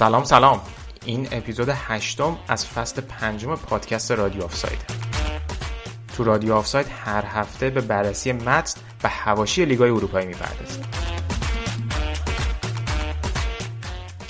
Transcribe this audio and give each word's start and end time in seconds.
سلام 0.00 0.24
سلام. 0.24 0.60
این 1.04 1.28
اپیزود 1.32 1.68
هشتم 1.68 2.38
از 2.48 2.66
فصل 2.66 3.00
پنجم 3.00 3.54
پادکست 3.56 4.12
رادیو 4.12 4.44
آفساید. 4.44 4.78
تو 6.16 6.24
رادیو 6.24 6.54
آفساید 6.54 6.86
هر 7.04 7.24
هفته 7.26 7.70
به 7.70 7.80
بررسی 7.80 8.32
متن 8.32 8.80
و 9.04 9.08
حواشی 9.08 9.64
لیگای 9.64 9.90
اروپایی 9.90 10.26
می‌پردازیم. 10.26 10.84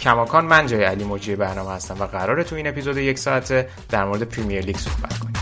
کماکان 0.01 0.45
من 0.45 0.67
جای 0.67 0.85
علی 0.85 1.05
مجری 1.05 1.37
برنامه 1.37 1.71
هستم 1.73 2.01
و 2.01 2.07
قراره 2.07 2.45
تو 2.45 2.57
این 2.57 2.67
اپیزود 2.67 2.97
یک 2.97 3.19
ساعته 3.19 3.69
در 3.89 4.05
مورد 4.05 4.23
پریمیر 4.23 4.65
لیگ 4.65 4.77
صحبت 4.77 5.19
کنیم. 5.19 5.35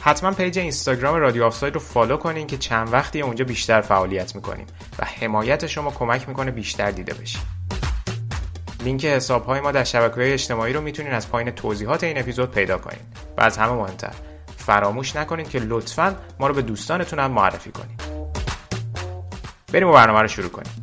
حتما 0.00 0.30
page 0.30 0.58
اینستاگرام 0.58 1.14
رادیو 1.16 1.44
آفساید 1.44 1.74
رو 1.74 1.80
follow 1.80 2.16
کنین 2.16 2.46
که 2.46 2.58
چند 2.58 2.92
وقتی 2.92 3.20
اونجا 3.20 3.44
بیشتر 3.44 3.80
فعالیت 3.80 4.34
می‌کنیم 4.34 4.66
و 4.98 5.04
حمایت 5.04 5.66
شما 5.66 5.90
کمک 5.90 6.28
می‌کنه 6.28 6.50
بیشتر 6.50 6.90
دیده 6.90 7.14
بشیم 7.14 7.61
لینک 8.84 9.04
حساب 9.04 9.46
های 9.46 9.60
ما 9.60 9.72
در 9.72 9.84
شبکه 9.84 10.14
های 10.14 10.32
اجتماعی 10.32 10.72
رو 10.72 10.80
می‌تونین 10.80 11.12
از 11.12 11.30
پایین 11.30 11.50
توضیحات 11.50 12.04
این 12.04 12.18
اپیزود 12.18 12.50
پیدا 12.50 12.78
کنین. 12.78 13.00
و 13.38 13.40
از 13.40 13.58
همه 13.58 13.72
مهمتر 13.72 14.12
فراموش 14.56 15.16
نکنین 15.16 15.48
که 15.48 15.58
لطفا 15.58 16.16
ما 16.40 16.46
رو 16.46 16.54
به 16.54 16.62
دوستانتون 16.62 17.18
هم 17.18 17.30
معرفی 17.30 17.70
کنین. 17.70 17.96
بریم 19.72 19.88
و 19.88 19.92
برنامه 19.92 20.20
رو 20.20 20.28
شروع 20.28 20.50
کنیم. 20.50 20.81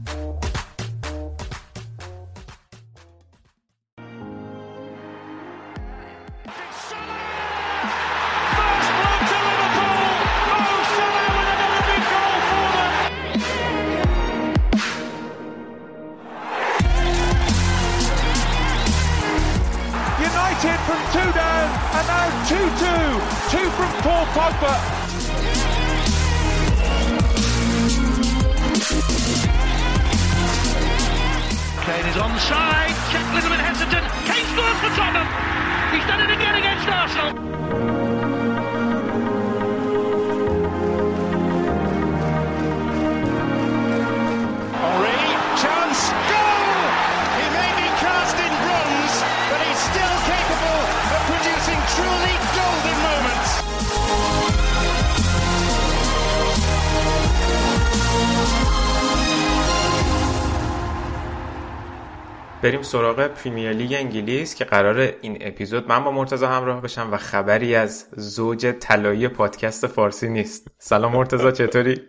بریم 62.63 62.81
سراغ 62.81 63.27
پریمیر 63.27 63.71
لیگ 63.71 63.93
انگلیس 63.93 64.55
که 64.55 64.65
قرار 64.65 65.13
این 65.21 65.37
اپیزود 65.41 65.87
من 65.87 66.03
با 66.03 66.11
مرتضی 66.11 66.45
همراه 66.45 66.81
بشم 66.81 67.09
و 67.13 67.17
خبری 67.17 67.75
از 67.75 68.07
زوج 68.17 68.67
طلایی 68.79 69.27
پادکست 69.27 69.87
فارسی 69.87 70.29
نیست. 70.29 70.67
سلام 70.77 71.11
مرتضی 71.11 71.51
چطوری؟ 71.51 72.01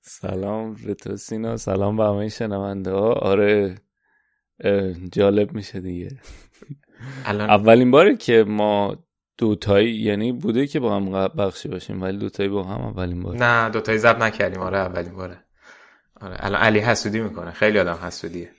سلام 0.00 0.74
به 0.86 0.94
تو 0.94 1.16
سینا 1.16 1.56
سلام 1.56 1.96
به 1.96 2.04
همه 2.04 2.28
شنونده 2.28 2.90
ها. 2.90 3.12
آره 3.12 3.74
جالب 5.12 5.52
میشه 5.52 5.80
دیگه. 5.80 6.10
الان 7.24 7.50
اولین 7.50 7.90
باره 7.90 8.16
که 8.16 8.44
ما 8.48 8.96
دوتایی 9.38 9.94
یعنی 9.94 10.32
بوده 10.32 10.66
که 10.66 10.80
با 10.80 10.96
هم 10.96 11.28
بخشی 11.28 11.68
باشیم 11.68 12.02
ولی 12.02 12.18
دوتایی 12.18 12.48
با 12.48 12.62
هم 12.62 12.80
اولین 12.80 13.22
بار 13.22 13.36
نه 13.36 13.70
دوتایی 13.70 13.98
ضبط 13.98 14.22
نکردیم. 14.22 14.60
آره 14.60 14.78
اولین 14.78 15.14
باره. 15.14 15.44
آره 16.20 16.36
الان 16.38 16.60
علی 16.60 16.78
حسودی 16.78 17.20
می‌کنه. 17.20 17.50
خیلی 17.50 17.78
آدم 17.78 17.98
حسودیه. 18.02 18.50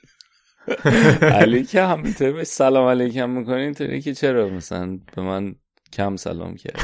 علی 1.21 1.63
که 1.63 1.83
همینطوری 1.83 2.31
بهش 2.31 2.47
سلام 2.47 2.87
علیکم 2.87 3.29
می‌کنی؟ 3.29 3.61
اینطوری 3.61 4.01
که 4.01 4.13
چرا 4.13 4.47
مثلا 4.47 4.99
به 5.15 5.21
من 5.21 5.55
کم 5.93 6.15
سلام 6.15 6.55
کردی؟ 6.55 6.83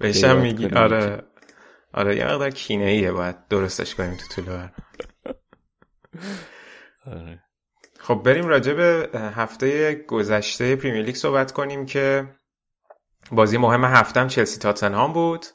بهشم 0.00 0.40
میگی. 0.40 0.66
آره. 0.66 1.22
آره 1.94 2.16
یه 2.16 2.24
مقدار 2.24 2.50
کینه 2.50 2.84
ایه 2.84 3.12
باید 3.12 3.48
درستش 3.48 3.94
کنیم 3.94 4.16
تو 4.16 4.42
طول. 4.42 4.68
آره. 7.06 7.42
خب 7.98 8.22
بریم 8.24 8.46
راجع 8.46 8.72
به 8.72 9.10
هفته 9.14 9.94
گذشته 9.94 10.76
پریمیر 10.76 11.02
لیگ 11.02 11.14
صحبت 11.14 11.52
کنیم 11.52 11.86
که 11.86 12.28
بازی 13.32 13.58
مهم 13.58 13.84
هفتم 13.84 14.28
چلسی 14.28 14.58
تاتنهام 14.58 15.12
بود 15.12 15.46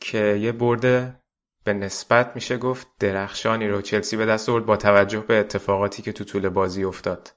که 0.00 0.18
یه 0.18 0.52
برد 0.52 1.16
به 1.66 1.72
نسبت 1.72 2.32
میشه 2.34 2.56
گفت 2.56 2.86
درخشانی 3.00 3.68
رو 3.68 3.82
چلسی 3.82 4.16
به 4.16 4.26
دست 4.26 4.48
آورد 4.48 4.66
با 4.66 4.76
توجه 4.76 5.20
به 5.20 5.38
اتفاقاتی 5.38 6.02
که 6.02 6.12
تو 6.12 6.24
طول 6.24 6.48
بازی 6.48 6.84
افتاد. 6.84 7.32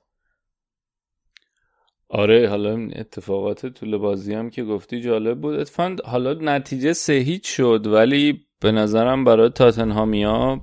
آره 2.10 2.50
حالا 2.50 2.72
این 2.72 2.94
اتفاقات 3.00 3.66
طول 3.66 3.98
بازی 3.98 4.34
هم 4.34 4.50
که 4.50 4.64
گفتی 4.64 5.02
جالب 5.02 5.42
بود. 5.42 5.56
اتفاقا 5.60 5.96
حالا 6.06 6.34
نتیجه 6.34 6.94
سه 6.94 7.14
هیچ 7.14 7.48
شد 7.48 7.88
ولی 7.88 8.46
به 8.60 8.72
نظرم 8.72 9.24
برای 9.24 9.50
تاتنهامیا 9.50 10.62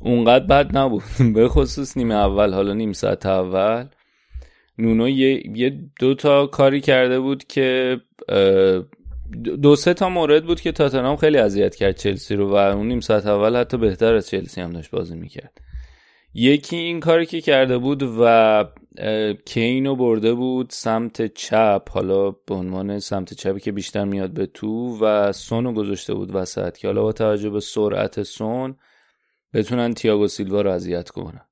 اونقدر 0.00 0.46
بد 0.46 0.76
نبود. 0.76 1.02
به 1.34 1.48
خصوص 1.48 1.96
نیمه 1.96 2.14
اول 2.14 2.54
حالا 2.54 2.72
نیم 2.72 2.92
ساعت 2.92 3.26
اول. 3.26 3.86
نونو 4.78 5.08
یه, 5.08 5.56
یه 5.56 5.80
دو 6.00 6.14
تا 6.14 6.46
کاری 6.46 6.80
کرده 6.80 7.20
بود 7.20 7.44
که 7.44 8.00
دو 9.62 9.76
سه 9.76 9.94
تا 9.94 10.08
مورد 10.08 10.46
بود 10.46 10.60
که 10.60 10.72
تاتنهام 10.72 11.16
خیلی 11.16 11.38
اذیت 11.38 11.74
کرد 11.74 11.96
چلسی 11.96 12.36
رو 12.36 12.50
و 12.50 12.54
اون 12.54 12.88
نیم 12.88 13.00
ساعت 13.00 13.26
اول 13.26 13.56
حتی 13.56 13.76
بهتر 13.76 14.14
از 14.14 14.28
چلسی 14.28 14.60
هم 14.60 14.70
داشت 14.70 14.90
بازی 14.90 15.16
می‌کرد. 15.16 15.60
یکی 16.34 16.76
این 16.76 17.00
کاری 17.00 17.26
که 17.26 17.40
کرده 17.40 17.78
بود 17.78 18.02
و 18.20 18.64
کین 19.44 19.86
رو 19.86 19.96
برده 19.96 20.34
بود 20.34 20.70
سمت 20.70 21.34
چپ 21.34 21.82
حالا 21.90 22.30
به 22.30 22.54
عنوان 22.54 22.98
سمت 22.98 23.34
چپی 23.34 23.60
که 23.60 23.72
بیشتر 23.72 24.04
میاد 24.04 24.30
به 24.30 24.46
تو 24.46 24.98
و 25.00 25.32
سون 25.32 25.64
رو 25.64 25.72
گذاشته 25.72 26.14
بود 26.14 26.34
وسط 26.34 26.76
که 26.76 26.88
حالا 26.88 27.02
با 27.02 27.12
توجه 27.12 27.50
به 27.50 27.60
سرعت 27.60 28.22
سون 28.22 28.76
بتونن 29.54 29.94
تییاگو 29.94 30.28
سیلوا 30.28 30.60
رو 30.60 30.70
اذیت 30.70 31.10
کنن. 31.10 31.46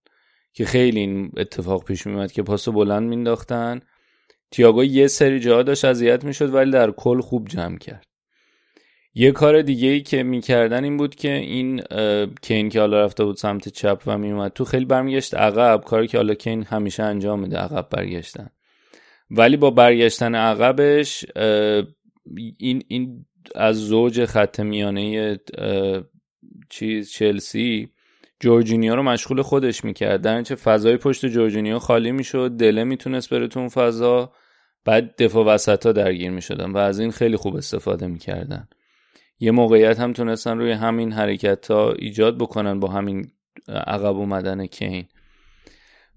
که 0.52 0.64
خیلی 0.64 1.00
این 1.00 1.32
اتفاق 1.36 1.84
پیش 1.84 2.06
میومد 2.06 2.32
که 2.32 2.42
پاس 2.42 2.68
بلند 2.68 3.08
مینداختن 3.08 3.80
تییاگو 4.50 4.84
یه 4.84 5.06
سری 5.06 5.40
جاها 5.40 5.62
داشت 5.62 5.84
اذیت 5.84 6.24
می‌شد 6.24 6.54
ولی 6.54 6.70
در 6.70 6.90
کل 6.90 7.20
خوب 7.20 7.48
جمع 7.48 7.78
کرد. 7.78 8.06
یه 9.14 9.32
کار 9.32 9.62
دیگه 9.62 9.88
ای 9.88 10.00
که 10.00 10.22
می‌کردن 10.22 10.84
این 10.84 10.96
بود 10.96 11.14
که 11.14 11.32
این 11.32 11.82
کین 12.42 12.68
که 12.68 12.80
حالا 12.80 13.04
رفته 13.04 13.24
بود 13.24 13.36
سمت 13.36 13.68
چپ 13.68 14.02
و 14.06 14.18
میومد 14.18 14.52
تو 14.52 14.64
خیلی 14.64 14.84
برمیگشت. 14.84 15.34
عقب 15.34 15.84
کاری 15.86 16.06
که 16.06 16.16
حالا 16.16 16.34
کین 16.34 16.62
همیشه 16.62 17.02
انجام 17.02 17.40
میده 17.40 17.56
عقب 17.56 17.88
برگشتن. 17.90 18.50
ولی 19.30 19.56
با 19.56 19.70
برگشتن 19.70 20.34
عقبش 20.34 21.24
این 22.58 22.82
این 22.88 23.26
از 23.54 23.76
زوج 23.76 24.24
خط 24.24 24.60
میانه 24.60 25.38
چیز 26.70 27.10
چلسی 27.10 27.88
جورجینیو 28.40 28.96
رو 28.96 29.02
مشغول 29.02 29.42
خودش 29.42 29.84
می‌کرد. 29.84 30.20
در 30.20 30.42
چه 30.42 30.54
فضای 30.54 30.96
پشت 30.96 31.26
جورجینیو 31.26 31.78
خالی 31.78 32.12
می‌شد. 32.12 32.50
دله 32.50 32.84
می‌تونست 32.84 33.30
بره 33.30 33.48
تو 33.48 33.60
اون 33.60 33.68
فضا. 33.68 34.32
بعد 34.84 35.22
دفاع 35.22 35.46
وسط 35.46 35.86
ها 35.86 35.92
درگیر 35.92 36.30
می‌شدن 36.30 36.70
و 36.70 36.76
از 36.76 37.00
این 37.00 37.10
خیلی 37.10 37.36
خوب 37.36 37.56
استفاده 37.56 38.06
می‌کردن. 38.06 38.68
یه 39.40 39.50
موقعیت 39.50 40.00
هم 40.00 40.12
تونستن 40.12 40.58
روی 40.58 40.72
همین 40.72 41.12
حرکت 41.12 41.70
ها 41.70 41.92
ایجاد 41.92 42.38
بکنن 42.38 42.80
با 42.80 42.88
همین 42.88 43.30
عقب 43.68 44.16
اومدن 44.16 44.66
کین. 44.66 45.04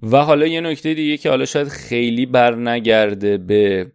و 0.01 0.17
حالا 0.17 0.47
یه 0.47 0.61
نکته 0.61 0.93
دیگه 0.93 1.17
که 1.17 1.29
حالا 1.29 1.45
شاید 1.45 1.67
خیلی 1.67 2.25
بر 2.25 2.55
نگرده 2.55 3.37
به 3.37 3.91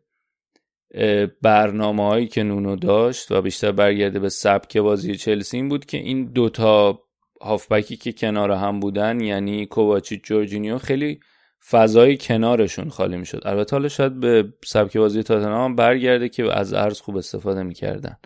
برنامه 1.42 2.02
هایی 2.02 2.26
که 2.26 2.42
نونو 2.42 2.76
داشت 2.76 3.32
و 3.32 3.42
بیشتر 3.42 3.72
برگرده 3.72 4.18
به 4.18 4.28
سبک 4.28 4.76
بازی 4.76 5.14
چلسی 5.14 5.56
این 5.56 5.68
بود 5.68 5.86
که 5.86 5.98
این 5.98 6.24
دوتا 6.24 7.02
هافبکی 7.42 7.96
که 7.96 8.12
کنار 8.12 8.50
هم 8.50 8.80
بودن 8.80 9.20
یعنی 9.20 9.66
کوواچیچ 9.66 10.24
جورجینیو 10.24 10.78
خیلی 10.78 11.20
فضای 11.70 12.16
کنارشون 12.16 12.88
خالی 12.88 13.16
می‌شد. 13.16 13.42
البته 13.44 13.76
حالا 13.76 13.88
شاید 13.88 14.20
به 14.20 14.52
سبک 14.64 14.96
بازی 14.96 15.22
تاتنهام 15.22 15.76
برگرده 15.76 16.28
که 16.28 16.58
از 16.58 16.72
ارز 16.72 17.00
خوب 17.00 17.16
استفاده 17.16 17.62
می‌کردن. 17.62 18.16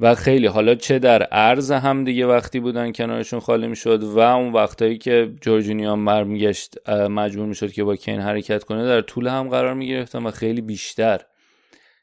و 0.00 0.14
خیلی 0.14 0.46
حالا 0.46 0.74
چه 0.74 0.98
در 0.98 1.22
عرض 1.22 1.70
هم 1.70 2.04
دیگه 2.04 2.26
وقتی 2.26 2.60
بودن 2.60 2.92
کنارشون 2.92 3.40
خالی 3.40 3.66
می‌شد 3.66 4.02
و 4.02 4.18
اون 4.18 4.52
وقتایی 4.52 4.98
که 4.98 5.32
جورجینیو 5.40 5.96
میگشت 6.24 6.88
مجبور 6.88 7.46
می‌شد 7.46 7.72
که 7.72 7.84
با 7.84 7.96
کین 7.96 8.20
حرکت 8.20 8.64
کنه 8.64 8.84
در 8.84 9.00
طول 9.00 9.26
هم 9.26 9.48
قرار 9.48 9.74
می‌گرفتن 9.74 10.26
و 10.26 10.30
خیلی 10.30 10.60
بیشتر 10.60 11.20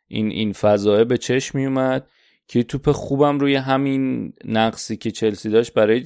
این 0.07 0.31
این 0.31 0.53
فضایه 0.53 1.03
به 1.03 1.17
چشم 1.17 1.57
میومد 1.57 2.07
که 2.47 2.63
توپ 2.63 2.91
خوبم 2.91 3.39
روی 3.39 3.55
همین 3.55 4.33
نقصی 4.45 4.97
که 4.97 5.11
چلسی 5.11 5.49
داشت 5.49 5.73
برای 5.73 6.03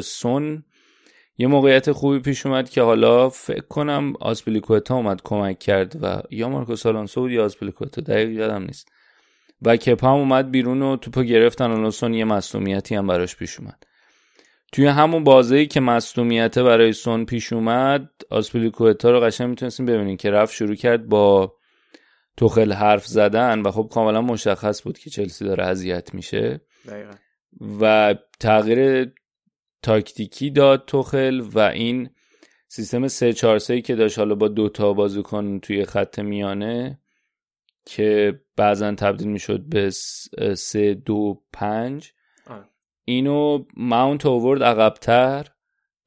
سون 0.00 0.64
یه 1.42 1.48
موقعیت 1.48 1.92
خوبی 1.92 2.18
پیش 2.18 2.46
اومد 2.46 2.70
که 2.70 2.82
حالا 2.82 3.28
فکر 3.28 3.60
کنم 3.60 4.12
آسپلیکوتا 4.20 4.94
اومد 4.94 5.20
کمک 5.24 5.58
کرد 5.58 5.96
و 6.02 6.22
یا 6.30 6.48
مارکو 6.48 6.76
سالانسو 6.76 7.20
بود 7.20 7.30
یا 7.30 7.44
آسپلیکوتا 7.44 8.00
دقیق 8.00 8.30
یادم 8.30 8.62
نیست. 8.62 8.88
و 9.62 9.76
کپا 9.76 10.08
هم 10.08 10.14
اومد 10.14 10.50
بیرون 10.50 10.82
و 10.82 10.96
توپو 10.96 11.22
گرفتن 11.22 11.70
آلونسون 11.70 12.14
یه 12.14 12.24
مصومیتی 12.24 12.94
هم 12.94 13.06
براش 13.06 13.36
پیش 13.36 13.60
اومد. 13.60 13.86
توی 14.72 14.86
همون 14.86 15.24
بازی 15.24 15.66
که 15.66 15.80
مصومیت 15.80 16.58
برای 16.58 16.92
سون 16.92 17.24
پیش 17.24 17.52
اومد 17.52 18.10
آسپلیکوتا 18.30 19.10
رو 19.10 19.20
قشنگ 19.20 19.48
می‌تونستیم 19.48 19.86
ببینیم 19.86 20.16
که 20.16 20.30
رفت 20.30 20.54
شروع 20.54 20.74
کرد 20.74 21.08
با 21.08 21.54
توخل 22.36 22.72
حرف 22.72 23.06
زدن 23.06 23.62
و 23.62 23.70
خب 23.70 23.88
کاملا 23.92 24.20
مشخص 24.20 24.82
بود 24.82 24.98
که 24.98 25.10
چلسی 25.10 25.44
داره 25.44 25.64
اذیت 25.64 26.14
میشه. 26.14 26.60
دقیقا. 26.88 27.12
و 27.80 28.14
تغییر 28.40 29.12
تاکتیکی 29.82 30.50
داد 30.50 30.84
توخل 30.86 31.40
و 31.40 31.58
این 31.58 32.10
سیستم 32.68 33.08
3 33.08 33.32
4 33.32 33.58
3 33.58 33.80
که 33.80 33.94
داشت 33.94 34.18
حالا 34.18 34.34
با 34.34 34.48
دوتا 34.48 34.92
بازیکن 34.92 35.58
توی 35.58 35.84
خط 35.84 36.18
میانه 36.18 37.00
که 37.86 38.40
بعضا 38.56 38.94
تبدیل 38.94 39.28
می‌شد 39.28 39.60
به 39.60 39.90
3 40.54 40.94
2 40.94 41.42
5 41.52 42.12
اینو 43.04 43.64
ماونت 43.76 44.26
اوورد 44.26 44.62
عقبتر 44.62 45.46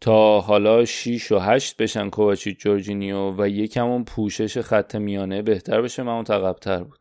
تا 0.01 0.41
حالا 0.41 0.85
6 0.85 1.31
و 1.31 1.39
8 1.39 1.77
بشن 1.77 2.09
کوواچیچ 2.09 2.59
جورجینیو 2.59 3.41
و 3.41 3.47
یکم 3.47 3.85
اون 3.85 4.03
پوشش 4.03 4.57
خط 4.57 4.95
میانه 4.95 5.41
بهتر 5.41 5.81
بشه. 5.81 6.03
ماونت 6.03 6.31
عقبتر 6.31 6.83
بود. 6.83 6.99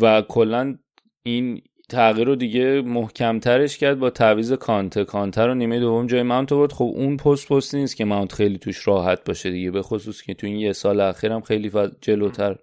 و 0.00 0.22
کلا 0.22 0.78
این 1.22 1.62
تغییر 1.88 2.26
رو 2.26 2.36
دیگه 2.36 2.82
محکمترش 2.82 3.78
کرد 3.78 3.98
با 3.98 4.10
تعویز 4.10 4.52
کانته. 4.52 5.04
کانته 5.04 5.42
رو 5.42 5.54
نیمه 5.54 5.80
دوم 5.80 6.06
جای 6.06 6.22
ماونت 6.22 6.52
آورد. 6.52 6.72
خب 6.72 6.92
اون 6.94 7.16
پست 7.16 7.48
پست 7.48 7.74
نیست 7.74 7.96
که 7.96 8.04
ماونت 8.04 8.32
خیلی 8.32 8.58
توش 8.58 8.88
راحت 8.88 9.24
باشه 9.24 9.50
دیگه 9.50 9.70
به 9.70 9.82
خصوص 9.82 10.22
که 10.22 10.34
تو 10.34 10.46
این 10.46 10.56
یه 10.56 10.72
سال 10.72 11.00
اخیرم 11.00 11.40
خیلی 11.40 11.72
جلوتر 12.00 12.56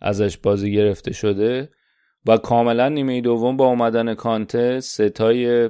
ازش 0.00 0.36
بازی 0.36 0.72
گرفته 0.72 1.12
شده. 1.12 1.70
و 2.26 2.36
کاملا 2.36 2.88
نیمه 2.88 3.20
دوم 3.20 3.56
با 3.56 3.66
اومدن 3.66 4.14
کانته 4.14 4.80
ستای 4.80 5.68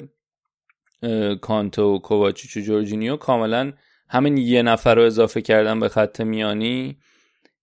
کانته 1.41 1.83
و 1.83 1.99
کوواچیچ 1.99 2.57
و 2.57 2.61
جورجینیو 2.61 3.17
کاملا 3.17 3.73
همین 4.09 4.37
یه 4.37 4.63
نفر 4.63 4.95
رو 4.95 5.03
اضافه 5.03 5.43
کردن 5.43 5.81
به 5.81 5.89
خط 5.89 6.21
میانی. 6.21 6.99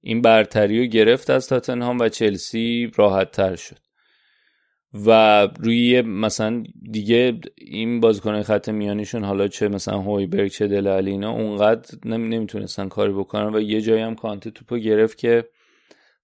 این 0.01 0.21
برتری 0.21 0.79
رو 0.79 0.85
گرفت 0.85 1.29
از 1.29 1.47
تاتنهام 1.47 1.99
و 1.99 2.09
چلسی 2.09 2.91
راحت 2.95 3.31
تر 3.31 3.55
شد. 3.55 3.84
و 5.05 5.41
روی 5.59 6.01
مثلا 6.01 6.63
دیگه 6.91 7.39
این 7.57 7.99
بازیکنهای 7.99 8.43
خط 8.43 8.69
میانیشون 8.69 9.23
حالا 9.23 9.47
چه 9.47 9.67
مثلا 9.67 9.99
هویبرگ 9.99 10.51
چه 10.51 10.67
دل 10.67 10.87
اینا 10.87 11.31
اونقدر 11.31 11.97
نمی‌تونستن 12.05 12.87
کاری 12.87 13.13
بکنن 13.13 13.55
و 13.55 13.59
یه 13.59 13.81
جایی 13.81 14.01
هم 14.01 14.15
کانته 14.15 14.51
توپو 14.51 14.77
گرفت 14.77 15.17
که 15.17 15.49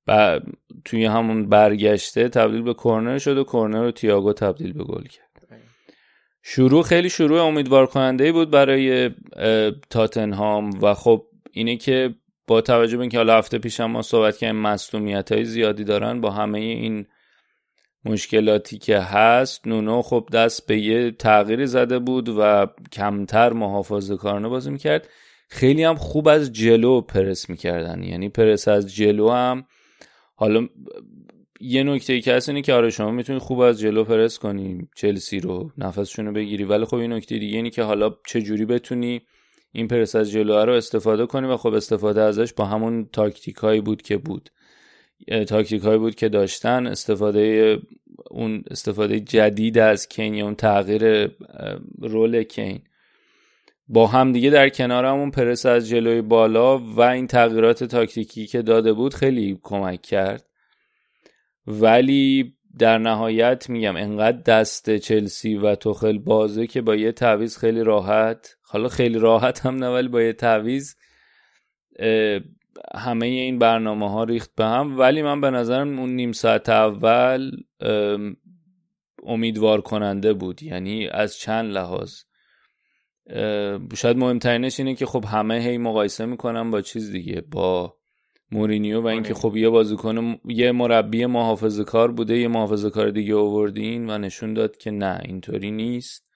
و 0.07 0.39
توی 0.85 1.05
همون 1.05 1.49
برگشته 1.49 2.29
تبدیل 2.29 2.61
به 2.61 2.73
کورنر 2.73 3.17
شد 3.17 3.37
و 3.37 3.43
کورنر 3.43 3.83
رو 3.83 3.91
تییاگو 3.91 4.33
تبدیل 4.33 4.73
به 4.73 4.83
گل 4.83 5.03
کرد. 5.03 5.31
شروع 6.43 6.83
خیلی 6.83 7.09
شروع 7.09 7.41
امیدوار 7.41 7.85
کننده 7.85 8.31
بود 8.31 8.51
برای 8.51 9.09
تاتنهام 9.89 10.69
و 10.81 10.93
خب 10.93 11.25
اینه 11.51 11.77
که 11.77 12.15
با 12.47 12.61
توجه 12.61 12.97
به 12.97 13.01
اینکه 13.01 13.17
حالا 13.17 13.37
هفته 13.37 13.57
پیش 13.57 13.79
هم 13.79 13.91
ما 13.91 14.01
صحبت 14.01 14.37
کردیم 14.37 14.61
مصونیت 14.61 15.31
های 15.31 15.45
زیادی 15.45 15.83
دارن 15.83 16.21
با 16.21 16.31
همه 16.31 16.59
این 16.59 17.05
مشکلاتی 18.05 18.77
که 18.77 18.99
هست 18.99 19.67
نونو 19.67 20.01
خب 20.01 20.29
دست 20.33 20.67
به 20.67 20.79
یه 20.79 21.11
تغییری 21.11 21.67
زده 21.67 21.99
بود 21.99 22.29
و 22.39 22.67
کمتر 22.91 23.53
محافظه 23.53 24.17
کارانه 24.17 24.47
بازی 24.47 24.71
می‌کرد. 24.71 25.07
خیلی 25.49 25.83
هم 25.83 25.95
خوب 25.95 26.27
از 26.27 26.53
جلو 26.53 27.01
پرس 27.01 27.49
می‌کردن. 27.49 28.03
یعنی 28.03 28.29
پرس 28.29 28.67
از 28.67 28.95
جلو 28.95 29.29
هم 29.29 29.65
حالا 30.35 30.67
یه 31.59 31.83
نکته 31.83 32.21
که 32.21 32.33
هست 32.33 32.49
اینه 32.49 32.61
که 32.61 32.73
آره 32.73 32.89
شما 32.89 33.11
می‌تونی 33.11 33.39
خوب 33.39 33.59
از 33.59 33.79
جلو 33.79 34.03
پرس 34.03 34.39
کنی 34.39 34.89
چلسی 34.95 35.39
رو 35.39 35.71
نفسشون 35.77 36.25
رو 36.25 36.31
بگیری. 36.33 36.63
ولی 36.63 36.85
خب 36.85 36.95
این 36.95 37.13
نکته 37.13 37.37
دیگه 37.37 37.55
اینه 37.55 37.69
که 37.69 37.83
حالا 37.83 38.15
چه 38.27 38.41
جوری 38.41 38.65
بتونی 38.65 39.21
این 39.71 39.87
پرس 39.87 40.15
از 40.15 40.31
جلو 40.31 40.65
رو 40.65 40.73
استفاده 40.73 41.25
کنی 41.25 41.47
و 41.47 41.57
خب 41.57 41.73
استفاده 41.73 42.21
ازش 42.21 42.53
با 42.53 42.65
همون 42.65 43.09
تاکتیک 43.13 43.55
هایی 43.55 43.81
بود 43.81 44.01
که 44.01 44.17
بود. 44.17 44.49
تاکتیک 45.47 45.81
هایی 45.81 45.97
بود 45.97 46.15
که 46.15 46.29
داشتن. 46.29 46.87
استفاده 46.87 47.77
اون 48.31 48.63
استفاده 48.71 49.19
جدید 49.19 49.77
از 49.77 50.07
کین 50.07 50.41
اون 50.41 50.55
تغییر 50.55 51.31
رول 52.01 52.43
کین. 52.43 52.81
با 53.87 54.07
هم 54.07 54.31
دیگه 54.31 54.49
در 54.49 54.69
کنار 54.69 55.05
همون 55.05 55.31
پرس 55.31 55.65
از 55.65 55.89
جلوی 55.89 56.21
بالا 56.21 56.77
و 56.77 57.01
این 57.01 57.27
تغییرات 57.27 57.83
تاکتیکی 57.83 58.47
که 58.47 58.61
داده 58.61 58.93
بود 58.93 59.13
خیلی 59.13 59.59
کمک 59.63 60.01
کرد. 60.01 60.45
ولی 61.67 62.53
در 62.79 62.97
نهایت 62.97 63.69
میگم 63.69 63.95
انقدر 63.95 64.41
دست 64.41 64.97
چلسی 64.97 65.55
و 65.55 65.75
توخل 65.75 66.17
بازه 66.17 66.67
که 66.67 66.81
با 66.81 66.95
یه 66.95 67.11
تعویز 67.11 67.57
خیلی 67.57 67.83
راحت 67.83 68.55
حالا 68.61 68.89
خیلی 68.89 69.19
راحت 69.19 69.65
هم 69.65 69.75
نه 69.75 69.89
ولی 69.89 70.07
با 70.07 70.21
یه 70.21 70.33
تعویز 70.33 70.95
همه 72.95 73.25
این 73.25 73.59
برنامه 73.59 74.11
ها 74.11 74.23
ریخت 74.23 74.51
به 74.55 74.65
هم. 74.65 74.99
ولی 74.99 75.21
من 75.21 75.41
به 75.41 75.49
نظرم 75.49 75.99
اون 75.99 76.09
نیم 76.09 76.31
ساعت 76.31 76.69
اول 76.69 77.51
امیدوار 79.23 79.81
کننده 79.81 80.33
بود. 80.33 80.63
یعنی 80.63 81.07
از 81.07 81.37
چند 81.37 81.71
لحاظ. 81.71 82.13
شاید 83.95 84.17
مهمترینش 84.17 84.79
اینه 84.79 84.95
که 84.95 85.05
خب 85.05 85.25
همه 85.25 85.55
هی 85.55 85.77
مقایسه 85.77 86.25
می‌کنن 86.25 86.71
با 86.71 86.81
چیز 86.81 87.11
دیگه 87.11 87.41
با 87.51 87.97
مورینیو 88.51 89.01
و 89.01 89.07
اینکه 89.07 89.33
خب 89.33 89.57
یه 89.57 89.69
بازیکن 89.69 90.39
یه 90.45 90.71
مربی 90.71 91.25
محافظه 91.25 91.83
کار 91.83 92.11
بوده 92.11 92.37
یه 92.37 92.47
محافظه 92.47 92.89
کار 92.89 93.09
دیگه 93.09 93.35
آوردین 93.35 94.09
و 94.09 94.17
نشون 94.17 94.53
داد 94.53 94.77
که 94.77 94.91
نه 94.91 95.19
اینطوری 95.25 95.71
نیست. 95.71 96.27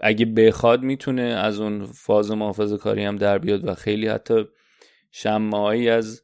اگه 0.00 0.26
بخواد 0.26 0.82
می‌تونه 0.82 1.22
از 1.22 1.60
اون 1.60 1.86
فاز 1.86 2.30
محافظه 2.30 2.78
کاری 2.78 3.04
هم 3.04 3.16
در 3.16 3.38
بیاد 3.38 3.68
و 3.68 3.74
خیلی 3.74 4.08
حتی 4.08 4.44
شمعایی 5.16 5.88
از 5.88 6.22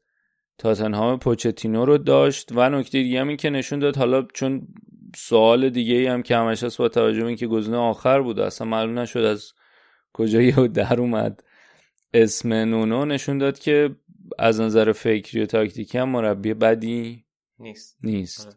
تاتنهام 0.59 1.18
پوچتینو 1.18 1.85
رو 1.85 1.99
داشت 1.99 2.49
و 2.52 2.68
نکته 2.68 3.02
دیگه 3.02 3.20
هم 3.20 3.28
این 3.28 3.37
که 3.37 3.50
نشون 3.50 3.78
داد 3.78 3.97
حالا 3.97 4.23
چون 4.23 4.68
سوال 5.16 5.70
دیگه 5.70 5.94
ای 5.94 6.06
هم 6.06 6.23
که 6.23 6.37
همش 6.37 6.64
هست 6.64 6.78
با 6.78 6.88
توجه 6.88 7.20
به 7.20 7.26
اینکه 7.26 7.47
گزینه 7.47 7.76
آخر 7.76 8.23
بود 8.23 8.40
اصلا 8.40 8.66
معلوم 8.66 8.99
نشد 8.99 9.18
از 9.18 9.52
کجا 10.12 10.42
یه 10.42 10.68
در 10.68 11.00
اومد. 11.00 11.44
اسم 12.14 12.52
نونو 12.52 13.04
نشون 13.04 13.38
داد 13.38 13.59
که 13.59 13.97
از 14.38 14.61
نظر 14.61 14.92
فکری 14.92 15.42
و 15.42 15.47
تاکتیکی 15.47 15.99
هم 15.99 16.09
مربی 16.09 16.54
بدی 16.54 17.25
نیست. 17.59 17.99
نیست. 18.04 18.47
آره. 18.47 18.56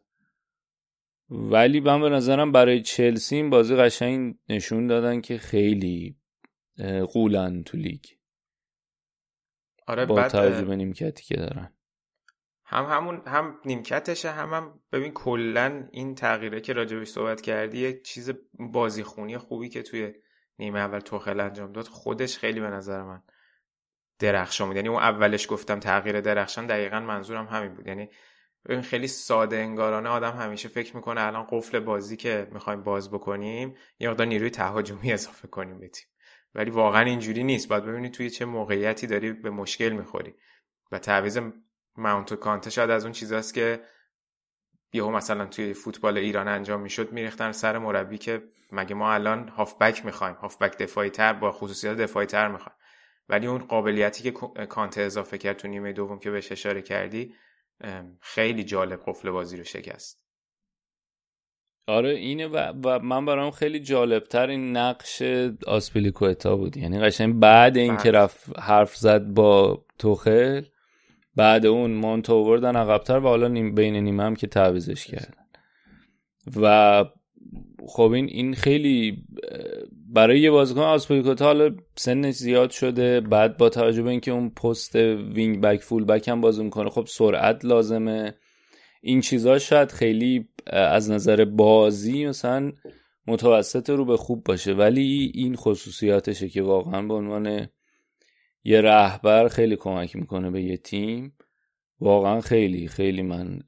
ولی 1.30 1.80
من 1.80 2.02
به 2.02 2.10
نظرم 2.10 2.52
برای 2.52 2.82
چلسی 2.82 3.36
این 3.36 3.50
بازی 3.50 3.76
قشنگ 3.76 4.36
نشون 4.50 4.88
دادن 4.88 5.22
که 5.22 5.38
خیلی 5.38 6.16
قولن 7.14 7.64
تو 7.64 7.78
لیگ. 7.78 8.04
آره 9.88 10.06
با 10.06 10.28
توجه 10.28 10.66
به 10.66 10.76
نیمکتی 10.76 11.24
که 11.24 11.36
دارن. 11.36 11.74
هم 12.66 12.86
همون 12.86 13.22
هم 13.28 13.60
نیمکتشه 13.66 14.32
هم 14.32 14.54
هم 14.54 14.80
ببین 14.92 15.12
کلا 15.12 15.88
این 15.92 16.16
تغییره 16.16 16.62
که 16.62 16.74
راجبش 16.74 17.08
صحبت 17.08 17.42
کردی 17.42 17.80
یه 17.80 18.02
چیز 18.02 18.32
بازیخونی 18.54 19.38
خوبی 19.38 19.70
که 19.70 19.82
توی 19.82 20.14
نیمه 20.60 20.80
اول 20.80 21.00
توخل 21.00 21.40
انجام 21.40 21.72
داد 21.72 21.88
خودش 21.88 22.38
خیلی 22.38 22.60
به 22.60 22.68
نظر 22.68 23.04
من 23.04 23.24
درخشان 24.20 24.68
بود. 24.68 24.76
یعنی 24.76 24.88
اون 24.88 25.00
اولش 25.00 25.52
گفتم 25.52 25.80
تغییر 25.80 26.22
درخشان 26.22 26.68
دقیقا 26.68 27.00
منظورم 27.00 27.46
همین 27.46 27.76
بود. 27.76 27.88
یعنی 27.88 28.10
ببین 28.66 28.82
خیلی 28.82 29.08
ساده 29.08 29.58
انگارانه 29.58 30.10
آدم 30.10 30.32
همیشه 30.38 30.70
فکر 30.70 30.96
می‌کنه 30.96 31.22
الان 31.22 31.48
قفل 31.50 31.80
بازی 31.80 32.18
که 32.18 32.48
می‌خوایم 32.52 32.84
باز 32.84 33.12
بکنیم 33.12 33.76
یه 34.00 34.10
مقدار 34.10 34.28
نیروی 34.28 34.50
تهاجمی 34.50 35.14
اضافه 35.14 35.48
کنیم 35.48 35.80
به 35.80 35.88
تیم. 35.88 36.08
ولی 36.56 36.72
واقعا 36.72 37.02
اینجوری 37.02 37.44
نیست. 37.44 37.68
باید 37.68 37.86
ببینید 37.86 38.12
توی 38.12 38.30
چه 38.30 38.46
موقعیتی 38.46 39.08
داری 39.08 39.34
به 39.34 39.50
مشکل 39.50 39.90
می‌خوری. 39.90 40.36
و 40.92 41.00
تعویض 41.00 41.40
ماونت 41.98 42.32
و 42.32 42.36
کانته 42.36 42.70
شاید 42.70 42.90
از 42.90 43.04
اون 43.04 43.14
چیزاست 43.14 43.54
که 43.54 43.84
یهو 44.94 45.12
مثلا 45.12 45.46
توی 45.46 45.74
فوتبال 45.74 46.18
ایران 46.18 46.48
انجام 46.48 46.82
می‌شد 46.82 47.12
میریختن 47.12 47.52
سر 47.52 47.78
مربی 47.78 48.18
که 48.18 48.44
مگه 48.72 48.96
ما 48.96 49.14
الان 49.14 49.48
هافبک 49.48 50.06
می‌خوایم. 50.06 50.36
هافبک 50.36 50.78
دفاعی 50.78 51.10
تر 51.10 51.34
با 51.34 51.52
خصوصیات 51.52 51.98
دفاعی 51.98 52.28
تر 52.28 52.48
می‌خوایم. 52.48 52.78
ولی 53.30 53.48
اون 53.48 53.60
قابلیتی 53.60 54.32
که 54.32 54.32
کانته 54.66 55.02
اضافه 55.02 55.38
کرد 55.38 55.58
تو 55.58 55.68
نیمه 55.68 55.94
دوم 55.94 56.20
که 56.20 56.32
بهش 56.32 56.52
اشاره 56.52 56.82
کردی 56.82 57.36
خیلی 58.22 58.64
جالب 58.64 59.02
قفل 59.06 59.32
بازی 59.32 59.58
رو 59.58 59.64
شکست. 59.64 60.23
آره 61.88 62.10
اینه 62.10 62.48
و, 62.48 62.74
و 62.84 63.00
من 63.00 63.26
برام 63.26 63.52
خیلی 63.52 63.80
جالبتر 63.80 64.48
این 64.48 64.78
نقش 64.78 65.22
آسپیلیکوتا 65.68 66.56
بود. 66.56 66.78
یعنی 66.78 67.00
قشنگ 67.00 67.40
بعد 67.40 67.78
اینکه 67.78 68.12
بله. 68.12 68.20
رفت 68.20 68.60
حرف 68.60 68.96
زد 68.96 69.24
با 69.24 69.86
توخل 70.00 70.62
بعد 71.36 71.66
اون 71.66 71.92
مونتو 71.92 72.36
آوردن 72.36 72.76
عقبتر 72.76 73.18
و 73.18 73.28
حالا 73.28 73.48
نیم 73.48 73.76
بین 73.76 73.96
نیمه 73.96 74.24
هم 74.24 74.36
که 74.36 74.48
تعویزش 74.48 75.06
کردن 75.06 75.44
و 76.62 77.06
خب 77.88 78.12
این 78.12 78.26
این 78.26 78.54
خیلی 78.54 79.24
برای 80.10 80.40
یه 80.40 80.52
بازیکن 80.52 80.82
آسپیلیکوتا 80.82 81.46
حالا 81.46 81.76
سنش 81.96 82.36
زیاد 82.36 82.70
شده 82.70 83.20
بعد 83.20 83.58
با 83.58 83.70
توجه 83.70 84.02
به 84.02 84.10
اینکه 84.10 84.32
اون 84.32 84.50
پست 84.50 84.96
وینگ 84.96 85.62
بک 85.62 85.82
فول 85.82 86.06
بک 86.06 86.28
هم 86.28 86.42
بازی 86.42 86.64
می‌کنه 86.64 86.90
خب 86.90 87.06
سرعت 87.08 87.66
لازمه. 87.66 88.36
این 89.06 89.22
چیزا 89.22 89.60
شاید 89.60 89.92
خیلی 89.92 90.50
از 90.68 91.12
نظر 91.12 91.46
بازی 91.46 92.26
مثلا 92.26 92.72
متوسط 93.28 93.90
رو 93.90 94.06
به 94.06 94.18
خوب 94.18 94.44
باشه 94.44 94.74
ولی 94.74 95.32
این 95.34 95.56
خصوصیاتشه 95.56 96.50
که 96.50 96.62
واقعا 96.62 97.02
به 97.02 97.14
عنوان 97.14 97.68
یه 98.64 98.82
رهبر 98.82 99.48
خیلی 99.48 99.76
کمک 99.76 100.16
می‌کنه 100.16 100.52
به 100.52 100.62
یه 100.62 100.78
تیم. 100.78 101.38
واقعا 102.00 102.42
خیلی 102.42 102.88
خیلی 102.88 103.22
من 103.22 103.60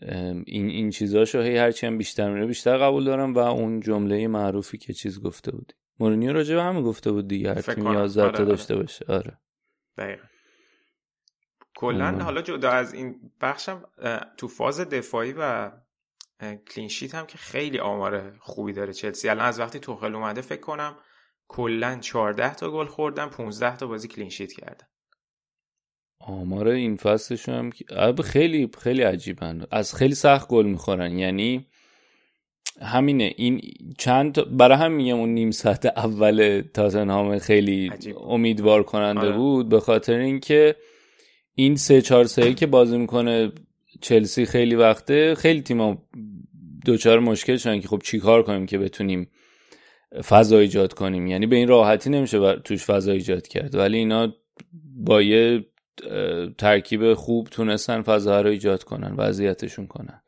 این 0.46 0.70
این 0.70 0.90
چیزاشو 0.90 1.42
هی 1.42 1.58
هرچی 1.58 1.88
هم 1.88 1.98
بیشتر 1.98 2.34
میره 2.34 2.46
بیشتر 2.46 2.78
قبول 2.78 3.04
دارم 3.06 3.34
و 3.34 3.40
اون 3.40 3.80
جمله 3.80 4.28
معروفی 4.28 4.78
که 4.78 4.94
چیز 4.94 5.22
گفته 5.22 5.52
بود. 5.52 5.74
مورینیو 6.00 6.34
راجع 6.34 6.56
به 6.56 6.64
همه 6.64 6.82
گفته 6.82 7.12
بود 7.12 7.28
دیگه 7.28 7.50
هر 7.50 7.62
تیم 7.62 7.86
11 7.86 8.24
آره، 8.24 8.38
آره. 8.38 8.46
داشته 8.46 8.76
باشه. 8.76 9.06
آره. 9.08 9.38
دقیقا. 9.98 10.24
کلا 11.76 12.24
حالا 12.24 12.42
جدا 12.42 12.70
از 12.70 12.94
این 12.94 13.16
بخشم 13.42 13.84
تو 14.38 14.48
فاز 14.48 14.80
دفاعی 14.80 15.34
و 15.38 15.72
clean 16.68 16.92
sheet 16.92 17.16
هم 17.16 17.26
که 17.26 17.38
خیلی 17.38 17.80
آمار 17.80 18.38
خوبی 18.40 18.74
داره 18.74 18.94
چلسی. 18.94 19.30
الان 19.30 19.46
از 19.46 19.60
وقتی 19.60 19.80
توخل 19.80 20.16
اومده 20.16 20.42
فکر 20.42 20.62
کنم 20.62 20.96
کلا 21.48 21.98
14 22.02 22.54
تا 22.54 22.72
گل 22.72 22.86
خوردن 22.86 23.26
15 23.26 23.78
تا 23.78 23.88
بازی 23.88 24.08
clean 24.08 24.31
sheet 24.31 24.54
کردن. 24.54 24.88
آمار 26.20 26.68
این 26.68 26.96
فصلشون 26.96 27.74
هم 27.90 28.16
خیلی 28.22 28.70
خیلی 28.80 29.02
عجیبن. 29.02 29.66
از 29.72 29.96
خیلی 29.96 30.16
سخت 30.16 30.48
گل 30.48 30.66
می‌خورن. 30.66 31.18
یعنی 31.20 31.68
همینه. 32.82 33.34
این 33.38 33.62
چند 33.98 34.58
برای 34.58 34.78
هم 34.78 34.92
میگم 34.92 35.16
اون 35.16 35.30
نیم 35.30 35.52
ساعت 35.52 35.86
اول 35.86 36.64
تاتنهام 36.74 37.40
خیلی 37.40 37.92
امیدوار 38.18 38.84
کننده 38.84 39.20
آره. 39.20 39.38
بود 39.38 39.70
به 39.70 39.80
خاطر 39.80 40.18
اینکه 40.18 40.76
این 41.56 41.76
سه 41.76 42.02
چهار 42.02 42.26
سه 42.26 42.54
که 42.54 42.68
بازی 42.68 42.98
می‌کنه 42.98 43.52
چلسی 44.02 44.46
خیلی 44.46 44.76
وقته 44.76 45.36
خیلی 45.36 45.62
تیما 45.62 46.08
دوچار 46.86 47.20
مشکل 47.20 47.58
شدن 47.58 47.80
که 47.80 47.88
خب 47.88 48.02
چیکار 48.04 48.44
کنیم 48.44 48.66
که 48.66 48.78
بتونیم 48.78 49.30
فضا 50.30 50.60
ایجاد 50.60 50.94
کنیم. 50.94 51.28
یعنی 51.28 51.46
به 51.46 51.56
این 51.56 51.68
راحتی 51.68 52.10
نمیشه 52.10 52.56
توش 52.56 52.86
فضا 52.86 53.12
ایجاد 53.12 53.48
کرد. 53.48 53.76
ولی 53.76 53.98
اینا 53.98 54.34
با 54.96 55.22
یه 55.22 55.66
ترکیب 56.58 57.14
خوب 57.14 57.48
تونستن 57.52 58.02
فضا 58.02 58.42
رو 58.42 58.50
ایجاد 58.50 58.84
کنن 58.84 59.16
وضعیتشون 59.18 59.88
کنن. 59.88 60.22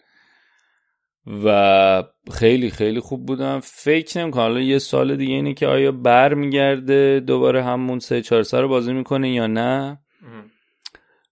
و 1.46 2.04
خیلی 2.32 2.70
خیلی 2.70 3.00
خوب 3.00 3.26
بودم. 3.26 3.60
فکر 3.64 4.20
نمی‌کنم. 4.20 4.42
حالا 4.44 4.60
یه 4.60 4.80
سال 4.80 5.16
دیگه 5.16 5.34
اینه 5.34 5.54
که 5.54 5.68
آیا 5.68 5.92
بر 5.92 6.34
میگرده 6.34 7.20
دوباره 7.20 7.64
همون 7.64 8.00
سه 8.00 8.22
چهار 8.22 8.44
رو 8.62 8.68
بازی 8.68 8.94
می‌کنه 8.94 9.34
یا 9.34 9.48
نه؟ 9.48 10.00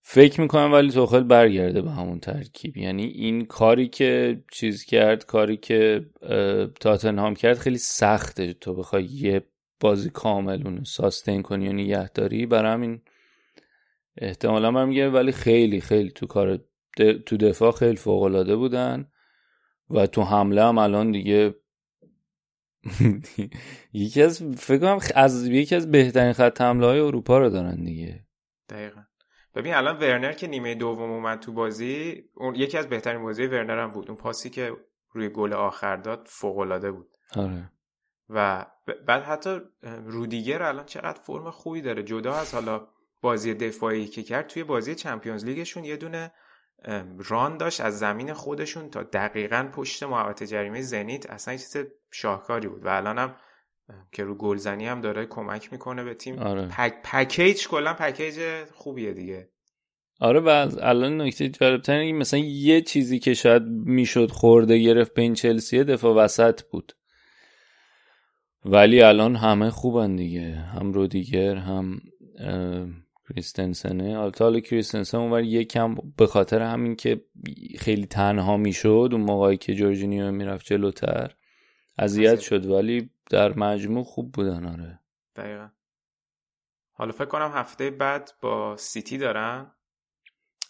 فکر 0.08 0.42
می‌کنم 0.42 0.74
ولی 0.74 0.92
توخل 0.92 1.24
برگرده 1.24 1.82
به 1.82 1.92
همون 1.92 2.20
ترکیب. 2.20 2.78
یعنی 2.78 3.04
این 3.04 3.46
کاری 3.46 3.88
که 3.88 4.44
چیز 4.52 4.84
کرد 4.84 5.26
کاری 5.26 5.58
که 5.58 6.06
تاتنهام 6.80 7.36
کرد 7.36 7.58
خیلی 7.58 7.78
سخته. 7.78 8.54
تو 8.54 8.76
بخوای 8.76 9.04
یه 9.04 9.42
بازی 9.80 10.10
کامل 10.10 10.62
اونو 10.68 10.86
ساستین 10.86 11.42
کنی 11.42 11.70
و 11.70 11.74
نگهداری 11.74 12.46
برای 12.46 12.72
همین 12.72 13.02
احتمالا 14.18 14.72
من 14.72 14.88
میگم 14.88 15.14
ولی 15.14 15.32
خیلی 15.32 15.82
خیلی 15.82 16.12
تو 16.12 16.28
کار 16.28 16.60
تو 17.26 17.38
دفاع 17.38 17.72
خیلی 17.72 17.96
فوق 17.96 18.24
العاده 18.24 18.56
بودن 18.56 19.08
و 19.90 20.08
تو 20.08 20.24
حمله 20.24 20.64
هم 20.64 20.78
الان 20.78 21.12
دیگه 21.12 21.56
یکی 23.94 24.22
از 24.22 24.44
فکر 24.44 24.78
کنم 24.78 25.00
از 25.16 25.48
یکی 25.48 25.76
از 25.76 25.92
بهترین 25.92 26.34
خط 26.34 26.62
حمله 26.62 26.86
های 26.86 27.00
اروپا 27.00 27.38
رو 27.38 27.50
دارن 27.50 27.84
دیگه. 27.84 28.26
دقیقا. 28.70 29.05
ببین 29.56 29.74
الان 29.74 29.98
ورنر 29.98 30.34
که 30.34 30.48
نیمه 30.48 30.76
دوم 30.76 31.12
اومد 31.12 31.40
تو 31.40 31.52
بازی 31.52 32.24
اون 32.34 32.56
یکی 32.56 32.78
از 32.78 32.90
بهترین 32.90 33.24
بازی 33.24 33.46
ورنر 33.46 33.80
هم 33.80 33.92
بود. 33.92 34.10
اون 34.10 34.18
پاسی 34.18 34.50
که 34.50 34.74
روی 35.12 35.30
گل 35.30 35.54
آخر 35.54 35.96
داد 35.96 36.28
فوق 36.32 36.58
العاده 36.58 36.92
بود. 36.92 37.08
آره. 37.36 37.72
و 38.30 38.66
بعد 39.08 39.24
حتی 39.24 39.62
رودیگر 40.06 40.64
الان 40.64 40.86
چقدر 40.86 41.20
فرم 41.22 41.52
خوبی 41.52 41.82
داره. 41.82 42.04
جدا 42.04 42.34
از 42.34 42.54
حالا 42.54 42.88
بازی 43.22 43.54
دفاعی 43.54 44.08
که 44.08 44.24
کرد 44.24 44.48
توی 44.48 44.64
بازی 44.64 44.96
چمپیونز 44.96 45.46
لیگشون 45.46 45.84
یه 45.84 45.98
دونه 45.98 46.32
ران 47.18 47.58
داشت 47.58 47.82
از 47.82 48.00
زمین 48.00 48.34
خودشون 48.34 48.90
تا 48.90 49.04
دقیقا 49.04 49.70
پشت 49.74 50.04
محوطه 50.04 50.48
جریمه 50.48 50.82
زنیت. 50.82 51.30
اصلا 51.30 51.54
یه 51.54 51.60
چیز 51.60 51.78
شاهکاری 52.12 52.68
بود. 52.68 52.86
و 52.86 52.90
الان 52.90 53.18
هم 53.18 53.36
که 54.12 54.24
رو 54.24 54.36
گلزنی 54.36 54.86
هم 54.86 55.02
داره 55.02 55.26
کمک 55.26 55.72
می‌کنه 55.72 56.04
به 56.04 56.14
تیم. 56.14 56.40
آره. 56.40 56.68
پک، 56.68 56.94
پکیج 57.04 57.68
کلا 57.68 57.94
پکیج 57.94 58.40
خوبیه 58.74 59.14
دیگه. 59.14 59.50
آره 60.20 60.40
و 60.40 60.68
الان 60.82 61.22
نکته 61.22 61.50
جالبتر 61.50 61.98
اینه 61.98 62.20
مثلا 62.20 62.40
یه 62.40 62.82
چیزی 62.82 63.20
که 63.20 63.34
شاید 63.34 63.64
می‌شد 63.70 64.32
خورده 64.32 64.78
گرفت 64.78 65.14
به 65.14 65.22
این 65.22 65.34
چلسیه 65.34 65.84
دفاع 65.84 66.16
وسط 66.16 66.62
بود. 66.62 66.94
ولی 68.66 69.02
الان 69.02 69.36
همه 69.36 69.70
خوبن 69.70 70.16
دیگه. 70.16 70.56
هم 70.56 70.94
رودیگر 70.94 71.56
هم 71.56 72.02
کریستنسنه. 73.30 74.20
البته 74.20 74.44
حالا 74.44 74.60
کریستنسن 74.60 75.18
اونور 75.18 75.44
یکم 75.44 75.96
به 76.18 76.28
خاطر 76.28 76.62
همین 76.62 76.96
که 76.96 77.22
خیلی 77.80 78.06
تنها 78.06 78.58
می‌شد 78.58 79.10
اون 79.12 79.22
موقعی 79.22 79.58
که 79.58 79.74
جورجینیو 79.76 80.32
می‌رفت 80.32 80.66
جلوتر. 80.66 81.36
اذیت 81.98 82.40
شد 82.40 82.66
ولی 82.66 83.10
در 83.30 83.54
مجموع 83.58 84.04
خوب 84.04 84.32
بودن 84.32 84.66
آره. 84.66 85.00
دقیقا. 85.36 85.70
حالا 86.92 87.12
فکر 87.12 87.26
کنم 87.26 87.52
هفته 87.52 87.90
بعد 87.90 88.32
با 88.42 88.78
سیتی 88.78 89.18
دارن. 89.18 89.72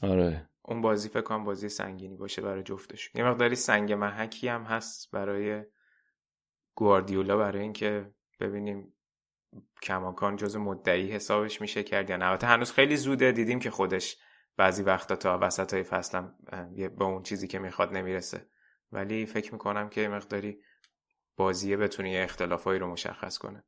آره. 0.01 0.50
اون 0.62 0.82
بازی 0.82 1.10
فکر 1.10 1.22
کنم 1.22 1.44
بازی 1.44 1.70
سنگینی 1.70 2.17
باشه 2.17 2.41
برای 2.41 2.63
جفتش 2.63 3.12
یه 3.15 3.24
مقداری 3.24 3.55
سنگ 3.55 3.94
محکی 3.94 4.48
هم 4.48 4.63
هست 4.63 5.12
برای 5.12 5.63
گواردیولا 6.75 7.38
برای 7.38 7.62
اینکه 7.62 8.13
ببینیم 8.39 8.94
کماکان 9.82 10.36
جز 10.36 10.55
مدعی 10.55 11.12
حسابش 11.12 11.62
میشه 11.62 11.84
کرد 11.84 12.10
یا 12.10 12.17
نه. 12.17 12.38
هنوز 12.41 12.72
خیلی 12.72 12.98
زوده 12.98 13.32
دیدیم 13.32 13.60
که 13.60 13.72
خودش 13.72 14.17
بعضی 14.58 14.84
وقتا 14.84 15.15
تا 15.15 15.39
وسط 15.41 15.74
های 15.74 15.84
فصلم 15.84 16.36
به 16.98 17.03
اون 17.03 17.24
چیزی 17.24 17.48
که 17.48 17.60
می‌خواد 17.60 17.94
نمی‌رسه. 17.94 18.50
ولی 18.91 19.25
فکر 19.25 19.53
می‌کنم 19.53 19.89
که 19.89 20.08
مقداری 20.08 20.62
بازیه 21.38 21.77
بتونه 21.77 22.12
یه 22.12 22.24
اختلافایی 22.24 22.80
رو 22.80 22.92
مشخص 22.92 23.38
کنه. 23.38 23.63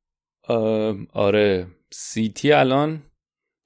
آره. 1.14 1.68
سیتی 1.92 2.52
الان 2.52 3.04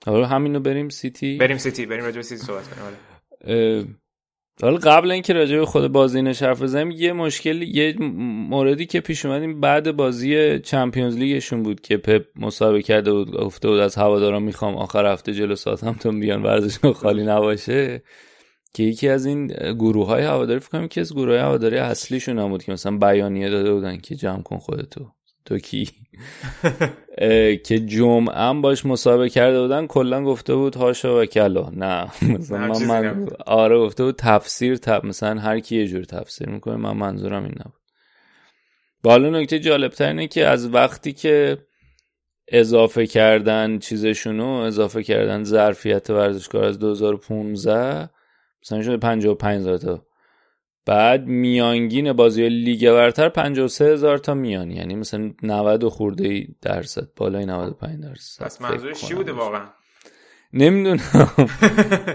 حالا 0.05 0.27
همینو 0.27 0.59
بریم 0.59 0.89
سیتی. 0.89 1.37
بریم 1.37 1.57
سیتی 1.57 1.85
بریم 1.85 2.03
راجع 2.03 2.21
سیتی 2.21 2.43
صحبت 2.43 2.63
کنیم 2.67 4.01
حالا 4.61 4.77
قبل 4.77 5.11
اینکه 5.11 5.33
راجع 5.33 5.57
به 5.57 5.65
خود 5.65 5.91
بازی 5.91 6.19
حرف 6.19 6.61
بزنیم 6.61 6.91
یه 6.91 7.13
مشکل 7.13 7.61
یه 7.61 7.95
موردی 8.49 8.85
که 8.85 9.01
پیش 9.01 9.25
اومدیم 9.25 9.59
بعد 9.61 9.91
بازی 9.91 10.59
Champions 10.59 11.17
League 11.17 11.45
شون 11.45 11.63
بود 11.63 11.81
که 11.81 11.97
پپ 11.97 12.25
مصاحبه 12.35 12.81
کرده 12.81 13.11
بود 13.11 13.31
گفته 13.31 13.69
بود 13.69 13.79
از 13.79 13.95
هواداران 13.95 14.43
می‌خوام 14.43 14.75
آخر 14.75 15.05
هفته 15.05 15.33
جلو 15.33 15.55
ساوتهمپتون 15.55 16.19
بیان 16.19 16.43
ورزشگاه 16.43 16.93
خالی 16.93 17.23
نباشه. 17.23 18.03
که 18.73 18.83
یکی 18.83 19.09
از 19.09 19.25
این 19.25 19.47
گروه 19.73 20.07
های 20.07 20.23
هواداری 20.23 20.59
فکر 20.59 20.69
کنم 20.69 20.87
که 20.87 21.01
از 21.01 21.13
گروه 21.13 21.29
های 21.29 21.39
هواداری 21.39 21.77
اصلیشون 21.77 22.39
هم 22.39 22.49
بود 22.49 22.63
که 22.63 22.71
مثلا 22.71 22.97
بیانیه 22.97 23.49
داده 23.49 23.73
بودن 23.73 23.97
که 23.97 24.15
جمع 24.15 24.41
کن 24.41 24.57
خودتو. 24.57 25.11
تو 25.45 25.59
کی؟ 25.59 25.89
که 27.65 27.79
جمعه 27.79 28.61
باش 28.61 28.85
مسابقه 28.85 29.29
کرده 29.29 29.61
بودن 29.61 29.87
کلا 29.87 30.23
گفته 30.23 30.55
بود 30.55 30.75
هاشا 30.75 31.21
و 31.21 31.25
کلا. 31.25 31.69
نه 31.69 32.11
مثلا 32.35 32.67
من, 32.67 32.85
من 32.85 33.27
آره 33.45 33.79
گفته 33.79 34.03
بود 34.03 34.15
تفسیر 34.15 34.75
تف... 34.75 35.05
مثلا 35.05 35.39
هر 35.39 35.59
کی 35.59 35.75
یه 35.75 35.87
جور 35.87 36.03
تفسیر 36.03 36.49
می‌کنه 36.49 36.75
من 36.75 36.97
منظورم 36.97 37.43
این 37.43 37.53
نبود. 37.59 37.81
بالا 39.03 39.29
نکته 39.29 39.59
جالب 39.59 39.93
اینه 39.99 40.27
که 40.27 40.47
از 40.47 40.73
وقتی 40.73 41.13
که 41.13 41.57
اضافه 42.47 43.07
کردن 43.07 43.79
چیزشونو 43.79 44.47
اضافه 44.47 45.03
کردن 45.03 45.43
ظرفیت 45.43 46.09
ورزشکار 46.09 46.63
از 46.63 46.79
2015 46.79 48.09
مثلا 48.63 48.81
شده 48.81 48.97
55 48.97 49.81
تا. 49.81 50.05
بعد 50.85 51.25
میانگین 51.25 52.13
بازی 52.13 52.49
لیگ 52.49 52.91
برتر 52.91 53.29
53 53.29 53.85
هزار 53.85 54.17
تا 54.17 54.33
میان. 54.33 54.71
یعنی 54.71 54.95
مثلا 54.95 55.31
90 55.43 55.87
خورده 55.87 56.47
درصد 56.61 57.07
بالای 57.15 57.45
95 57.45 58.03
درصد. 58.03 58.45
پس 58.45 58.61
منظورش 58.61 59.01
چی 59.05 59.13
بوده 59.13 59.31
واقعا؟ 59.31 59.65
نمی‌دونم. 60.53 61.49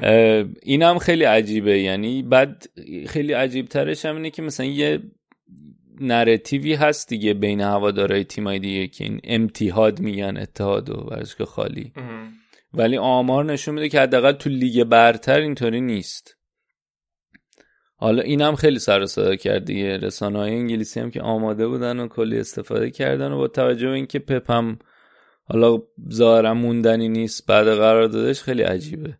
اینم 0.63 0.99
خیلی 0.99 1.25
عجیبه. 1.25 1.79
یعنی 1.79 2.23
بعد 2.23 2.67
خیلی 3.07 3.33
عجیب 3.33 3.67
ترش 3.67 4.05
هم 4.05 4.17
اینه 4.17 4.31
که 4.31 4.43
مثلا 4.43 4.67
یه 4.67 5.03
نراتیوی 6.01 6.75
هست 6.75 7.09
دیگه 7.09 7.35
بین 7.35 7.61
هوادارهای 7.61 8.25
تیمای 8.25 8.59
دیگه 8.59 8.87
که 8.87 9.05
این 9.05 9.21
امتحاد 9.25 10.01
میگن 10.01 10.37
اتحاد 10.37 10.91
و 10.91 10.95
ورزشگاه 10.95 11.47
خالی. 11.47 11.93
ولی 12.75 12.97
آمار 12.97 13.45
نشون 13.45 13.75
میده 13.75 13.89
که 13.89 14.01
حداقل 14.01 14.33
تو 14.33 14.51
لیگ 14.51 14.85
برتر 14.85 15.41
اینطوری 15.41 15.81
نیست. 15.81 16.36
حالا 17.99 18.23
اینم 18.23 18.55
خیلی 18.57 18.79
سر 18.79 19.01
و 19.01 19.07
صدا 19.07 19.37
کرد 19.37 19.65
دیگه. 19.65 19.97
رسانه 19.97 20.39
های 20.39 20.51
انگلیسی 20.51 21.01
هم 21.01 21.11
که 21.11 21.23
آماده 21.23 21.69
بودن 21.69 22.01
و 22.01 22.09
کلی 22.09 22.39
استفاده 22.39 22.91
کردن 22.91 23.33
و 23.33 23.37
با 23.37 23.49
توجه 23.49 23.87
به 23.87 23.93
اینکه 23.93 24.19
پپ 24.19 24.51
هم 24.51 24.79
حالا 25.45 25.79
ظاهرا 26.13 26.55
موندنی 26.55 27.09
نیست 27.09 27.47
بعد 27.47 27.67
قرار 27.67 28.07
دادش 28.07 28.43
خیلی 28.43 28.63
عجیبه. 28.63 29.19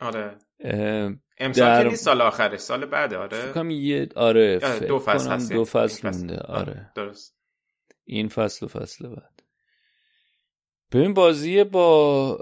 آره. 0.00 0.38
امسال 1.38 1.66
در... 1.66 1.82
که 1.82 1.88
نیست 1.88 2.04
سال 2.04 2.20
آخرش. 2.20 2.60
سال 2.60 2.86
بعده 2.86 3.16
آره. 3.16 3.36
فکرم 3.36 3.70
یه 3.70 4.08
آره 4.16 4.58
دو 4.88 4.98
فصل 4.98 5.30
هست 5.30 5.52
دو 5.52 5.64
فصل 5.64 6.10
مونده. 6.10 6.38
آره. 6.38 6.90
درست. 6.94 7.36
این 8.04 8.28
فصل 8.28 8.66
و 8.66 8.68
فصل 8.68 9.08
بعد. 9.08 9.42
ببین 10.92 11.14
بازی 11.14 11.64
با 11.64 12.38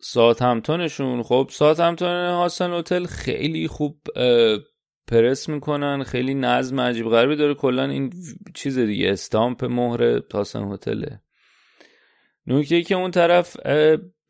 ساعت 0.00 0.42
همتونشون 0.42 1.22
خب 1.22 1.48
ساعت 1.52 1.80
همتون 1.80 2.08
هاستن 2.08 2.72
هتل 2.72 3.06
خیلی 3.06 3.68
خوب 3.68 4.00
پرس 5.06 5.48
می‌کنن 5.48 6.02
خیلی 6.02 6.34
نظم 6.34 6.80
عجیب 6.80 7.08
غریبی 7.08 7.36
داره. 7.36 7.54
کلا 7.54 7.84
این 7.84 8.12
چیز 8.54 8.78
دیگه 8.78 9.10
استامپ 9.10 9.64
مهر 9.64 10.18
تاسن 10.18 10.72
هتله. 10.72 11.20
نکته 12.46 12.82
که 12.82 12.94
اون 12.94 13.10
طرف 13.10 13.56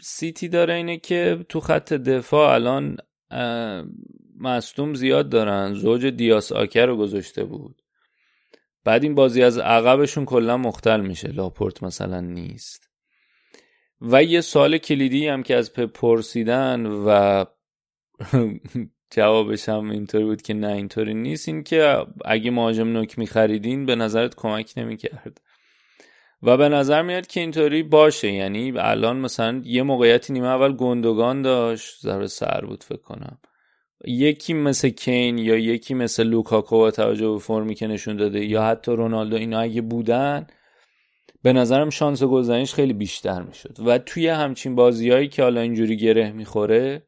سیتی 0.02 0.48
داره 0.48 0.74
اینه 0.74 0.98
که 0.98 1.46
تو 1.48 1.60
خط 1.60 1.92
دفاع 1.92 2.54
الان 2.54 2.96
مصدوم 4.40 4.94
زیاد 4.94 5.28
دارن. 5.28 5.74
زوج 5.74 6.06
دیاس 6.06 6.52
آکر 6.52 6.86
رو 6.86 6.96
گذاشته 6.96 7.44
بود. 7.44 7.82
بعد 8.84 9.02
این 9.02 9.14
بازی 9.14 9.42
از 9.42 9.58
عقبشون 9.58 10.24
کلا 10.24 10.56
مختل 10.56 11.00
میشه. 11.00 11.28
لاپورت 11.28 11.82
مثلا 11.82 12.20
نیست. 12.20 12.85
و 14.00 14.22
یه 14.22 14.40
سال 14.40 14.78
کلیدی 14.78 15.28
هم 15.28 15.42
که 15.42 15.56
از 15.56 15.72
پپ 15.72 15.92
پرسیدن 15.92 16.86
و 16.86 17.44
جوابش 19.14 19.68
هم 19.68 19.90
اینطوری 19.90 20.24
بود 20.24 20.42
که 20.42 20.54
نه 20.54 20.72
اینطوری 20.72 21.14
نیست. 21.14 21.48
این 21.48 21.62
که 21.62 22.06
اگه 22.24 22.50
مهاجم 22.50 22.88
نوک 22.88 23.18
میخریدین 23.18 23.86
به 23.86 23.94
نظرت 23.96 24.34
کمک 24.34 24.72
نمی‌کرد. 24.76 25.40
و 26.42 26.56
به 26.56 26.68
نظر 26.68 27.02
میاد 27.02 27.26
که 27.26 27.40
اینطوری 27.40 27.82
باشه. 27.82 28.32
یعنی 28.32 28.72
الان 28.78 29.16
مثلا 29.16 29.62
یه 29.64 29.82
موقعیتی 29.82 30.32
نیمه 30.32 30.46
اول 30.46 30.72
گندگان 30.72 31.42
داشت 31.42 32.00
ضربه 32.00 32.26
سر 32.26 32.64
بود 32.64 32.84
فکر 32.84 33.02
کنم. 33.02 33.38
یکی 34.04 34.54
مثل 34.54 34.88
کین 34.88 35.38
یا 35.38 35.56
یکی 35.56 35.94
مثل 35.94 36.22
لوکاکو 36.22 36.78
با 36.78 36.90
توجه 36.90 37.28
به 37.28 37.38
فرمی 37.38 37.74
که 37.74 37.86
نشون 37.86 38.16
داده 38.16 38.44
یا 38.44 38.62
حتی 38.62 38.92
رونالدو 38.92 39.36
اینا 39.36 39.60
اگه 39.60 39.82
بودن 39.82 40.46
به 41.46 41.52
نظرم 41.52 41.90
شانس 41.90 42.22
گذنش 42.22 42.74
خیلی 42.74 42.92
بیشتر 42.92 43.42
می‌شد. 43.42 43.76
و 43.86 43.98
توی 43.98 44.28
همچین 44.28 44.74
بازیهایی 44.74 45.28
که 45.28 45.42
حالا 45.42 45.60
اینجوری 45.60 45.96
گره 45.96 46.32
می‌خوره 46.32 47.02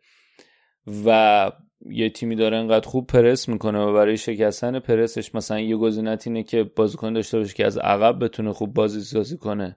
و 1.06 1.52
یه 1.90 2.10
تیمی 2.10 2.36
داره 2.36 2.56
انقدر 2.56 2.88
خوب 2.88 3.06
پرس 3.06 3.48
می‌کنه 3.48 3.78
و 3.78 3.92
برای 3.92 4.16
شکستن 4.16 4.78
پرسش 4.78 5.34
مثلا 5.34 5.60
یه 5.60 5.76
گزینت 5.76 6.26
اینه 6.26 6.42
که 6.42 6.64
بازیکن 6.64 7.12
داشته 7.12 7.38
باشه 7.38 7.54
که 7.54 7.66
از 7.66 7.78
عقب 7.78 8.24
بتونه 8.24 8.52
خوب 8.52 8.74
بازی 8.74 9.00
سازی 9.00 9.36
کنه 9.36 9.76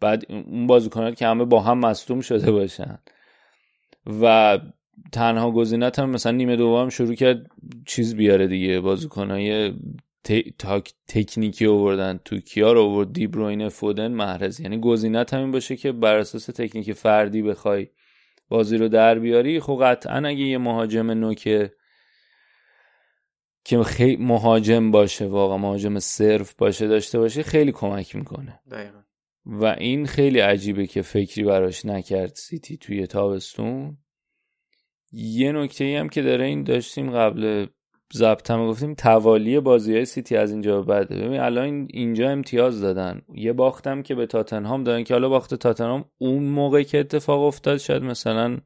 بعد 0.00 0.24
اون 0.28 0.66
بازیکنات 0.66 1.14
که 1.14 1.26
همه 1.26 1.44
با 1.44 1.60
هم 1.60 1.78
مصدوم 1.78 2.20
شده 2.20 2.52
باشن. 2.52 2.98
و 4.22 4.58
تنها 5.12 5.50
گزینت 5.50 5.98
هم 5.98 6.10
مثلا 6.10 6.32
نیمه 6.32 6.56
دوم 6.56 6.88
شروع 6.88 7.14
کرد 7.14 7.46
چیز 7.86 8.16
بیاره 8.16 8.46
دیگه 8.46 8.80
بازیکنای 8.80 9.72
تکنیکی 11.08 11.66
آوردن 11.66 12.20
تو 12.24 12.40
کیا 12.40 12.72
رو 12.72 12.82
آورد 12.82 13.12
دیبروین 13.12 13.68
فودن 13.68 14.12
محرز. 14.12 14.60
یعنی 14.60 14.80
گزینت 14.80 15.34
همین 15.34 15.50
باشه 15.50 15.76
که 15.76 15.92
بر 15.92 16.16
اساس 16.16 16.46
تکنیک 16.46 16.92
فردی 16.92 17.42
بخوای 17.42 17.88
بازی 18.48 18.76
رو 18.76 18.88
در 18.88 19.18
بیاری. 19.18 19.60
خب 19.60 19.78
قطعا 19.82 20.28
اگه 20.28 20.40
یه 20.40 20.58
مهاجم 20.58 21.10
نوکه 21.10 21.72
که 23.64 23.82
خیلی 23.82 24.16
مهاجم 24.16 24.90
باشه 24.90 25.26
واقعا 25.26 25.58
مهاجم 25.58 25.98
صرف 25.98 26.54
باشه 26.54 26.88
داشته 26.88 27.18
باشه 27.18 27.42
خیلی 27.42 27.72
کمک 27.72 28.16
می‌کنه. 28.16 28.60
دقیقا. 28.70 29.02
و 29.46 29.64
این 29.64 30.06
خیلی 30.06 30.38
عجیبه 30.38 30.86
که 30.86 31.02
فکری 31.02 31.44
براش 31.44 31.84
نکرد 31.84 32.34
سیتی 32.34 32.76
توی 32.76 33.06
تابستون. 33.06 33.98
یه 35.12 35.52
نکته 35.52 35.98
هم 36.00 36.08
که 36.08 36.22
داره 36.22 36.44
این 36.44 36.62
داشتیم 36.62 37.10
قبل 37.10 37.66
ضبط 38.14 38.50
هم 38.50 38.66
گفتیم 38.66 38.94
توالی 38.94 39.60
بازی 39.60 39.94
های 39.94 40.04
سیتی 40.04 40.36
از 40.36 40.52
اینجا 40.52 40.80
به 40.80 40.86
بعد. 40.86 41.08
ببین 41.08 41.40
الان 41.40 41.88
اینجا 41.90 42.30
امتیاز 42.30 42.80
دادن. 42.80 43.22
یه 43.34 43.52
باختم 43.52 44.02
که 44.02 44.14
به 44.14 44.26
تاتنهام 44.26 44.84
دادن 44.84 45.04
که 45.04 45.14
حالا 45.14 45.28
باخت 45.28 45.54
تاتنهام 45.54 46.04
اون 46.18 46.42
موقع 46.42 46.82
که 46.82 47.00
اتفاق 47.00 47.42
افتاد 47.42 47.76
شاید 47.76 48.02
مثلا 48.02 48.58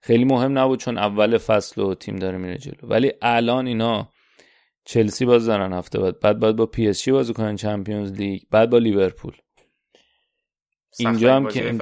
خیلی 0.00 0.24
مهم 0.24 0.58
نبود 0.58 0.78
چون 0.78 0.98
اول 0.98 1.38
فصل 1.38 1.82
و 1.82 1.94
تیم 1.94 2.16
داره 2.16 2.38
میره 2.38 2.58
جلو. 2.58 2.88
ولی 2.88 3.12
الان 3.22 3.66
اینا 3.66 4.08
چلسی 4.84 5.24
باز 5.24 5.46
دارن 5.46 5.72
هفته 5.72 5.98
بعد. 5.98 6.20
بعد 6.20 6.38
باید 6.38 6.56
با 6.56 6.66
PSG 6.66 7.12
بازی 7.12 7.32
کنن 7.32 7.56
Champions 7.56 8.12
League 8.12 8.42
بعد 8.50 8.70
با 8.70 8.78
لیورپول. 8.78 9.32
اینجا 10.98 11.36
هم 11.36 11.48
که 11.48 11.78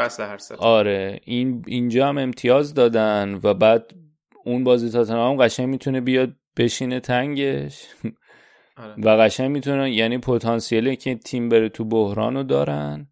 آره 0.59 1.21
این 1.25 1.65
اینجا 1.67 2.09
هم 2.09 2.19
امتیاز 2.19 2.75
دادن 2.75 3.41
و 3.43 3.55
بعد 3.55 3.95
اون 4.45 4.65
بازی 4.65 4.91
تاتنهام 4.91 5.37
قشنگ 5.37 5.69
می‌تونه 5.69 6.01
بیاد 6.01 6.33
بشینه 6.59 7.01
تنگش. 7.01 7.87
آره. 8.77 8.95
و 8.95 9.09
قشنگ 9.09 9.51
می‌تونه 9.51 9.91
یعنی 9.93 10.19
پتانسیلی 10.19 10.97
که 10.97 11.15
تیم 11.15 11.49
بره 11.49 11.69
تو 11.69 11.85
بحران 11.85 12.35
رو 12.37 12.43
دارن. 12.43 13.09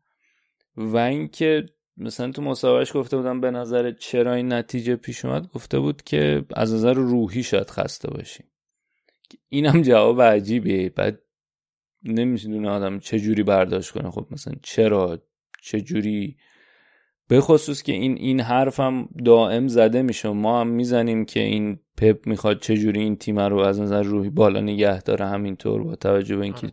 و 0.77 0.97
اینکه 0.97 1.67
مثلا 1.97 2.33
تو 2.33 2.43
مسابقهش 2.43 2.97
گفته 2.97 3.17
بودم 3.17 3.41
به 3.41 3.51
نظر 3.51 3.91
چرا 3.91 4.35
این 4.35 4.53
نتیجه 4.53 4.97
پیش 4.97 5.25
اومد 5.25 5.47
گفته 5.47 5.79
بود 5.79 6.03
که 6.03 6.45
از 6.55 6.75
نظر 6.75 6.95
روحی 6.95 7.43
شاید 7.43 7.71
خسته 7.71 8.11
باشیم. 8.11 8.47
اینم 9.49 9.83
جواب 9.83 10.23
عجیبه 10.23 10.89
بعد 10.89 11.23
نمی‌دونه 12.03 12.69
آدم 12.69 12.99
چه 12.99 13.21
جوری 13.21 13.43
برداشت 13.43 13.91
کنه. 13.91 14.11
خب 14.11 14.27
مثلا 14.31 14.55
چرا؟ 14.63 15.19
چه 15.63 15.81
جوری 15.81 16.37
به 17.29 17.41
خصوص 17.41 17.83
که 17.83 17.93
این 17.93 18.17
این 18.19 18.41
حرفم 18.41 19.09
دائم 19.25 19.69
زده 19.69 20.03
میشه. 20.03 20.29
ما 20.29 20.61
هم 20.61 20.67
می‌زنیم 20.69 21.25
که 21.25 21.41
این 21.41 21.79
پپ 21.97 22.27
می‌خواد 22.27 22.61
چجوری 22.61 23.01
این 23.01 23.17
تیم 23.17 23.41
رو 23.41 23.59
از 23.59 23.81
نظر 23.81 24.03
روحی 24.03 24.31
بالا 24.31 24.61
نگه 24.61 25.03
داره. 25.03 25.27
همینطور 25.27 25.83
با 25.85 25.97
توجه 25.97 26.37
به 26.37 26.45
اینکه 26.45 26.73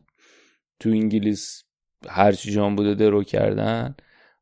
تو 0.79 0.89
انگلیس 0.89 1.63
هرچی 2.09 2.51
جان 2.51 2.75
بوده 2.75 2.93
درو 2.95 3.23
کردن 3.23 3.95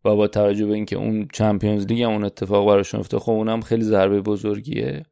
و 0.06 0.15
با 0.15 0.28
توجه 0.28 0.65
به 0.65 0.74
اینکه 0.74 0.95
اون 0.95 1.28
چمپیونز 1.34 1.86
لیگ 1.86 2.02
اون 2.02 2.24
اتفاق 2.24 2.67
براشون 2.67 3.00
افتاد 3.00 3.21
خب 3.21 3.32
اونم 3.32 3.62
خیلی 3.62 3.84
ضربه 3.84 4.21
بزرگیه. 4.21 5.04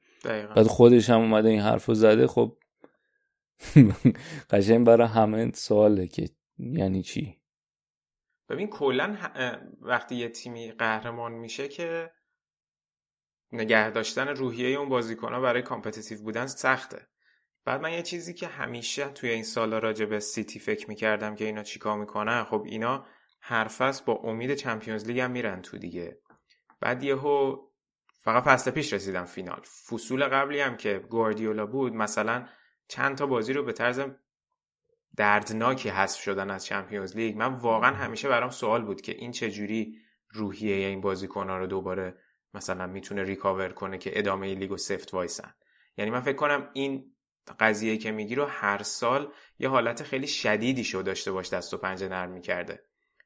بعد 0.56 0.68
خودش 0.68 1.10
هم 1.10 1.20
اومده 1.20 1.50
این 1.50 1.60
حرفو 1.60 1.94
زده. 1.94 2.28
خب 2.28 2.58
قشنگ 4.50 4.86
برای 4.86 5.08
همه 5.08 5.52
سواله 5.54 6.08
که 6.08 6.30
یعنی 6.60 7.04
چی؟ 7.04 7.38
ببین 8.50 8.68
کلا 8.68 9.18
وقتی 9.82 10.16
یه 10.16 10.30
تیمی 10.30 10.72
قهرمان 10.72 11.32
میشه 11.32 11.68
که 11.68 12.12
نگه 13.52 13.90
داشتن 13.90 14.28
روحیه 14.28 14.80
اون 14.80 14.90
بازیکن 14.90 15.42
برای 15.42 15.62
competitive 15.62 16.22
بودن 16.22 16.48
سخته. 16.48 17.08
بعد 17.66 17.82
من 17.82 17.94
یه 17.94 18.02
چیزی 18.02 18.34
که 18.34 18.48
همیشه 18.48 19.10
توی 19.10 19.30
این 19.30 19.44
سالا 19.44 19.80
راجع 19.80 20.06
به 20.06 20.20
سیتی 20.20 20.60
فکر 20.60 20.90
می‌کردم 20.90 21.36
که 21.36 21.46
اینا 21.46 21.64
چیکار 21.64 21.98
می‌کنن 21.98 22.44
خب 22.44 22.64
اینا 22.66 23.06
هر 23.42 23.68
فصل 23.68 24.06
با 24.06 24.14
امید 24.14 24.54
Champions 24.54 25.08
League 25.08 25.20
هم 25.20 25.32
میرن 25.32 25.62
تو 25.62 25.78
دیگه. 25.78 26.22
بعد 26.82 27.04
یهو 27.04 27.58
فقط 28.20 28.44
فصل 28.44 28.72
پیش 28.72 28.94
رسیدم 28.94 29.26
فینال. 29.26 29.62
فصول 29.88 30.28
قبلی 30.28 30.60
هم 30.60 30.78
که 30.78 31.00
گواردیولا 31.00 31.66
بود 31.66 31.94
مثلا 31.94 32.48
چند 32.88 33.18
تا 33.18 33.26
بازی 33.26 33.54
رو 33.54 33.64
به 33.64 33.74
طرز 33.74 34.02
دردناکی 35.20 35.90
حذف 35.90 36.20
شدن 36.22 36.50
از 36.50 36.66
Champions 36.65 37.15
League. 37.15 37.38
من 37.38 37.54
واقعا 37.54 37.96
همیشه 37.96 38.30
برام 38.30 38.50
سوال 38.50 38.86
بود 38.86 39.02
که 39.02 39.12
این 39.12 39.32
چجوری 39.32 40.00
روحیه 40.30 40.88
این 40.88 41.02
بازیکن‌ها 41.02 41.58
رو 41.58 41.68
دوباره 41.68 42.16
مثلا 42.54 42.88
می‌تونه 42.88 43.24
recover 43.24 43.70
کنه 43.70 43.98
که 43.98 44.20
ادامه 44.20 44.56
لیگو 44.56 44.78
سفت 44.78 45.14
وایسن. 45.14 45.54
یعنی 45.98 46.12
من 46.12 46.22
فکر 46.22 46.36
کنم 46.36 46.70
این 46.74 47.16
قضیه 47.60 47.98
که 47.98 48.12
میگی 48.12 48.36
رو 48.36 48.46
هر 48.46 48.84
سال 48.84 49.34
یه 49.60 49.70
حالت 49.70 50.04
خیلی 50.04 50.28
شدیدی 50.28 50.84
شو 50.84 51.02
داشته 51.02 51.32
باش 51.32 51.54
دست 51.54 51.74
و 51.74 51.78
پنجه 51.78 52.08
نرم 52.08 52.32
می‌کرده. 52.32 52.84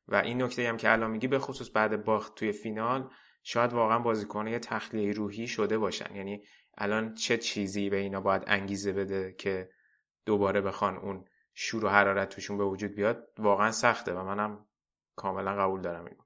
و 0.07 0.15
این 0.15 0.43
نکته 0.43 0.69
هم 0.69 0.77
که 0.77 0.91
الان 0.91 1.11
میگی 1.11 1.27
به 1.27 1.39
خصوص 1.39 1.69
بعد 1.73 2.05
باخت 2.05 2.35
توی 2.35 2.51
فینال 2.51 3.09
شاید 3.43 3.73
واقعا 3.73 3.99
بازیکنه 3.99 4.51
یه 4.51 4.59
تخلیه 4.59 5.11
روحی 5.11 5.47
شده 5.47 5.77
باشن. 5.77 6.15
یعنی 6.15 6.43
الان 6.77 7.13
چه 7.13 7.37
چیزی 7.37 7.89
به 7.89 7.97
اینا 7.97 8.21
باید 8.21 8.43
انگیزه 8.47 8.91
بده 8.93 9.35
که 9.37 9.69
دوباره 10.25 10.61
بخوان 10.61 10.97
اون 10.97 11.25
شور 11.53 11.85
و 11.85 11.89
حرارت 11.89 12.29
توشون 12.29 12.57
به 12.57 12.65
وجود 12.65 12.95
بیاد 12.95 13.27
واقعا 13.39 13.71
سخته 13.71 14.13
و 14.13 14.23
منم 14.23 14.65
کاملا 15.15 15.55
قبول 15.55 15.81
دارم 15.81 16.05
اینو. 16.05 16.17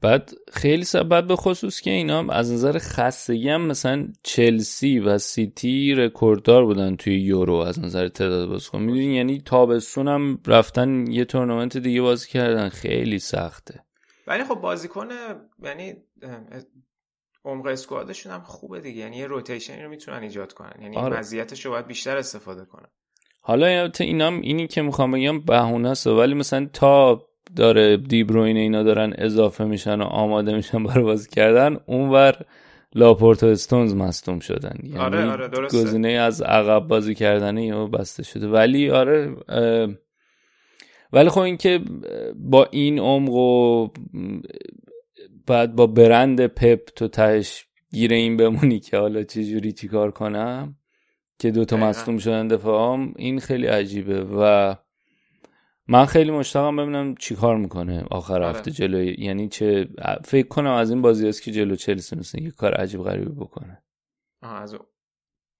بعد 0.00 0.30
خیلی 0.52 0.84
سبب 0.84 1.26
به 1.26 1.36
خصوص 1.36 1.80
که 1.80 1.90
اینا 1.90 2.32
از 2.32 2.52
نظر 2.52 2.78
خستگی 2.78 3.48
هم 3.48 3.66
مثلا 3.66 4.08
چلسی 4.22 4.98
و 4.98 5.18
سیتی 5.18 5.94
رکورددار 5.94 6.64
بودن 6.64 6.96
توی 6.96 7.20
یورو 7.20 7.54
از 7.54 7.80
نظر 7.80 8.08
تعداد 8.08 8.48
بازیکن. 8.48 8.82
می‌دونین 8.82 9.10
یعنی 9.10 9.40
تابستون 9.40 10.08
هم 10.08 10.40
رفتن 10.46 11.06
یه 11.10 11.24
تورنمنت 11.24 11.76
دیگه 11.76 12.02
بازی 12.02 12.28
کردن. 12.28 12.68
خیلی 12.68 13.18
سخته. 13.18 13.84
ولی 14.26 14.44
خب 14.44 14.54
بازیکن 14.54 15.08
یعنی 15.62 15.94
عمق 17.44 17.66
اسکوادشون 17.66 18.32
هم 18.32 18.42
خوبه 18.42 18.80
دیگه. 18.80 19.00
یعنی 19.00 19.16
یه 19.16 19.26
روتیشن 19.26 19.82
رو 19.82 19.88
می‌تونن 19.88 20.22
ایجاد 20.22 20.52
کنن. 20.52 20.82
یعنی 20.82 20.96
آره. 20.96 21.18
مزیتش 21.18 21.66
رو 21.66 21.70
باید 21.70 21.86
بیشتر 21.86 22.16
استفاده 22.16 22.64
کنن. 22.64 22.88
حالا 23.44 23.90
اینام 24.00 24.40
اینی 24.40 24.66
که 24.66 24.82
می‌خوام 24.82 25.10
بگم 25.10 25.40
بهونه 25.40 25.88
است. 25.88 26.06
ولی 26.06 26.34
مثلا 26.34 26.68
تا 26.72 27.26
داره 27.56 27.96
دیبروین 27.96 28.56
اینا 28.56 28.82
دارن 28.82 29.14
اضافه 29.18 29.64
میشن 29.64 30.00
و 30.00 30.04
آماده 30.04 30.54
میشن 30.54 30.84
برای 30.84 31.04
بازی 31.04 31.30
کردن 31.30 31.76
اونور 31.86 32.34
لاپورت 32.94 33.42
و 33.42 33.46
استونز 33.46 33.94
مصدوم 33.94 34.38
شدن. 34.38 34.76
یعنی 34.82 34.98
آره 34.98 35.30
آره 35.30 35.48
درسته. 35.48 35.78
گزینه 35.78 36.08
از 36.08 36.42
عقب 36.42 36.88
بازی 36.88 37.14
کردن 37.14 37.58
یا 37.58 37.86
بسته 37.86 38.22
شده. 38.22 38.48
ولی 38.48 38.90
آره 38.90 39.36
ولی 41.12 41.28
خب 41.28 41.40
اینکه 41.40 41.80
با 42.36 42.68
این 42.70 42.98
عمق 42.98 43.32
و 43.32 43.88
بعد 45.46 45.76
با 45.76 45.86
برند 45.86 46.46
پپ 46.46 46.80
تو 46.96 47.08
تهش 47.08 47.66
گیره 47.92 48.16
این 48.16 48.36
بمونی 48.36 48.80
که 48.80 48.96
حالا 48.96 49.22
چجوری 49.22 49.72
چیکار 49.72 50.10
کنم؟ 50.10 50.76
که 51.42 51.50
دوتا 51.50 51.76
مصدوم 51.76 52.18
شدن 52.18 52.48
دفاعم 52.48 53.12
این 53.16 53.40
خیلی 53.40 53.66
عجیبه 53.66 54.24
و 54.24 54.74
من 55.88 56.06
خیلی 56.06 56.30
مشتاقم 56.30 56.76
ببینم 56.76 57.14
چیکار 57.14 57.56
می‌کنه 57.56 58.04
آخر 58.10 58.34
آره. 58.34 58.48
هفته 58.48 58.70
جلوی 58.70 59.16
یعنی 59.18 59.48
چه 59.48 59.88
فکر 60.24 60.48
کنم 60.48 60.70
از 60.70 60.90
این 60.90 61.02
بازی 61.02 61.28
است 61.28 61.42
که 61.42 61.52
جلو 61.52 61.76
چلسی 61.76 62.16
مثل 62.16 62.42
یه 62.42 62.50
کار 62.50 62.74
عجیب 62.74 63.02
غریبی 63.02 63.32
بکنه. 63.32 63.82
آه 64.42 64.62
از 64.62 64.76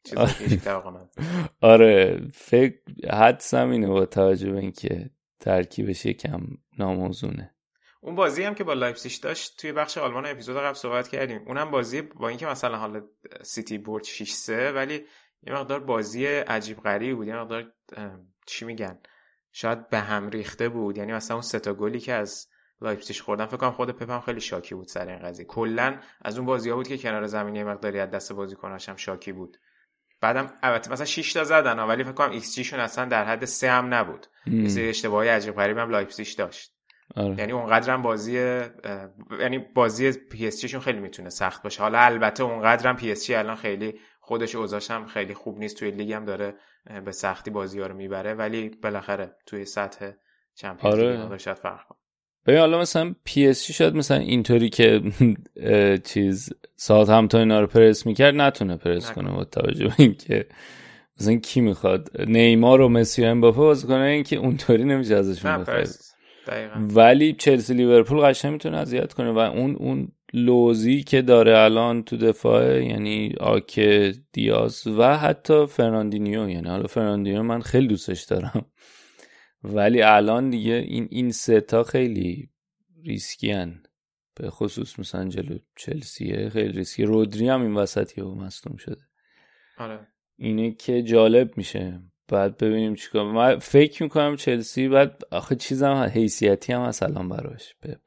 آره 1.60 2.20
فکر 2.32 2.74
حدسم 3.12 3.70
اینه 3.70 3.88
با 3.88 4.06
توجه 4.06 4.50
به 4.50 4.58
اینکه 4.58 5.10
ترکیبش 5.40 6.06
یکم 6.06 6.40
ناموزونه. 6.78 7.54
اون 8.00 8.14
بازی 8.14 8.42
هم 8.42 8.54
که 8.54 8.64
با 8.64 8.72
لایپزیش 8.72 9.16
داشت 9.16 9.60
توی 9.60 9.72
بخش 9.72 9.98
آلمان 9.98 10.26
اپیزود 10.26 10.56
قبل 10.56 10.74
صحبت 10.74 11.08
کردیم. 11.08 11.42
اونم 11.46 11.70
بازی 11.70 12.02
با 12.02 12.28
اینکه 12.28 12.46
مثلا 12.46 12.76
حالا 12.76 13.02
سیتی 13.42 13.78
برد 13.78 14.04
6 14.04 14.30
3 14.30 14.72
ولی 14.72 15.04
یه 15.46 15.52
مقدار 15.52 15.80
بازی 15.80 16.26
عجیب 16.26 16.80
غریبی 16.80 17.14
بود 17.14 17.26
یه 17.26 17.36
مقدار 17.36 17.72
چی 18.46 18.64
میگن 18.64 18.98
شاید 19.52 19.88
به 19.88 19.98
هم 19.98 20.28
ریخته 20.28 20.68
بود. 20.68 20.98
یعنی 20.98 21.12
مثلا 21.12 21.36
اون 21.36 21.42
ستا 21.42 21.74
گلی 21.74 22.00
که 22.00 22.12
از 22.12 22.48
لایپزیش 22.80 23.22
خوردن 23.22 23.46
فکر 23.46 23.56
کنم 23.56 23.70
خود 23.70 23.90
پپ 23.90 24.24
خیلی 24.24 24.40
شاکی 24.40 24.74
بود 24.74 24.88
سر 24.88 25.08
این 25.08 25.18
قضیه. 25.18 25.46
کلا 25.46 25.98
از 26.22 26.38
اون 26.38 26.46
بازی 26.46 26.70
ها 26.70 26.76
بود 26.76 26.88
که 26.88 26.98
کنار 26.98 27.26
زمینی 27.26 27.64
مقداری 27.64 28.00
از 28.00 28.10
دست 28.10 28.32
بازیکناش 28.32 28.88
هم 28.88 28.96
شاکی 28.96 29.32
بود. 29.32 29.56
بعدم 30.20 30.52
البته 30.62 30.92
مثلا 30.92 31.06
6 31.06 31.32
تا 31.32 31.44
زدن 31.44 31.78
ولی 31.78 32.04
فکر 32.04 32.12
کنم 32.12 32.30
ایکس 32.30 32.54
جی 32.54 32.64
شون 32.64 32.80
اصلا 32.80 33.04
در 33.04 33.24
حد 33.24 33.44
3 33.44 33.70
هم 33.70 33.94
نبود. 33.94 34.26
یه 34.46 34.68
سری 34.68 34.88
اشتباهی 34.88 35.28
عجیب 35.28 35.54
غریبی 35.54 35.80
هم 35.80 35.90
لایپزیگ 35.90 36.36
داشت. 36.38 36.74
آره. 37.16 37.38
یعنی 37.38 37.52
اونقدر 37.52 37.92
هم 37.92 38.02
بازی 38.02 38.32
یعنی 39.40 39.58
بازی 39.58 40.12
پی 40.12 40.46
اس 40.46 40.52
جی 40.52 40.64
شون 40.64 40.80
خیلی 40.80 41.00
می‌تونه 41.00 41.30
سخت 41.30 41.62
باشه. 41.62 41.82
حالا 41.82 41.98
البته 41.98 42.42
اونقدر 42.42 42.88
هم 42.88 42.96
پی 42.96 43.12
اس 43.12 43.30
الان 43.30 43.56
خیلی 43.56 44.00
خودش 44.32 44.54
اوضاعش 44.54 44.90
هم 44.90 45.06
خیلی 45.06 45.34
خوب 45.34 45.58
نیست. 45.58 45.78
توی 45.78 45.90
لیگ 45.90 46.12
هم 46.12 46.24
داره 46.24 46.54
به 47.04 47.12
سختی 47.12 47.50
بازی 47.50 47.80
ها 47.80 47.86
رو 47.86 47.94
می‌بره 47.94 48.34
ولی 48.34 48.70
بالاخره 48.82 49.36
توی 49.46 49.64
سطح 49.64 50.10
Champions 50.54 51.20
آره. 51.20 51.38
شاید 51.38 51.56
فرق 51.56 51.80
کنه. 51.88 51.98
ببین 52.46 52.60
حالا 52.60 52.80
مثلا 52.80 53.14
پی 53.24 53.46
اس 53.46 53.70
شاید 53.70 53.94
مثلا 53.94 54.16
اینطوری 54.16 54.68
که 54.68 55.02
چیز 56.04 56.52
ساوثهمپتون 56.76 57.38
اینا 57.38 57.60
رو 57.60 57.66
پرس 57.66 58.06
می‌کرد 58.06 58.34
نتونه 58.34 58.76
پرس 58.76 59.12
کنه 59.12 59.30
با 59.30 59.44
توجه 59.44 59.84
به 59.84 59.94
اینکه 59.98 60.46
مثلا 61.20 61.36
کی 61.36 61.60
می‌خواد؟ 61.60 62.20
نیمار 62.20 62.80
و 62.80 62.88
مسی 62.88 63.22
و 63.22 63.26
امباپه 63.26 63.58
بازی 63.58 63.86
کنه 63.86 64.00
اینکه 64.00 64.36
اونطوری 64.36 64.84
نمیشه 64.84 65.14
ازشون 65.14 65.58
بخواد. 65.58 65.88
ولی 66.76 67.32
چلسی 67.32 67.74
لیورپول 67.74 68.20
قشنگ 68.20 68.52
می‌تونه 68.52 68.76
اذیت 68.76 69.12
کنه 69.12 69.30
و 69.30 69.38
اون 69.38 69.76
اون 69.76 70.12
loose 70.32 70.91
ی 70.91 71.02
که 71.02 71.22
داره 71.22 71.58
الان 71.58 72.02
تو 72.02 72.16
دفاع 72.16 72.84
یعنی 72.84 73.34
آکه 73.40 74.14
دیاز 74.32 74.86
و 74.86 75.16
حتی 75.16 75.66
فرناندینیو 75.66 76.48
یعنی 76.48 76.68
حالا 76.68 76.86
فرناندینیو 76.86 77.42
من 77.42 77.60
خیلی 77.60 77.86
دوستش 77.86 78.22
دارم. 78.22 78.66
ولی 79.64 80.02
الان 80.02 80.50
دیگه 80.50 80.74
این 80.74 81.08
این 81.10 81.32
سه 81.32 81.66
تا 81.66 81.82
خیلی 81.82 82.50
ریسکی 83.04 83.50
ان. 83.50 83.82
به 84.34 84.50
خصوص 84.50 84.98
مثلا 84.98 85.28
جلو 85.28 85.58
چلسیه 85.76 86.48
خیلی 86.48 86.72
ریسکی. 86.72 87.04
رودری 87.04 87.48
هم 87.48 87.62
این 87.62 87.74
وسط 87.74 88.18
یهو 88.18 88.34
مصدوم 88.34 88.76
شده. 88.76 89.02
آره. 89.78 90.08
اینه 90.36 90.72
که 90.72 91.02
جالب 91.02 91.56
میشه. 91.56 92.00
بعد 92.28 92.56
ببینیم 92.56 92.94
چیکار 92.94 93.32
من 93.32 93.58
فکر 93.58 94.02
می‌کنم 94.02 94.36
چلسی 94.36 94.88
بعد 94.88 95.22
آخه 95.30 95.56
چیزم 95.56 96.10
حیثیتی 96.14 96.72
هم 96.72 96.80
هست 96.82 97.02
الان 97.02 97.28
براش. 97.28 97.74
پپ. 97.82 98.00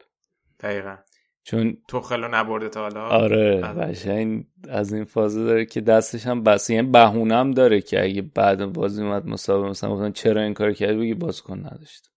دقیقا. 0.59 0.97
چون 1.45 1.77
توخل 1.87 2.16
رو 2.16 2.27
نبرده 2.27 2.69
تا 2.69 2.81
حالا. 2.81 3.07
آره 3.07 3.61
قشنگ 3.61 4.45
از 4.69 4.93
این 4.93 5.05
فازه 5.05 5.43
داره 5.43 5.65
که 5.65 5.81
دستش 5.81 6.27
هم 6.27 6.43
بسته 6.43 6.64
س 6.64 6.69
یعنی 6.69 6.87
بهونه 6.87 7.53
داره 7.53 7.81
که 7.81 8.03
اگه 8.03 8.21
بعد 8.21 8.65
بازی 8.65 9.03
اومد 9.03 9.25
مسابقه 9.25 9.69
مثلا 9.69 9.89
گفتن 9.89 10.11
چرا 10.11 10.41
این 10.41 10.53
کار 10.53 10.73
کردی؟ 10.73 10.97
بگی 10.97 11.13
بازیکن 11.13 11.59
نداشت. 11.59 12.11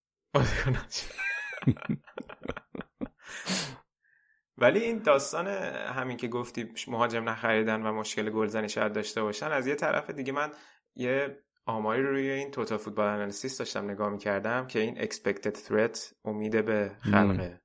ولی 4.58 4.78
این 4.78 4.98
داستان 4.98 5.46
همین 5.46 6.16
که 6.16 6.28
گفتی 6.28 6.68
مهاجم 6.88 7.28
نخریدن 7.28 7.82
و 7.82 7.92
مشکل 7.92 8.30
گلزنی 8.30 8.68
شاید 8.68 8.92
داشته 8.92 9.22
باشن 9.22 9.46
از 9.46 9.66
یه 9.66 9.74
طرف 9.74 10.10
دیگه 10.10 10.32
من 10.32 10.50
یه 10.96 11.38
آماری 11.66 12.02
روی 12.02 12.30
این 12.30 12.50
توتا 12.50 12.78
فوتبال 12.78 13.06
انالیسیس 13.06 13.58
داشتم 13.58 13.90
نگاه 13.90 14.10
می‌کردم 14.10 14.66
که 14.66 14.78
این 14.80 14.96
expected 14.96 15.56
threat 15.68 15.98
امید 16.24 16.64
به 16.64 16.90
خلق 17.00 17.58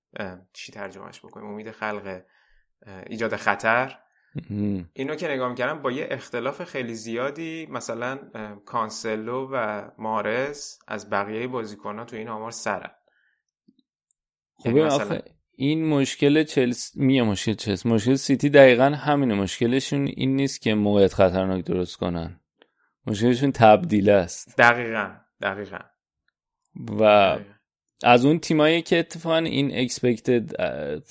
چی 0.53 0.71
ترجمهش 0.71 1.19
بکنیم؟ 1.19 1.47
امید 1.47 1.71
خلق 1.71 2.21
ایجاد 3.07 3.35
خطر. 3.35 3.99
اینو 4.93 5.15
که 5.15 5.27
نگاه 5.27 5.49
می‌کردم 5.49 5.81
با 5.81 5.91
یه 5.91 6.07
اختلاف 6.11 6.63
خیلی 6.63 6.93
زیادی 6.93 7.67
مثلا 7.71 8.19
کانسلو 8.65 9.49
و 9.51 9.87
مارز 9.97 10.77
از 10.87 11.09
بقیه 11.09 11.47
بازیکنان 11.47 12.05
تو 12.05 12.15
این 12.15 12.27
آمار 12.29 12.51
سرن. 12.51 12.91
یعنی 14.65 14.81
مثلا... 14.81 15.19
این 15.55 15.85
مشکل 15.85 16.43
چلس 16.43 16.95
میه 16.95 17.23
مشکل 17.23 17.53
چلس 17.53 17.85
مشکل 17.85 18.15
سیتی 18.15 18.49
دقیقا 18.49 18.83
همینه. 18.83 19.33
مشکلشون 19.33 20.07
این 20.07 20.35
نیست 20.35 20.61
که 20.61 20.73
موقعیت 20.73 21.13
خطرناک 21.13 21.65
درست 21.65 21.97
کنن. 21.97 22.39
مشکلشون 23.05 23.51
تبدیل 23.51 24.09
است. 24.09 24.57
دقیقا 24.57 25.15
دقیقا. 25.41 25.79
و 26.99 27.37
از 28.03 28.25
اون 28.25 28.39
تیمایی 28.39 28.81
که 28.81 28.99
اتفاقا 28.99 29.37
این 29.37 29.87
expected 29.87 30.53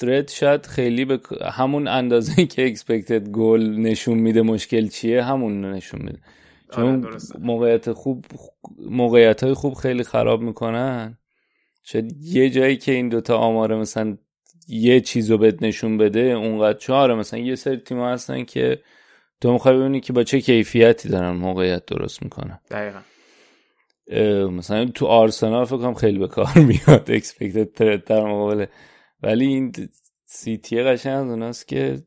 threat 0.01 0.31
شاید 0.31 0.67
خیلی 0.67 1.05
به 1.05 1.21
همون 1.53 1.89
اندازه 1.89 2.47
که 2.47 2.75
expected 2.75 3.31
گل 3.31 3.61
نشون 3.61 4.19
میده 4.19 4.43
مشکل 4.43 4.89
چیه 4.89 5.23
همون 5.23 5.71
نشون 5.71 6.03
میده. 6.03 6.19
چون 6.75 7.05
آره 7.05 7.17
موقعیت 7.39 7.93
خوب 7.93 8.25
موقعیت 8.91 9.45
های 9.45 9.55
خوب 9.55 9.75
خیلی 9.75 10.05
خراب 10.05 10.43
می‌کنن. 10.43 11.19
شاید 11.83 12.17
یه 12.23 12.51
جایی 12.51 12.77
که 12.77 12.93
این 12.93 13.09
دوتا 13.09 13.37
آماره 13.37 13.77
مثلا 13.77 14.17
یه 14.69 15.01
چیز 15.01 15.31
رو 15.31 15.39
بهت 15.39 15.63
نشون 15.63 15.99
بده 15.99 16.21
اونقدر 16.21 16.79
چهاره. 16.79 17.15
مثلا 17.15 17.41
یه 17.41 17.55
سری 17.55 17.77
تیم 17.77 18.01
هستن 18.01 18.45
که 18.45 18.79
تو 19.41 19.53
می‌خوای 19.53 19.79
ببینی 19.79 20.01
که 20.01 20.13
با 20.13 20.25
چه 20.25 20.41
کیفیتی 20.41 21.09
دارن 21.09 21.31
موقعیت 21.31 21.87
درست 21.87 22.23
می‌کنن. 22.23 22.59
دقیقا. 22.71 22.99
مثلا 24.51 24.85
تو 24.85 25.07
آرسنال 25.07 25.65
فکر 25.65 25.77
کنم 25.77 25.95
خیلی 25.95 26.19
به 26.19 26.29
کار 26.29 26.59
میاد. 26.69 27.11
اکسپکتد 27.11 27.73
ترد 27.73 28.05
در 28.05 28.25
مقابل. 28.25 28.67
ولی 29.23 29.47
این 29.47 29.73
سیتی 30.25 30.83
قشنگ 30.83 31.31
اوناست 31.31 31.69
که 31.69 32.03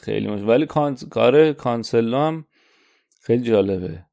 خیلی 0.00 0.26
مش 0.28 0.40
ولی 0.40 0.66
کار 1.10 1.52
کانسلو 1.52 2.16
هم 2.16 2.44
خیلی 3.20 3.42
جالبه. 3.42 4.04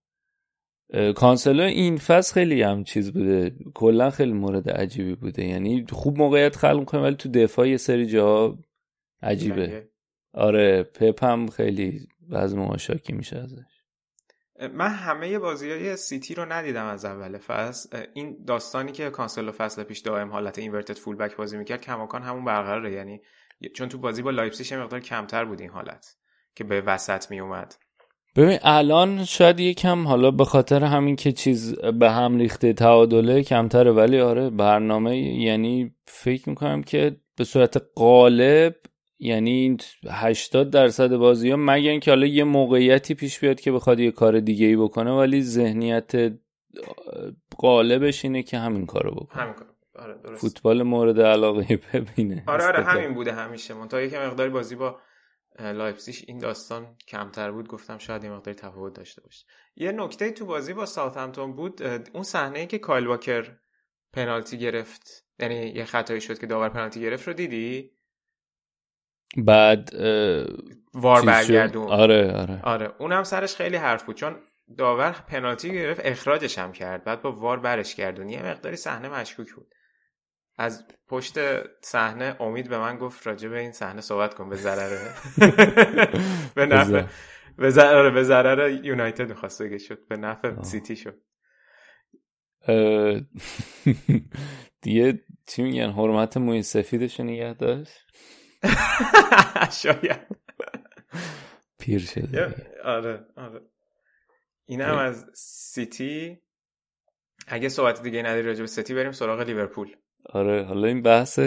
کانسلو 1.16 1.64
این 1.64 1.98
فصل 1.98 2.34
خیلی 2.34 2.62
هم 2.62 2.84
چیز 2.84 3.14
بوده. 3.14 3.56
کلا 3.74 4.10
خیلی 4.10 4.34
مورد 4.34 4.70
عجیبی 4.70 5.16
بوده. 5.16 5.46
یعنی 5.46 5.86
خوب 5.92 6.18
موقعیت 6.18 6.56
خلق 6.56 6.80
می‌کنه 6.80 7.02
ولی 7.02 7.16
تو 7.16 7.30
دفاع 7.30 7.70
یه 7.70 7.78
سری 7.78 8.06
جا 8.06 8.58
عجیبه. 9.22 9.90
آره 10.34 10.84
پپ 10.84 11.24
هم 11.24 11.48
خیلی 11.48 12.08
بعض 12.30 12.56
شاکی 12.78 13.14
میشه 13.14 13.38
ازش. 13.38 13.75
من 14.74 14.90
همه 14.90 15.40
بازی 15.40 15.72
های 15.72 15.96
سیتی 15.98 16.36
رو 16.36 16.46
ندیدم 16.46 16.86
از 16.86 17.06
اول 17.06 17.38
فصل. 17.38 18.06
این 18.14 18.44
داستانی 18.48 18.92
که 18.92 19.10
کانسلو 19.10 19.52
فصل 19.52 19.84
پیش 19.84 20.00
دائم 20.00 20.32
حالت 20.32 20.60
inverted 20.60 20.98
full-back 20.98 21.36
بازی 21.36 21.58
می‌کرد 21.58 21.82
کماکان 21.82 22.24
همون 22.24 22.46
برقراره. 22.46 22.92
یعنی 22.92 23.22
چون 23.74 23.90
تو 23.90 23.98
بازی 23.98 24.22
با 24.22 24.32
لایپزیگ 24.32 24.74
مقدار 24.80 25.00
کمتر 25.00 25.46
بود 25.46 25.62
این 25.62 25.70
حالت 25.70 26.16
که 26.56 26.64
به 26.64 26.82
وسط 26.82 27.32
میومد 27.32 27.76
ببین 28.36 28.60
الان 28.64 29.26
شاید 29.26 29.60
یکم 29.60 30.08
حالا 30.08 30.32
به 30.32 30.46
خاطر 30.46 30.84
همین 30.84 31.16
که 31.16 31.32
چیز 31.32 31.80
به 31.80 32.12
هم 32.12 32.38
ریخته 32.38 32.74
تعادله 32.74 33.44
کمتره 33.44 33.92
ولی 33.92 34.20
آره 34.20 34.50
برنامه 34.50 35.18
یعنی 35.18 35.96
فکر 36.06 36.50
می‌کنم 36.50 36.84
که 36.84 37.18
به 37.38 37.44
صورت 37.44 37.82
قالب 37.96 38.76
یعنی 39.20 39.78
80 40.10 40.70
درصد 40.70 41.16
بازی 41.16 41.50
ها 41.50 41.58
مگه 41.58 41.90
اینکه 41.90 42.12
حالا 42.12 42.26
یه 42.26 42.44
موقعیتی 42.44 43.14
پیش 43.14 43.40
بیاد 43.40 43.60
که 43.60 43.72
بخواد 43.72 44.00
یه 44.00 44.12
کار 44.12 44.40
دیگه 44.40 44.66
ای 44.66 44.76
بکنه 44.76 45.12
ولی 45.12 45.42
ذهنیت 45.42 46.12
قالبش 47.58 48.26
اینه 48.26 48.44
که 48.44 48.58
همین 48.58 48.86
کارو 48.86 49.12
بکنه 49.12 49.42
همین 49.42 49.54
کار. 49.54 49.68
آره 49.96 50.18
درست. 50.24 50.42
فوتبال 50.42 50.84
مورد 50.84 51.22
علاقه 51.22 51.80
ببینه 51.94 52.44
آره 52.48 52.66
آره. 52.66 52.84
همین 52.84 53.14
بوده 53.14 53.34
همیشه 53.34 53.74
منتها 53.74 54.02
یک 54.02 54.14
مقداری 54.14 54.50
بازی 54.50 54.76
با 54.76 55.00
اه، 55.60 55.72
لایپزیگ 55.72 56.16
این 56.28 56.38
داستان 56.38 56.96
کمتر 57.08 57.52
بود 57.52 57.68
گفتم 57.68 57.98
شاید 57.98 58.24
یه 58.24 58.32
مقداری 58.32 58.58
تفاوت 58.58 58.94
داشته 58.94 59.22
باشه 59.22 59.46
یه 59.76 59.92
نکته 59.92 60.32
تو 60.32 60.46
بازی 60.46 60.74
با 60.74 60.86
ساوثهمپتون 60.86 61.56
بود 61.56 61.84
اون 62.14 62.24
صحنه 62.24 62.60
ای 62.60 62.68
که 62.68 62.78
کایل 62.78 63.08
واکر 63.08 63.58
پنالتی 64.14 64.58
گرفت 64.58 65.26
یعنی 65.40 65.56
یه 65.56 65.86
خطایی 65.86 66.22
شد 66.22 66.40
که 66.40 66.48
داور 66.48 66.70
پنالتی 66.70 67.02
گرفت 67.02 67.28
رو 67.28 67.34
دیدی 67.34 67.92
بعد 69.38 69.90
VAR. 70.94 71.26
برگردون. 71.26 71.88
آره 71.88 72.32
آره. 72.32 72.60
آره 72.64 72.92
اونم 73.00 73.24
سرش 73.24 73.56
خیلی 73.56 73.78
حرف 73.78 74.04
بود 74.04 74.16
چون 74.16 74.36
داور 74.78 75.12
پنالتی 75.28 75.74
گرفت 75.74 76.02
اخراجش 76.04 76.58
هم 76.58 76.72
کرد 76.72 77.04
بعد 77.04 77.22
با 77.22 77.32
VAR 77.32 77.60
برش 77.60 77.96
گردون. 77.96 78.30
یه 78.30 78.46
مقداری 78.46 78.76
صحنه 78.76 79.10
مشکوک 79.10 79.54
بود. 79.54 79.76
از 80.58 80.84
پشت 81.08 81.36
صحنه 81.82 82.36
امید 82.40 82.70
به 82.70 82.78
من 82.78 82.98
گفت 82.98 83.28
راجع 83.28 83.50
به 83.50 83.60
این 83.60 83.72
صحنه 83.72 84.02
صحبت 84.02 84.34
کن 84.34 84.50
به 84.50 84.56
ضرر 84.56 84.98
به 86.56 86.66
نفع. 86.66 87.04
به 87.58 87.70
ضرر 87.70 88.10
به 88.10 88.24
ضرر 88.24 88.86
یونایتد 88.86 89.30
می‌خواست 89.30 89.62
بگه 89.62 89.78
شد. 89.78 90.08
به 90.08 90.18
نفع 90.18 90.62
سیتی 90.62 90.96
شد. 90.96 91.22
دیگه 94.82 95.20
چی 95.48 95.64
میگن؟ 95.64 95.92
حرمت 95.92 96.38
موی 96.38 96.62
سفیدش 96.62 97.20
نگه 97.20 97.54
داشت؟ 97.54 98.05
شاید. 99.82 100.20
پیر 101.80 102.00
شده. 102.00 102.56
آره 102.84 103.26
آره. 103.38 103.62
این 104.66 104.82
هم 104.82 104.98
از 104.98 105.26
سیتی. 105.34 106.38
اگه 107.48 107.70
صحبت 107.70 108.02
دیگه 108.04 108.22
نداری 108.22 108.42
راجع 108.48 108.60
به 108.62 108.68
سیتی 108.68 108.94
بریم 108.94 109.12
سراغ 109.12 109.42
لیورپول. 109.42 109.96
آره 110.30 110.64
حالا 110.64 110.88
این 110.88 111.02
بحث 111.02 111.40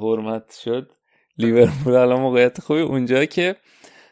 حرمت 0.00 0.52
شد. 0.64 0.92
لیورپول 1.38 1.94
الان 1.94 2.20
موقعیت 2.20 2.60
خوبی. 2.60 2.80
اونجا 2.80 3.24
که 3.24 3.56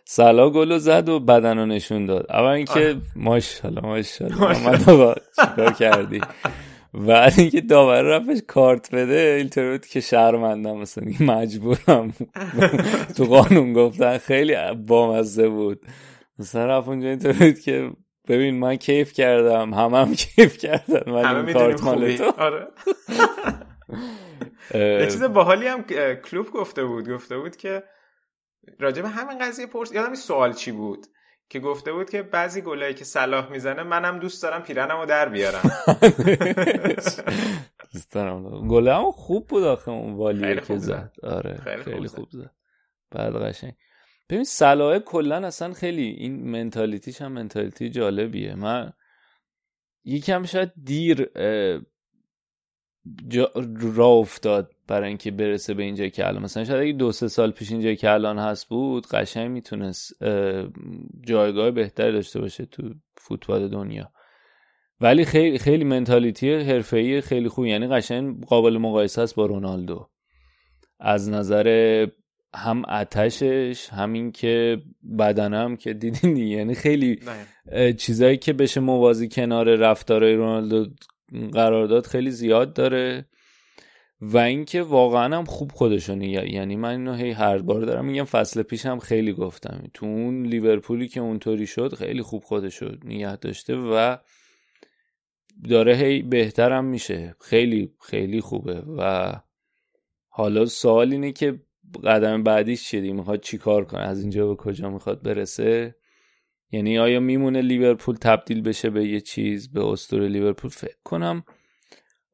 سلا 0.04 0.50
گلو 0.50 0.78
زد 0.78 1.08
و 1.08 1.20
بدن 1.20 1.58
رو 1.58 1.66
نشون 1.66 2.06
داد. 2.06 2.26
اول 2.30 2.46
اینکه 2.48 2.96
ماشاءالله 3.16 3.82
ماشاءالله. 3.82 4.40
محمد 4.40 4.90
آقا 4.90 5.14
چیکار 5.14 5.72
کردی؟ 5.72 6.20
بعد 6.94 7.32
اینکه 7.36 7.60
داور 7.60 8.02
رفتش 8.02 8.38
کارت 8.46 8.94
بده 8.94 9.36
اینطور 9.38 9.70
بود 9.70 9.86
که 9.86 10.00
شهرمندم 10.00 10.76
مثلا 10.76 11.04
مجبورم 11.20 12.12
تو 13.16 13.24
قانون 13.24 13.72
گفتن 13.72 14.18
خیلی 14.18 14.56
بامزه 14.86 15.48
بود. 15.48 15.80
مثلا 16.38 16.66
رفت 16.66 16.88
اونجا 16.88 17.08
اینطور 17.08 17.32
بود 17.32 17.58
که 17.58 17.90
ببین 18.28 18.58
من 18.58 18.76
کیف 18.76 19.12
کردم 19.12 19.74
همه 19.74 19.98
هم 19.98 20.14
کیف 20.14 20.58
کردن 20.58 21.12
ولی 21.12 21.24
همه 21.24 21.52
کارت 21.52 21.84
مال 21.84 22.16
تو. 22.16 22.32
آره. 22.38 22.66
یه 25.00 25.06
چیز 25.06 25.22
باحالی 25.22 25.66
هم 25.66 25.82
کلوب 26.14 26.50
گفته 26.50 26.84
بود 26.84 27.08
گفته 27.08 27.38
بود 27.38 27.56
که 27.56 27.82
راجع 28.80 29.02
به 29.02 29.08
همین 29.08 29.38
قضیه 29.38 29.66
پرس 29.66 29.92
یادم 29.92 30.06
این 30.06 30.16
سوال 30.16 30.52
چی 30.52 30.72
بود. 30.72 31.06
که 31.48 31.60
گفته 31.60 31.92
بود 31.92 32.10
که 32.10 32.22
بعضی 32.22 32.60
گلایی 32.60 32.94
که 32.94 33.04
صلاح 33.04 33.50
می‌زنه 33.50 33.82
منم 33.82 34.18
دوست 34.18 34.42
دارم 34.42 34.62
پیرنمو 34.62 35.00
رو 35.00 35.06
در 35.06 35.28
بیارم. 35.28 35.62
دوست 37.92 38.12
دارم. 38.12 38.68
گله 38.68 38.94
هم 38.94 39.10
خوب 39.12 39.46
بود 39.46 39.62
آخه 39.62 39.90
اون 39.90 40.14
والیه 40.14 40.46
خیلی 40.46 40.60
که 40.60 40.78
زد. 40.78 41.12
آره 41.22 41.54
خیلی 41.64 41.82
خیلی, 41.82 42.08
خوب 42.08 42.28
زد. 42.30 42.50
بعد 43.10 43.34
قشنگ. 43.34 43.74
ببین 44.28 44.44
صلاح 44.44 44.98
کلا 44.98 45.46
اصلا 45.46 45.72
خیلی 45.72 46.02
این 46.02 46.50
منتالیتیش 46.50 47.22
هم 47.22 47.32
منتالیتی 47.32 47.90
جالبیه. 47.90 48.54
من 48.54 48.92
یکم 50.04 50.44
شاید 50.44 50.72
دیر 50.84 51.30
جا 53.28 53.52
راه 53.96 54.08
افتاد. 54.08 54.73
برای 54.86 55.08
اینکه 55.08 55.30
برسه 55.30 55.74
به 55.74 55.82
اینجا 55.82 56.08
که 56.08 56.26
الان 56.28 56.42
مثلا 56.42 56.64
شاید 56.64 56.82
اگه 56.82 56.92
دو 56.92 57.12
سه 57.12 57.28
سال 57.28 57.50
پیش 57.50 57.72
اینجا 57.72 57.94
که 57.94 58.10
الان 58.10 58.38
هست 58.38 58.68
بود 58.68 59.06
قشنگ 59.06 59.50
می‌تونست 59.50 60.22
اه، 60.22 60.68
جایگاه 61.26 61.70
بهتری 61.70 62.12
داشته 62.12 62.40
باشه 62.40 62.64
تو 62.64 62.82
فوتبال 63.16 63.68
دنیا. 63.68 64.10
ولی 65.00 65.24
خیلی 65.24 65.58
خیلی 65.58 65.84
منتالیتی 65.84 66.54
حرفه‌ای 66.54 67.20
خیلی 67.20 67.48
خوب 67.48 67.66
یعنی 67.66 67.86
قشنگ 67.86 68.44
قابل 68.44 68.78
مقایسه 68.78 69.22
است 69.22 69.34
با 69.34 69.46
رونالدو. 69.46 70.08
از 71.00 71.28
نظر 71.28 72.06
هم 72.54 72.84
آتشش 72.84 73.88
همین 73.92 74.32
که 74.32 74.82
بدنم 75.18 75.76
که 75.76 75.92
دیدین. 75.92 76.36
یعنی 76.36 76.74
خیلی 76.74 77.20
چیزایی 77.98 78.36
که 78.36 78.52
بشه 78.52 78.80
موازی 78.80 79.28
کنار 79.28 79.74
رفتارهای 79.74 80.34
رونالدو 80.34 80.86
قرار 81.52 81.86
داد 81.86 82.06
خیلی 82.06 82.30
زیاد 82.30 82.72
داره. 82.72 83.26
و 84.32 84.38
اینکه 84.38 84.82
واقعا 84.82 85.36
هم 85.36 85.44
خوب 85.44 85.72
خودشو 85.72 86.14
نگه 86.14 86.52
یعنی 86.52 86.76
من 86.76 86.90
اینو 86.90 87.14
هی 87.14 87.30
هر 87.30 87.58
بار 87.58 87.80
دارم 87.80 88.04
میگم 88.04 88.24
فصل 88.24 88.62
پیش 88.62 88.86
هم 88.86 88.98
خیلی 88.98 89.32
گفتم. 89.32 89.84
تو 89.94 90.06
اون 90.06 90.46
لیورپولی 90.46 91.08
که 91.08 91.20
اونطوری 91.20 91.66
شد 91.66 91.94
خیلی 91.94 92.22
خوب 92.22 92.42
خودشو 92.42 92.96
نگه 93.04 93.36
داشته 93.36 93.76
و 93.76 94.16
داره 95.68 95.96
هی 95.96 96.22
بهترم 96.22 96.84
میشه. 96.84 97.36
خیلی 97.40 97.92
خیلی 98.00 98.40
خوبه. 98.40 98.82
و 98.98 99.32
حالا 100.28 100.66
سوال 100.66 101.12
اینه 101.12 101.32
که 101.32 101.60
قدم 102.04 102.42
بعدیش 102.42 102.84
چیه؟ 102.84 103.12
می‌خواد 103.12 103.40
چی 103.40 103.58
کار 103.58 103.84
کنه؟ 103.84 104.00
از 104.00 104.20
اینجا 104.20 104.48
به 104.48 104.54
کجا 104.54 104.90
می‌خواد 104.90 105.22
برسه؟ 105.22 105.94
یعنی 106.72 106.98
آیا 106.98 107.20
میمونه 107.20 107.62
لیورپول 107.62 108.16
تبدیل 108.16 108.62
بشه 108.62 108.90
به 108.90 109.04
یه 109.04 109.20
چیز 109.20 109.72
به 109.72 109.86
اسطوره 109.86 110.28
لیورپول؟ 110.28 110.70
فکر 110.70 110.96
کنم 111.04 111.44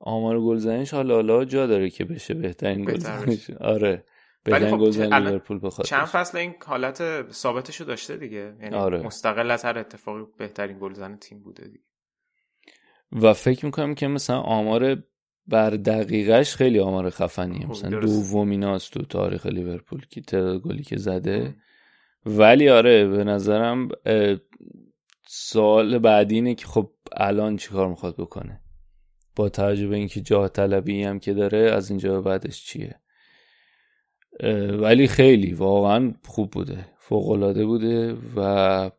آمار 0.01 0.41
گلزنیش 0.41 0.95
حالا 0.95 1.15
حالا 1.15 1.45
جا 1.45 1.67
داره 1.67 1.91
که 1.91 2.05
بشه 2.05 2.35
بهترین 2.35 2.85
بهتر 2.85 3.19
گلزنیش 3.19 3.51
آره. 3.75 4.05
بهترین 4.45 4.71
خب 4.71 4.79
گلزن 4.79 5.19
لیورپول 5.19 5.61
بخواد 5.63 5.87
چند. 5.87 6.05
فصل 6.05 6.39
این 6.39 6.55
حالت 6.67 7.31
ثابتشو 7.33 7.85
داشته 7.85 8.17
دیگه. 8.17 8.57
یعنی 8.63 8.75
آره. 8.75 9.03
مستقل 9.03 9.51
از 9.51 9.65
هر 9.65 9.79
اتفاقی 9.79 10.23
بهترین 10.39 10.79
گلزن 10.79 11.17
تیم 11.17 11.43
بوده 11.43 11.65
دیگه. 11.65 11.85
و 13.13 13.33
فکر 13.33 13.65
می‌کنم 13.65 13.95
که 13.95 14.07
مثلا 14.09 14.41
آمار 14.41 14.97
بر 15.47 15.71
دقیقش 15.71 16.57
خیلی 16.57 16.81
آمار 16.81 17.11
خفنیه. 17.11 17.61
خب، 17.61 17.71
مثلا. 17.71 18.01
دومیناست 18.01 18.93
تو 18.93 19.03
تاریخ 19.03 19.47
لیورپول 19.47 20.07
که 20.07 20.21
تعداد 20.21 20.61
گلی 20.61 20.83
که 20.83 20.97
زده. 20.97 21.57
ولی 22.27 22.69
آره 22.69 23.07
به 23.07 23.25
نظرم 23.25 23.89
سوال 25.27 25.99
بعدی 25.99 26.35
اینه 26.35 26.55
که 26.55 26.67
خب 26.67 26.91
الان 27.17 27.57
چیکار 27.57 27.89
می‌خواد 27.89 28.17
بکنه؟ 28.17 28.61
با 29.41 29.49
توجه 29.49 29.87
به 29.87 29.97
اینکه 29.97 30.21
جاه 30.21 30.49
طلبی 30.49 31.03
هم 31.03 31.19
که 31.19 31.35
داره 31.35 31.59
از 31.59 31.91
اینجا 31.91 32.13
به 32.13 32.21
بعدش 32.21 32.65
چیه؟ 32.65 33.01
ولی 34.71 35.07
خیلی 35.09 35.53
واقعا 35.53 36.15
خوب 36.27 36.51
بوده 36.51 36.87
فوقالعاده 36.99 37.67
بوده 37.67 38.17
و 38.37 38.91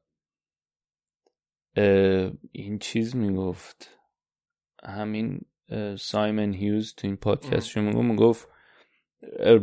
این 2.52 2.80
چیز 2.80 3.16
می‌گفت 3.16 4.00
همین 4.84 5.42
سایمن 6.00 6.54
هیوز 6.54 6.94
تو 6.98 7.08
این 7.08 7.18
پادکست 7.18 7.78
می‌گفت 7.78 8.06
می‌گفت 8.06 8.48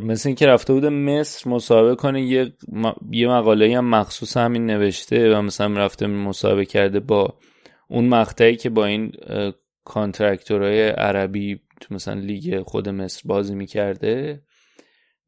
مثل 0.03 0.29
اینکه 0.29 0.47
رفته 0.47 0.73
بوده 0.73 0.88
مصر 0.88 1.51
مصاحبه 1.51 1.95
کنه 1.95 2.23
یه, 2.23 2.53
م- 2.73 2.93
یه 3.11 3.29
مقاله 3.29 3.77
هم 3.77 3.91
مخصوص 3.91 4.37
همین 4.37 4.67
نوشته 4.67 5.37
و 5.37 5.43
مثلا 5.43 5.75
رفته 5.85 6.07
مصاحبه 6.07 6.64
کرده 6.64 7.01
با 7.01 7.38
اون 7.88 8.09
مقطعی 8.09 8.57
که 8.57 8.71
با 8.71 8.87
این 8.87 9.12
Contractors 9.88 10.73
های 10.73 10.88
عربی 10.88 11.61
تو 11.81 11.94
مثلا 11.94 12.14
لیگ 12.14 12.62
خود 12.62 12.88
مصر 12.88 13.22
بازی 13.24 13.55
می‌کرده. 13.55 14.42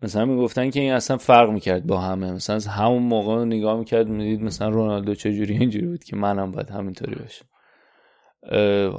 مثلا 0.03 0.25
می‌گفتن 0.25 0.71
که 0.71 0.81
این 0.81 0.93
اصلا 0.93 1.17
فرق 1.17 1.51
می‌کرد 1.51 1.87
با 1.87 2.01
همه. 2.01 2.33
مثلا 2.33 2.57
از 2.57 2.67
همون 2.67 3.03
موقع 3.03 3.35
رو 3.35 3.45
نگاه 3.45 3.79
می‌کرد 3.79 4.09
می‌دید 4.09 4.43
مثلا 4.43 4.69
رونالدو 4.69 5.15
چجوری 5.15 5.57
اینجوری 5.57 5.87
بود 5.87 6.05
که 6.05 6.17
منم 6.17 6.51
باید 6.53 6.71
همینطوری 6.71 7.15
باشم. 7.15 7.45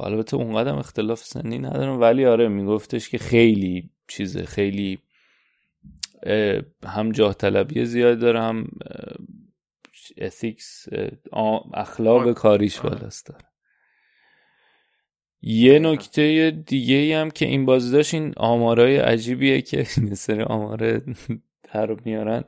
البته 0.03 0.35
اونقدر 0.35 0.73
اختلاف 0.73 1.23
سنی 1.23 1.57
ندارم 1.57 2.01
ولی 2.01 2.25
آره 2.25 2.47
میگفتش 2.47 3.09
که 3.09 3.17
خیلی 3.17 3.89
چیزه 4.07 4.45
خیلی 4.45 4.99
هم 6.85 7.11
جاه 7.11 7.33
طلبی 7.33 7.85
زیاد 7.85 8.19
داره 8.19 8.41
هم 8.41 8.67
اخلاق 11.73 12.27
آه، 12.27 12.33
کاریش. 12.33 12.79
بالاست 12.79 13.27
داره. 13.27 13.50
یه 15.41 15.79
نکته 15.79 16.51
دیگه 16.65 16.95
ای 16.95 17.13
هم 17.13 17.31
که 17.31 17.45
این 17.45 17.65
بازی 17.65 17.91
داشت 17.91 18.13
این 18.13 18.33
آمارای 18.37 18.97
عجیبیه 18.97 19.61
که 19.61 19.83
سری 20.13 20.41
آمار 20.41 21.01
در 21.73 21.95
میارن. 22.05 22.43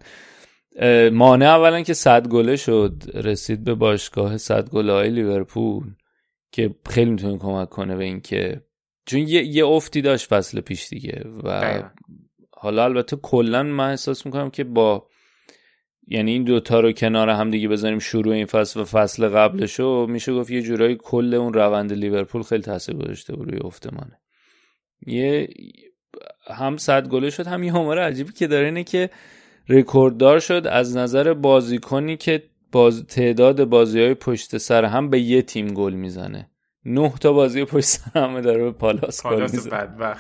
مانع 1.12 1.46
اولا 1.46 1.82
که 1.82 1.94
صد 1.94 2.28
گله 2.28 2.56
شد 2.56 3.04
رسید 3.14 3.64
به 3.64 3.76
باشگاه 3.76 4.38
صد 4.38 4.70
گله 4.70 4.94
های 4.94 5.10
لیورپول 5.10 5.84
که 6.52 6.76
خیلی 6.90 7.12
می‌تونه 7.12 7.38
کمک 7.38 7.70
کنه 7.70 7.96
به 7.96 8.04
اینکه 8.04 8.62
چون 9.06 9.20
یه, 9.20 9.44
یه 9.44 9.66
افتی 9.66 10.02
داشت 10.02 10.28
فصل 10.28 10.62
پیش 10.62 10.88
دیگه 10.90 11.24
و 11.44 11.82
حالا 12.52 12.84
البته 12.84 13.16
کلا 13.16 13.64
من 13.64 13.90
احساس 13.90 14.26
می‌کنم 14.26 14.50
که 14.50 14.64
با 14.64 15.08
یعنی 16.08 16.32
این 16.32 16.44
دوتا 16.44 16.80
رو 16.80 16.92
کنار 16.92 17.30
هم 17.30 17.52
دیگه 17.52 17.68
بذاریم 17.68 18.00
شروع 18.00 18.34
این 18.34 18.46
فصل 18.46 18.80
و 18.80 18.84
فصل 18.84 19.28
قبلشو 19.28 20.08
میشه 20.10 20.34
گفت 20.34 20.52
یه 20.52 20.62
جورایی 20.62 20.98
کل 21.00 21.34
اون 21.34 21.54
روند 21.54 21.94
لیورپول 21.94 22.44
خیلی 22.44 22.62
تاثیر 22.62 22.96
گذاشته 22.96 23.34
روی 23.34 23.60
افتمانه. 23.60 24.20
یه 25.08 25.48
هم 26.48 26.78
صد 26.78 27.08
گله 27.08 27.30
شد 27.30 27.48
هم 27.48 27.64
یه 27.64 27.74
عمر 27.74 28.00
عجیبی 28.00 28.32
که 28.32 28.48
داره 28.48 28.66
اینه 28.66 28.84
که 28.84 29.10
رکورددار 29.70 30.40
شد 30.40 30.68
از 30.68 30.98
نظر 30.98 31.34
بازیکنی 31.34 32.18
که 32.18 32.44
باز 32.72 33.06
تعداد 33.06 33.64
بازی 33.64 34.00
های 34.00 34.14
پشت 34.14 34.58
سر 34.58 34.86
هم 34.86 35.10
به 35.10 35.20
یه 35.20 35.42
تیم 35.42 35.68
گل 35.68 35.94
می‌زنه. 35.94 36.50
نه 36.86 37.14
تا 37.20 37.34
بازی 37.34 37.66
پشت 37.66 37.86
سر 37.86 38.20
همه 38.20 38.42
داره 38.42 38.64
به 38.64 38.72
پالاس 38.72 39.26
گل 39.26 39.42
می‌زنه. 39.42 40.16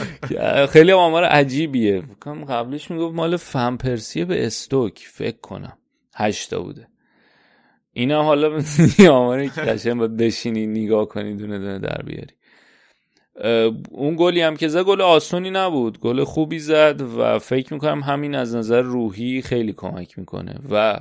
خیلی 0.72 0.92
آمار 0.92 1.24
عجیبیه. 1.24 2.02
کم 2.24 2.44
قبلش 2.44 2.90
می‌گفت 2.90 3.14
مال 3.14 3.36
فن 3.36 3.76
پرسیه 3.76 4.24
به 4.24 4.46
استوک. 4.46 4.98
فکر 5.12 5.40
کنم. 5.42 5.78
هشتا 6.14 6.62
بوده. 6.62 6.88
اینا 7.92 8.22
حالا 8.22 8.62
آماری 9.10 9.48
که 9.48 9.60
قشنگ 9.70 9.94
باید 9.94 10.16
بشینی 10.16 10.66
نگاه 10.66 11.08
کنی 11.08 11.36
دونه 11.36 11.58
دونه 11.58 11.78
در 11.78 12.02
بیاری. 12.02 12.34
اون 13.90 14.16
گلی 14.18 14.40
هم 14.40 14.56
که 14.56 14.68
زد 14.68 14.82
گل 14.82 15.00
آسونی 15.00 15.50
نبود. 15.50 16.00
گل 16.00 16.24
خوبی 16.24 16.58
زد 16.58 17.00
و 17.18 17.38
فکر 17.38 17.74
می‌کنم 17.74 18.00
همین 18.00 18.34
از 18.34 18.54
نظر 18.54 18.80
روحی 18.82 19.42
خیلی 19.42 19.72
کمک 19.72 20.18
می‌کنه. 20.18 20.54
و 20.70 21.00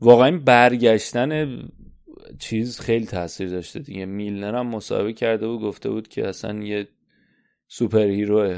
واقعا 0.00 0.40
برگشتن 0.44 1.58
چیز 2.38 2.80
خیلی 2.80 3.06
تاثیر 3.06 3.48
داشته. 3.48 3.80
دیگه 3.80 4.06
میلنر 4.06 4.54
هم 4.54 4.66
مصاحبه 4.66 5.12
کرده 5.12 5.46
و 5.46 5.58
گفته 5.58 5.90
بود 5.90 6.08
که 6.08 6.28
اصلا 6.28 6.62
یه 6.62 6.88
superhero 7.68 8.54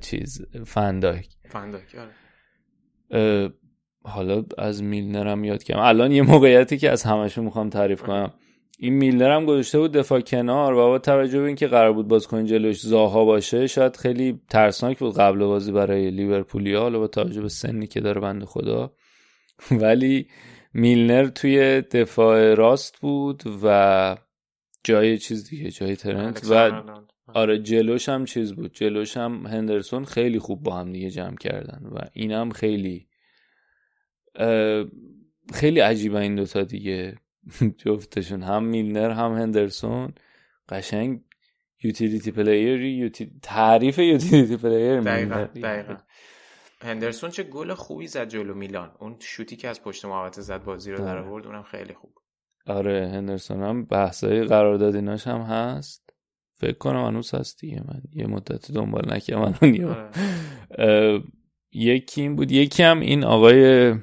چیز 0.00 0.46
فندایک 0.66 1.28
فندایک 1.48 1.86
آره. 1.94 3.52
حالا 4.04 4.44
از 4.58 4.82
میلنر 4.82 5.28
هم 5.28 5.44
یاد 5.44 5.64
کنم 5.64 5.78
الان 5.78 6.12
یه 6.12 6.22
موقعیتی 6.22 6.78
که 6.78 6.90
از 6.90 7.02
همشون 7.02 7.44
می‌خوام 7.44 7.70
تعریف 7.70 8.02
کنم. 8.02 8.34
این 8.78 8.94
میلنر 8.94 9.36
هم 9.36 9.44
گذاشته 9.44 9.78
بود 9.78 9.92
دفاع 9.92 10.20
کنار. 10.20 10.72
و 10.72 10.76
با 10.76 10.98
توجه 10.98 11.40
به 11.40 11.46
اینکه 11.46 11.66
قرار 11.66 11.92
بود 11.92 12.08
بازیکن 12.08 12.44
جلوش 12.44 12.80
زاها 12.80 13.24
باشه 13.24 13.66
شاید 13.66 13.96
خیلی 13.96 14.40
ترسناک 14.50 14.98
بود 14.98 15.16
قبل 15.16 15.38
بازی 15.38 15.72
برای 15.72 16.10
لیورپولیا. 16.10 16.80
حالا 16.80 16.98
با 16.98 17.06
توجه 17.06 17.42
به 17.42 17.48
سنی 17.48 17.86
که 17.86 18.00
داره 18.00 18.20
بنده 18.20 18.46
خدا. 18.46 18.92
ولی 19.70 20.26
میلنر 20.74 21.26
توی 21.26 21.80
دفاع 21.80 22.54
راست 22.54 22.98
بود 23.00 23.42
و 23.62 24.16
جای 24.84 25.18
چیز 25.18 25.50
دیگه 25.50 25.70
جای 25.70 25.96
ترنت 25.96 26.44
و 26.50 26.82
آره 27.34 27.58
جلوش 27.58 28.08
هم 28.08 28.24
چیز 28.24 28.52
بود. 28.52 28.74
جلوش 28.74 29.16
هم 29.16 29.46
هندرسون 29.46 30.04
خیلی 30.04 30.38
خوب 30.38 30.62
با 30.62 30.76
هم 30.76 30.92
دیگه 30.92 31.10
جمع 31.10 31.36
کردن 31.36 31.86
و 31.86 31.98
اینم 32.12 32.50
خیلی 32.50 33.08
خیلی 35.54 35.80
عجیبه 35.80 36.18
این 36.18 36.34
دوتا 36.34 36.62
دیگه 36.62 37.16
جفتشون. 37.84 38.42
هم 38.42 38.64
میلنر 38.64 39.10
هم 39.10 39.32
هندرسون. 39.32 40.12
قشنگ 40.68 41.20
utility 41.82 42.30
player 42.30 43.08
تعریف 43.42 43.98
utility 43.98 44.56
player 44.56 45.00
دقیقا, 45.00 45.44
دقیقا. 45.44 45.96
هندرسون 46.82 47.30
چه 47.30 47.42
گل 47.42 47.74
خوبی 47.74 48.06
زد 48.06 48.28
جلو 48.28 48.54
میلان. 48.54 48.92
اون 48.98 49.16
شوتی 49.18 49.56
که 49.56 49.68
از 49.68 49.82
پشت 49.82 50.04
محوطه 50.04 50.40
زد 50.40 50.64
بازی 50.64 50.92
رو 50.92 50.98
در 50.98 51.18
آره. 51.18 51.28
آورد 51.28 51.46
اونم 51.46 51.62
خیلی 51.62 51.94
خوب 51.94 52.14
آره 52.66 53.10
هندرسون 53.14 53.62
هم 53.62 53.84
بحثای 53.84 54.44
قراردادیناش 54.44 55.26
هم 55.26 55.40
هست. 55.40 56.10
فکر 56.54 56.78
کنم 56.78 57.04
هنوز 57.04 57.34
هست 57.34 57.60
دیگه. 57.60 57.82
من 57.88 58.02
یه 58.12 58.26
مدت 58.26 58.72
دنبال 58.72 59.14
نکردم 59.14 59.54
آره. 60.78 61.22
یکی 61.72 62.20
این 62.20 62.36
بود. 62.36 62.52
یکی 62.52 62.82
هم 62.82 63.00
این 63.00 63.24
آقای 63.24 63.94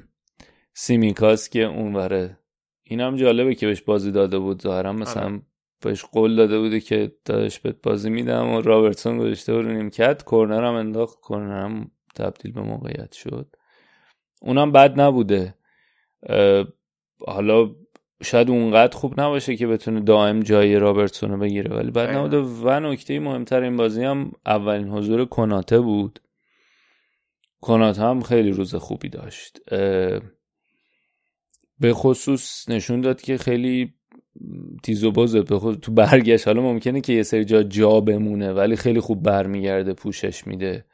سیمیکاس 0.74 1.48
که 1.48 1.64
اون 1.64 1.96
وره 1.96 2.38
این 2.82 3.00
هم 3.00 3.16
جالبه 3.16 3.54
که 3.54 3.66
بهش 3.66 3.82
بازی 3.82 4.12
داده 4.12 4.38
بود. 4.38 4.62
ظاهرا 4.62 4.92
مثلا 4.92 5.24
آره. 5.24 5.42
بهش 5.80 6.04
قول 6.04 6.36
داده 6.36 6.58
بوده 6.58 6.80
که 6.80 7.12
دادش 7.24 7.60
بهت 7.60 7.76
بازی 7.82 8.10
میدم 8.10 8.54
و 8.54 8.60
رابرتسون 8.60 9.18
گذاشته 9.18 9.54
بود 9.54 9.66
رو 9.66 9.90
کرد 9.90 10.24
کورنر 10.24 10.64
هم 10.64 10.74
انداخت. 10.74 11.20
کورنر 11.20 11.64
هم 11.64 11.90
تبدیل 12.14 12.52
به 12.52 12.60
موقعیت 12.62 13.12
شد. 13.12 13.56
اونم 14.42 14.72
بد 14.72 15.00
نبوده. 15.00 15.54
حالا 17.26 17.70
شاید 18.22 18.50
اونقدر 18.50 18.96
خوب 18.96 19.20
نباشه 19.20 19.56
که 19.56 19.66
بتونه 19.66 20.00
دائم 20.00 20.40
جای 20.40 20.76
رابرتسون 20.76 21.30
رو 21.30 21.38
بگیره 21.38 21.76
ولی 21.76 21.90
بد 21.90 22.10
نبوده. 22.10 22.38
و 22.38 22.80
نکته 22.80 23.20
مهمتر 23.20 23.62
این 23.62 23.76
بازی 23.76 24.04
هم 24.04 24.32
اولین 24.46 24.88
حضور 24.88 25.24
کناته 25.24 25.80
بود. 25.80 26.20
کناته 27.60 28.02
هم 28.02 28.20
خیلی 28.20 28.50
روز 28.50 28.74
خوبی 28.74 29.08
داشت. 29.08 29.58
به 31.80 31.92
خصوص 31.92 32.68
نشون 32.68 33.00
داد 33.00 33.20
که 33.20 33.38
خیلی 33.38 33.94
تیز 34.82 35.04
و 35.04 35.12
بازه 35.12 35.42
به 35.42 35.58
خود 35.58 35.80
تو 35.80 35.92
برگشت. 35.92 36.46
حالا 36.48 36.62
ممکنه 36.62 37.00
که 37.00 37.12
یه 37.12 37.22
سری 37.22 37.44
جا 37.44 37.62
جا 37.62 38.00
بمونه 38.00 38.52
ولی 38.52 38.76
خیلی 38.76 39.00
خوب 39.00 39.22
برمیگرده 39.22 39.92
پوشش 39.92 40.46
میده. 40.46 40.84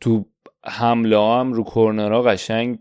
تو 0.00 0.26
حمله 0.66 1.18
هم 1.18 1.52
رو 1.52 1.64
کورنرها 1.64 2.22
قشنگ 2.22 2.78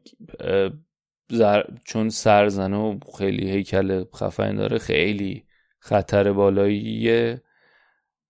زر... 1.29 1.63
چون 1.83 2.09
سرزنه 2.09 2.77
و 2.77 2.99
خیلی 3.17 3.51
هیکل 3.51 4.03
خفن 4.15 4.55
داره 4.55 4.77
خیلی 4.77 5.43
خطر 5.79 6.31
بالاییه. 6.31 7.41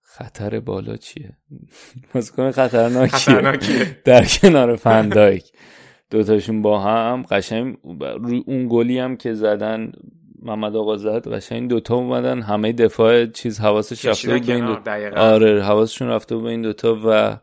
خطر 0.01 0.59
بالا 0.59 0.97
چیه؟ 0.97 1.37
بازیکن 2.13 2.51
خطرناکیه. 2.51 3.97
در 4.05 4.25
کنار 4.25 4.75
فندایک. 4.75 5.51
دوتاشون 6.09 6.61
با 6.61 6.79
هم 6.79 7.25
قشنگ 7.31 7.77
روی 7.99 8.43
اون 8.47 8.67
گلی 8.69 8.99
هم 8.99 9.17
که 9.17 9.33
زدن 9.33 9.91
محمد 10.41 10.75
آقا 10.75 10.97
زد 10.97 11.27
قشنگ 11.27 11.69
دوتا 11.69 11.95
اومدن. 11.95 12.41
همه 12.41 12.73
دفاع 12.73 13.25
چیز 13.25 13.59
حواسش 13.59 14.05
رفته 14.05 14.33
بود 14.33 14.45
به 14.45 14.53
این 14.53 14.65
دو... 14.65 14.91
آره 15.19 15.63
حواسشون 15.63 16.07
رفته 16.07 16.37
به 16.37 16.49
این 16.49 16.61
دوتا 16.61 16.99
و 17.05 17.37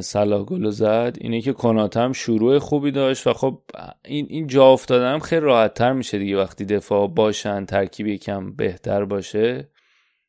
صلاح 0.00 0.42
گل 0.42 0.70
زد. 0.70 1.16
اینه 1.20 1.40
که 1.40 1.52
کنات 1.52 1.96
هم 1.96 2.12
شروع 2.12 2.58
خوبی 2.58 2.90
داشت 2.90 3.26
و 3.26 3.32
خب 3.32 3.62
این 4.04 4.26
این 4.30 4.46
جا 4.46 4.72
افتادن 4.72 5.18
خیلی 5.18 5.40
راحت 5.40 5.74
تر 5.74 5.92
میشه 5.92 6.18
دیگه 6.18 6.36
وقتی 6.36 6.64
دفاع 6.64 7.08
باشن 7.08 7.64
ترکیب 7.64 8.06
یکم 8.06 8.52
بهتر 8.52 9.04
باشه. 9.04 9.70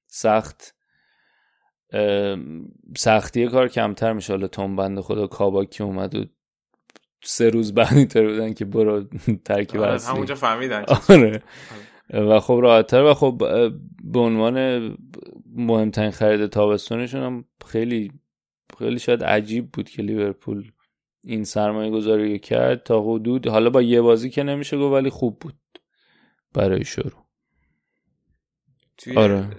سخت 0.07 0.75
سختی 2.97 3.47
کار 3.47 3.67
کمتر 3.67 4.13
میشه. 4.13 4.33
حالا 4.33 4.47
تون 4.47 4.75
بند 4.75 4.99
خدا 4.99 5.27
کاباکی 5.27 5.83
اومد 5.83 6.15
و 6.15 6.25
سه 7.23 7.49
روز 7.49 7.73
بعد 7.73 7.93
اینطور 7.93 8.27
بودن 8.27 8.53
که 8.53 8.65
برو 8.65 9.03
ترکیب 9.45 9.81
آره 9.81 10.01
همونجا 10.01 10.35
فهمیدن 10.35 10.85
آره. 11.09 11.41
و 12.13 12.39
خب 12.39 12.59
راحتتر 12.61 13.03
و 13.03 13.13
خب 13.13 13.37
به 14.03 14.19
عنوان 14.19 14.97
مهمترین 15.55 16.11
خرید 16.11 16.47
تابستونشون 16.47 17.23
هم 17.23 17.45
خیلی 17.65 18.11
خیلی 18.79 18.99
شاید 18.99 19.23
عجیب 19.23 19.71
بود 19.71 19.89
که 19.89 20.01
لیورپول 20.01 20.71
این 21.23 21.43
سرمایه 21.43 21.91
گذاری 21.91 22.39
کرد 22.39 22.83
تا 22.83 23.01
حدود 23.01 23.47
حالا 23.47 23.69
با 23.69 23.81
یه 23.81 24.01
بازی 24.01 24.29
که 24.29 24.43
نمیشه 24.43 24.77
گفت 24.77 24.93
ولی 24.93 25.09
خوب 25.09 25.39
بود 25.39 25.59
برای 26.53 26.85
شروع 26.85 27.25
توی 28.97 29.17
آره. 29.17 29.49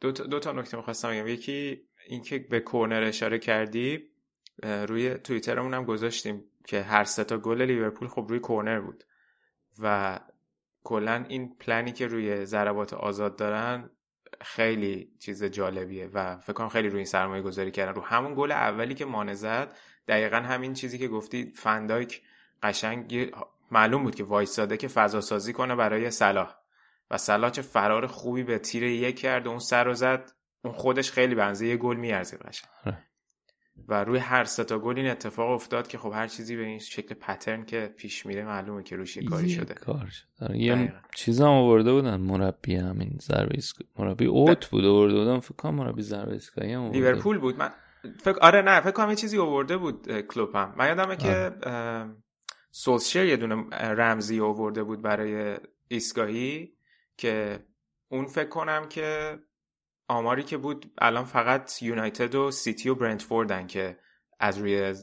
دو 0.00 0.12
تا, 0.12 0.24
دو 0.24 0.38
تا 0.38 0.52
نکته 0.52 0.76
می‌خواستم 0.76 1.10
بگم 1.10 1.28
یکی 1.28 1.82
اینکه 2.08 2.38
به 2.38 2.60
کورنر 2.60 3.02
اشاره 3.02 3.38
کردی 3.38 4.00
روی 4.62 5.14
توییترمون 5.14 5.74
هم 5.74 5.84
گذاشتیم 5.84 6.44
که 6.66 6.82
هر 6.82 7.04
سه 7.04 7.24
تا 7.24 7.38
گل 7.38 7.62
لیورپول 7.62 8.08
خب 8.08 8.26
روی 8.28 8.38
کورنر 8.38 8.80
بود 8.80 9.04
و 9.78 10.20
کلا 10.84 11.24
این 11.28 11.56
پلنی 11.60 11.92
که 11.92 12.06
روی 12.06 12.44
ضربات 12.44 12.92
آزاد 12.92 13.36
دارن 13.36 13.90
خیلی 14.40 15.12
چیز 15.18 15.44
جالبیه 15.44 16.10
و 16.14 16.36
فکر 16.36 16.52
کنم 16.52 16.68
خیلی 16.68 16.88
روی 16.88 16.96
این 16.96 17.06
سرمایه 17.06 17.42
گذاری 17.42 17.70
کردن. 17.70 17.94
رو 17.94 18.02
همون 18.02 18.34
گل 18.34 18.52
اولی 18.52 18.94
که 18.94 19.04
مانه 19.04 19.34
زد 19.34 19.76
دقیقا 20.08 20.36
همین 20.36 20.74
چیزی 20.74 20.98
که 20.98 21.08
گفتی 21.08 21.52
فندایک 21.56 22.22
قشنگ 22.62 23.30
معلوم 23.70 24.02
بود 24.02 24.14
که 24.14 24.24
وایساده 24.24 24.76
که 24.76 24.88
فضا 24.88 25.20
سازی 25.20 25.52
کنه 25.52 25.76
برای 25.76 26.10
صلاح. 26.10 26.54
و 27.10 27.18
صلاح 27.18 27.50
چه 27.50 27.62
فرار 27.62 28.06
خوبی 28.06 28.42
به 28.42 28.58
تیر 28.58 28.82
یک 28.82 29.20
کرد 29.20 29.46
و 29.46 29.50
اون 29.50 29.58
سر 29.58 29.84
رو 29.84 29.94
زد. 29.94 30.32
اون 30.64 30.74
خودش 30.74 31.12
خیلی 31.12 31.34
بنزه 31.34 31.66
یه 31.66 31.76
گل 31.76 31.96
میارزید 31.96 32.40
قشنگ. 32.40 32.70
آره. 32.86 33.07
و 33.88 34.04
روی 34.04 34.18
هر 34.18 34.44
سه 34.44 34.64
تا 34.64 34.78
گل 34.78 34.98
این 34.98 35.10
اتفاق 35.10 35.50
افتاد 35.50 35.88
که 35.88 35.98
خب 35.98 36.12
هر 36.14 36.26
چیزی 36.26 36.56
به 36.56 36.64
این 36.64 36.78
شکل 36.78 37.14
پترن 37.14 37.64
که 37.64 37.94
پیش 37.96 38.26
میره 38.26 38.44
معلومه 38.44 38.82
که 38.82 38.96
روش 38.96 39.18
کاری 39.18 39.50
شده. 39.50 39.74
کار 39.74 40.06
شده 40.06 40.46
آره، 40.46 40.58
یه 40.58 40.92
چیز 41.14 41.40
هم 41.40 41.48
آورده 41.48 41.92
بودن. 41.92 42.16
مربی 42.16 42.74
همین 42.74 43.18
ضربه 43.22 43.58
مربی 43.98 44.26
اوت 44.26 44.66
بود 44.66 44.84
آورده 44.84 45.14
بودن. 45.14 45.40
فکر 45.40 45.54
کنم 45.54 45.74
مربی 45.74 46.02
ضربه 46.02 46.32
ایستگاهی 46.32 46.72
هم 46.72 46.90
لیورپول 46.90 47.38
بود. 47.38 47.58
من 47.58 47.70
فکر 48.20 48.38
آره 48.38 48.62
نه 48.62 48.80
فکر 48.80 48.90
کنم 48.90 49.10
یه 49.10 49.16
چیزی 49.16 49.38
آورده 49.38 49.76
بود 49.76 50.20
کلوب 50.20 50.56
هم 50.56 50.74
من 50.76 50.88
یادمه 50.88 51.16
که 51.16 51.52
سولشر 52.70 53.24
یه 53.24 53.36
دونه 53.36 53.54
رمزی 53.70 54.40
آورده 54.40 54.82
بود 54.82 55.02
برای 55.02 55.56
ایستگاهی 55.88 56.72
که 57.16 57.58
اون 58.08 58.26
فکر 58.26 58.48
کنم 58.48 58.88
که 58.88 59.38
آماری 60.08 60.42
که 60.42 60.56
بود 60.56 60.86
الان 60.98 61.24
فقط 61.24 61.82
یونایتد 61.82 62.34
و 62.34 62.50
سیتی 62.50 62.88
و 62.88 62.94
برنتفوردن 62.94 63.66
که 63.66 63.98
از 64.40 64.58
روی 64.58 64.94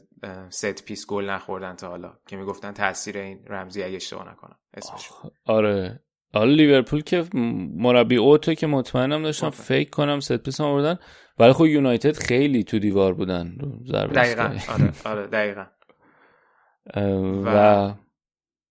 set 0.48 0.84
piece 0.84 1.06
گل 1.06 1.30
نخوردن 1.30 1.76
تا 1.76 1.88
حالا 1.88 2.18
که 2.26 2.36
می‌گفتن 2.36 2.72
تاثیر 2.72 3.18
این 3.18 3.44
رمزی 3.46 3.82
اگه 3.82 3.96
اشتباه 3.96 4.32
نکنم. 4.32 4.56
اسمش 4.74 5.08
آره. 5.46 6.00
حالا 6.34 6.54
لیورپول 6.54 7.02
که 7.02 7.24
مربی 7.76 8.16
اوت 8.16 8.41
و 8.41 8.54
که 8.54 8.66
مطمئنم 8.66 9.22
داشتم 9.22 9.50
فکر 9.50 9.90
کنم 9.90 10.20
set 10.20 10.36
piece 10.36 10.60
هم 10.60 10.66
آوردن 10.66 10.98
ولی 11.38 11.52
خب 11.52 11.66
یونایتد 11.66 12.16
خیلی 12.16 12.64
تو 12.64 12.78
دیوار 12.78 13.14
بودن 13.14 13.56
دقیقا. 14.14 14.42
آره 14.68 14.92
آره 15.04 15.26
دقیقا. 15.26 15.66
و 17.46 17.94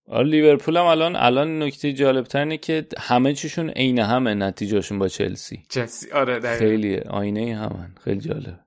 آره 0.07 0.27
لیورپول 0.27 0.77
هم 0.77 0.83
الان 0.85 1.15
الان 1.15 1.63
نکته 1.63 1.93
جالب 1.93 2.27
اینه 2.35 2.57
که 2.57 2.87
همه 2.97 3.33
چیشون 3.33 3.69
عین 3.69 3.99
همه 3.99 4.33
نتیجهشون 4.33 4.99
با 4.99 5.07
چلسی. 5.07 5.63
چلسی 5.69 6.11
آره 6.11 6.39
دقیقا. 6.39 6.59
خیلی 6.59 6.97
آینه 6.97 7.55
همن. 7.55 7.95
خیلی 8.03 8.19
جالب. 8.19 8.59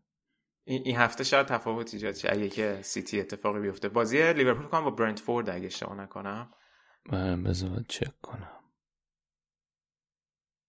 این 0.65 0.97
هفته 0.97 1.25
شاید 1.25 1.47
تفاوت 1.47 1.95
ایجاد 1.95 2.15
شه. 2.15 2.29
اگه 2.33 2.49
که 2.49 2.79
سیتی 2.83 3.21
اتفاقی 3.21 3.61
بیفته. 3.61 3.89
بازی 3.89 4.33
لیورپول 4.33 4.67
کنم 4.67 4.85
با 4.85 4.91
برنتفورد 4.91 5.51
اگه 5.51 5.67
اشتباه 5.67 6.01
نکنم. 6.01 6.49
من 7.13 7.43
بذار 7.43 7.85
چک 7.89 8.21
کنم. 8.23 8.51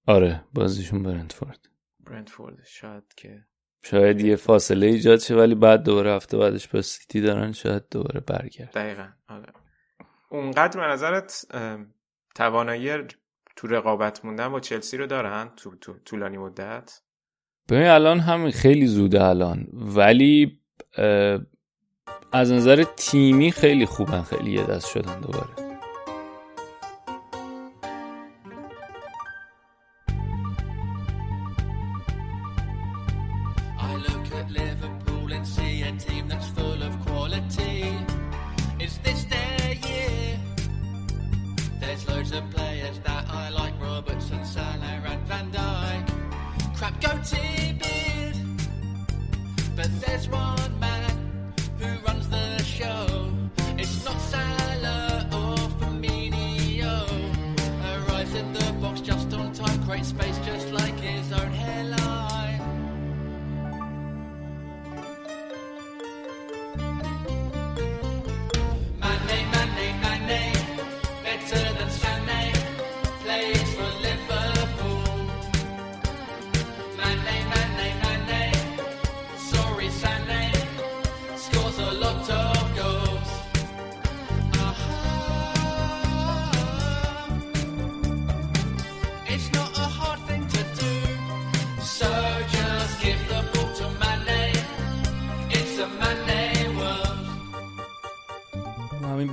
آره 0.08 0.44
بازیشون 0.54 1.04
برنتفورد. 1.04 1.70
برنتفورد 2.00 2.64
شاید 2.66 3.04
که 3.18 3.46
شاید 3.84 4.22
یه 4.22 4.36
فاصله 4.36 4.88
ایجاد 4.88 5.20
شه 5.20 5.36
ولی 5.36 5.56
بعد 5.56 5.84
دوباره 5.84 6.12
هفته 6.12 6.38
بعدش 6.38 6.68
با 6.68 6.82
سیتی 6.82 7.22
دارن 7.22 7.52
شاید 7.52 7.84
دوباره 7.92 8.20
برگرد. 8.20 8.72
دقیقا 8.74 9.08
آره. 9.30 9.54
اونقدر 10.30 10.80
به 10.80 10.88
نظرت 10.88 11.46
توانایی 12.36 13.04
تو 13.56 13.68
رقابت 13.68 14.26
موندن 14.26 14.50
با 14.50 14.60
چلسی 14.60 14.98
رو 14.98 15.08
دارن 15.08 15.50
تو, 15.56 15.76
تو 15.76 15.94
طولانی 16.06 16.38
مدت؟ 16.38 17.02
ببین 17.70 17.88
الان 17.88 18.20
هم 18.20 18.52
خیلی 18.52 18.88
زوده 18.88 19.24
الان 19.24 19.68
ولی 19.74 20.60
از 22.32 22.52
نظر 22.52 22.84
تیمی 22.84 23.52
خیلی 23.52 23.86
خوبن 23.86 24.22
خیلی 24.22 24.52
یه 24.52 24.64
دست 24.64 24.88
شدن 24.88 25.20
دوباره. 25.20 25.69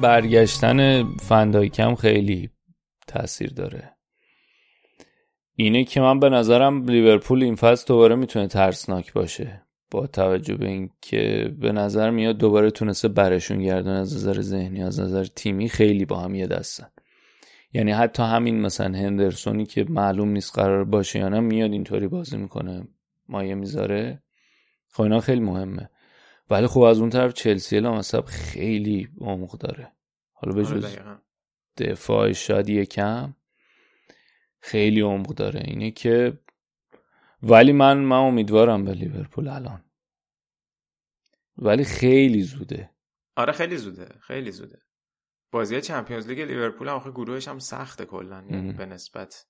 برگشتن 0.06 1.04
فندایکم 1.16 1.94
خیلی 1.94 2.50
تاثیر 3.06 3.52
داره. 3.52 3.96
اینه 5.54 5.84
که 5.84 6.00
من 6.00 6.20
به 6.20 6.28
نظرم 6.28 6.84
لیورپول 6.84 7.42
این 7.42 7.54
فصل 7.54 7.84
دوباره 7.88 8.14
می‌تونه 8.14 8.46
ترسناک 8.46 9.12
باشه. 9.12 9.62
با 9.90 10.06
توجه 10.06 10.54
به 10.54 10.66
اینکه 10.66 11.54
به 11.60 11.72
نظر 11.72 12.10
میاد 12.10 12.38
دوباره 12.38 12.70
تونسته 12.70 13.08
برشون 13.08 13.62
گردن 13.62 13.96
از 13.96 14.16
نظر 14.16 14.40
ذهنی 14.40 14.82
از 14.82 15.00
نظر 15.00 15.24
تیمی 15.24 15.68
خیلی 15.68 16.04
با 16.04 16.16
هم 16.16 16.34
یه 16.34 16.46
دستن 16.46 16.88
یعنی 17.72 17.92
حتی 17.92 18.22
همین 18.22 18.60
مثلا 18.60 18.98
هندرسونی 18.98 19.66
که 19.66 19.86
معلوم 19.88 20.28
نیست 20.28 20.58
قرار 20.58 20.84
باشه 20.84 21.18
یا 21.18 21.28
نه 21.28 21.40
میاد 21.40 21.72
اینطوری 21.72 22.08
بازی 22.08 22.36
می‌کنه. 22.36 22.88
مایه 23.28 23.54
می‌ذاره. 23.54 24.22
خب 24.90 25.02
اینا 25.02 25.20
خیلی 25.20 25.40
مهمه. 25.40 25.90
ولی 26.50 26.66
خب 26.66 26.80
از 26.80 27.00
اون 27.00 27.10
طرف 27.10 27.34
چلسی 27.34 27.80
لامصب 27.80 28.24
خیلی 28.24 29.08
عمق 29.20 29.58
داره. 29.58 29.95
حالا 30.38 30.54
به 30.54 30.66
آره، 30.66 30.80
جز 30.80 30.98
دفاع 31.76 32.32
شاید 32.32 32.68
یکم 32.68 33.34
خیلی 34.60 35.00
عمق 35.00 35.34
داره. 35.34 35.60
اینه 35.64 35.90
که 35.90 36.38
ولی 37.42 37.72
من 37.72 37.98
من 37.98 38.16
امیدوارم 38.16 38.84
به 38.84 38.92
لیورپول 38.92 39.48
الان. 39.48 39.84
ولی 41.58 41.84
خیلی 41.84 42.42
زوده. 42.42 42.90
آره 43.36 43.52
خیلی 43.52 43.76
زوده 43.76 44.08
خیلی 44.20 44.50
زوده. 44.50 44.78
بازی 45.50 45.80
Champions 45.80 46.28
League 46.28 46.40
لیورپول 46.40 46.88
هم 46.88 46.94
آخه 46.94 47.10
گروهش 47.10 47.48
هم 47.48 47.58
سخته 47.58 48.04
کلا 48.04 48.44
یعنی 48.50 48.72
به 48.72 48.86
نسبت. 48.86 49.46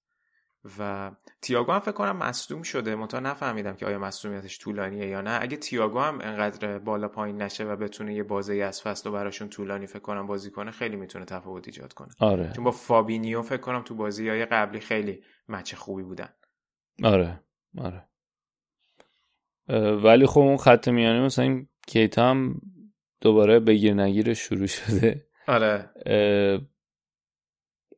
و 0.78 1.10
تییاگو 1.42 1.72
هم 1.72 1.78
فکر 1.80 1.92
کنم 1.92 2.16
مصدوم 2.16 2.62
شده. 2.62 2.94
منتها 2.94 3.20
نفهمیدم 3.20 3.76
که 3.76 3.86
آیا 3.86 3.98
مصدومیتش 3.98 4.58
طولانیه 4.58 5.06
یا 5.06 5.20
نه. 5.20 5.38
اگه 5.42 5.56
تییاگو 5.56 5.98
هم 5.98 6.18
انقدر 6.20 6.78
بالا 6.78 7.08
پایین 7.08 7.42
نشه 7.42 7.64
و 7.64 7.76
بتونه 7.76 8.14
یه 8.14 8.22
بازی 8.22 8.62
از 8.62 8.82
فصل 8.82 9.08
رو 9.08 9.14
براشون 9.14 9.48
طولانی 9.48 9.86
فکر 9.86 9.98
کنم 9.98 10.26
بازی 10.26 10.50
کنه 10.50 10.70
خیلی 10.70 10.96
می‌تونه 10.96 11.24
تفاوت 11.24 11.68
ایجاد 11.68 11.92
کنه. 11.92 12.08
آره. 12.18 12.52
چون 12.56 12.64
با 12.64 12.70
فابینیو 12.70 13.42
فکر 13.42 13.60
کنم 13.60 13.82
تو 13.82 13.94
بازی 13.94 14.28
های 14.28 14.44
قبلی 14.44 14.80
خیلی 14.80 15.22
مچ 15.48 15.74
خوبی 15.74 16.02
بودن. 16.02 16.28
آره. 17.04 17.40
آره. 17.78 18.02
ولی 20.04 20.26
خب 20.26 20.40
اون 20.40 20.56
خط 20.56 20.88
میانه 20.88 21.20
مثلا 21.20 21.44
این 21.44 21.68
کیتا 21.86 22.30
هم 22.30 22.60
دوباره 23.20 23.60
بگیر 23.60 23.94
نگیر 23.94 24.34
شروع 24.34 24.66
شده. 24.66 25.26
آره. 25.48 25.90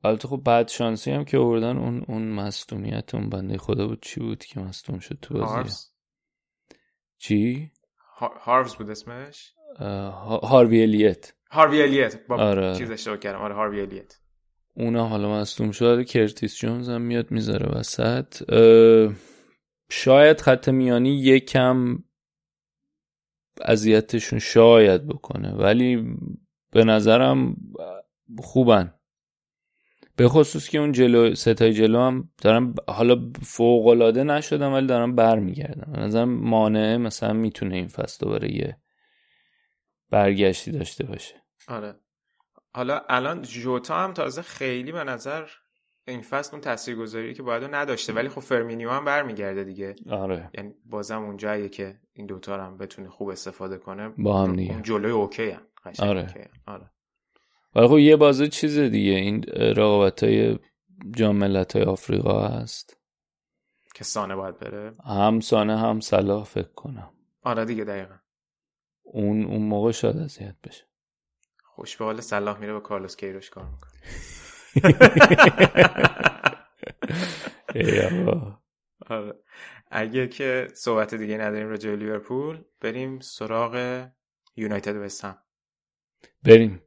البته 0.05 0.29
خب 0.29 0.43
بعد 0.45 0.69
شانسی 0.69 1.11
هم 1.11 1.25
که 1.25 1.39
آوردن 1.39 1.79
اون 1.79 2.05
اون 2.09 2.29
مصدومیت 2.29 3.15
اون 3.15 3.29
بنده 3.29 3.59
خدا 3.59 3.87
بود 3.87 4.03
چی 4.03 4.21
بود 4.21 4.45
که 4.45 4.61
مصدوم 4.61 4.99
شد 4.99 5.19
تو 5.23 5.35
بازی؟ 5.35 5.47
هارفز؟ 5.47 5.87
چی؟ 7.19 7.73
هارفز 8.19 8.75
بود 8.75 8.91
اسمش؟ 8.91 9.55
هاروی 10.43 10.83
الیت. 10.83 11.33
هاروی 11.51 11.83
الیت. 11.83 12.27
با 12.27 12.37
آره. 12.37 12.75
چیز 12.75 12.91
اشتباه 12.91 13.19
کردم. 13.19 13.39
آره 13.39 13.55
هاروی 13.55 13.81
الیت. 13.81 14.21
اونا 14.75 15.09
حالا 15.09 15.41
مصدوم 15.41 15.71
شد 15.71 16.05
کرتیس 16.05 16.57
جونز 16.57 16.89
هم 16.89 17.03
میاد 17.03 17.31
می‌ذاره 17.31 17.79
وسط. 17.79 18.43
شاید 19.91 20.41
خط 20.41 20.69
میانی 20.69 21.21
یکم 21.21 21.99
اذیتشون 23.63 24.39
شاید 24.39 25.07
بکنه 25.07 25.55
ولی 25.55 26.17
به 26.71 26.85
نظرم 26.85 27.57
خوبن. 28.39 28.95
به 30.19 30.29
خصوص 30.29 30.69
که 30.69 30.79
اون 30.79 30.93
جلو 30.93 31.35
ستای 31.35 31.73
جلو 31.73 31.99
هم 32.01 32.29
دارم 32.43 32.75
حالا 32.89 33.31
فوق 33.43 33.87
العاده 33.87 34.25
نشدم 34.25 34.73
ولی 34.73 34.87
دارم 34.87 35.15
برمیگردم. 35.15 35.93
به 35.93 36.01
نظرم 36.01 36.29
مانع 36.29 36.97
مثلا 36.97 37.33
می‌تونه 37.33 37.77
این 37.77 37.89
فصل 37.89 38.27
دوباره 38.27 38.55
یه 38.55 38.77
برگشتی 40.11 40.71
داشته 40.71 41.07
باشه. 41.07 41.35
آره. 41.69 41.95
حالا 42.75 43.01
الان 43.09 43.43
جوتا 43.43 43.99
هم 43.99 44.13
تازه 44.13 44.43
خیلی 44.43 44.93
به 44.93 45.05
نظر 45.05 45.47
این 46.09 46.23
فصل 46.23 46.51
اون 46.53 46.61
تاثیرگذاری 46.61 47.35
که 47.35 47.43
باید 47.43 47.75
نداشته 47.75 48.13
ولی 48.13 48.29
خب 48.29 48.41
فرمینیو 48.41 48.91
هم 48.91 49.05
برمیگرده 49.05 49.65
دیگه. 49.65 49.97
آره. 50.11 50.51
یعنی 50.55 50.75
بازم 50.87 51.23
اونجاییه 51.23 51.69
که 51.69 52.01
این 52.13 52.27
دوتا 52.27 52.65
هم 52.65 52.79
بتونه 52.79 53.09
خوب 53.09 53.29
استفاده 53.29 53.79
کنه. 53.79 54.09
با 54.09 54.43
هم 54.43 54.57
دیگه. 54.57 54.73
اون 54.73 54.83
جلوی 54.83 55.11
okay 55.11 55.51
هم. 55.51 55.63
آره. 55.99 56.21
okay 56.21 56.49
آره. 56.67 56.91
ولی 57.79 57.89
خب 57.89 57.99
یه 57.99 58.17
بازه 58.17 58.49
چیز 58.49 58.79
دیگه. 58.79 59.13
این 59.13 59.45
رقابت 59.53 60.25
های 60.25 60.59
جام 61.17 61.37
ملت 61.37 61.77
های 61.77 61.85
آفریقا 61.85 62.49
هست. 62.49 62.97
که 63.95 64.05
مانه 64.05 64.37
باید 64.37 64.59
بره. 64.59 64.95
هم 65.05 65.41
مانه 65.41 65.79
هم 65.79 66.01
صلاح 66.01 66.45
فکر 66.45 66.69
کنم. 66.69 67.11
آره 67.43 67.65
دیگه 67.65 67.85
دقیقا. 67.85 68.15
اون 69.03 69.45
اون 69.45 69.63
موقع 69.63 69.91
شاید 69.91 70.17
اذیت 70.17 70.57
بشه. 70.65 70.85
خوش 71.65 71.97
به 71.97 72.05
حال 72.05 72.21
صلاح 72.21 72.59
میره 72.59 72.73
با 72.73 72.81
کارلوس 72.81 73.17
کیروش 73.17 73.51
کار 73.51 73.65
می‌کنه. 73.65 73.93
آره. 79.11 79.35
اگه 79.91 80.29
که 80.29 80.69
صحبت 80.75 81.15
دیگه 81.15 81.39
نداریم 81.39 81.69
راجع 81.69 81.95
لیورپول 81.95 82.65
بریم 82.81 83.21
سراغ 83.21 84.05
یونایتد 84.57 84.97
و 84.97 85.35
بریم. 86.43 86.83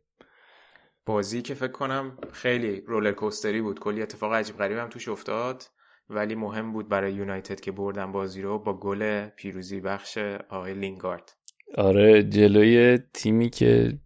بازی 1.06 1.42
که 1.42 1.54
فکر 1.54 1.72
کنم 1.72 2.18
خیلی 2.32 2.82
رولر 2.82 3.12
کوستری 3.12 3.62
بود. 3.62 3.80
کلی 3.80 4.02
اتفاق 4.02 4.34
عجیب 4.34 4.58
غریب 4.58 4.78
هم 4.78 4.90
توش 4.90 5.08
افتاد. 5.08 5.64
ولی 6.10 6.36
مهم 6.36 6.74
بود 6.74 6.90
برای 6.90 7.14
یونایتد 7.14 7.60
که 7.60 7.72
بردن 7.72 8.12
بازی 8.12 8.42
رو 8.42 8.60
با 8.60 8.74
گل 8.74 9.28
پیروزی 9.28 9.82
بخش 9.82 10.18
آقای 10.50 10.74
لینگارد. 10.74 11.34
آره 11.78 12.24
جلوی 12.24 13.00
تیمی 13.14 13.50
که 13.50 14.00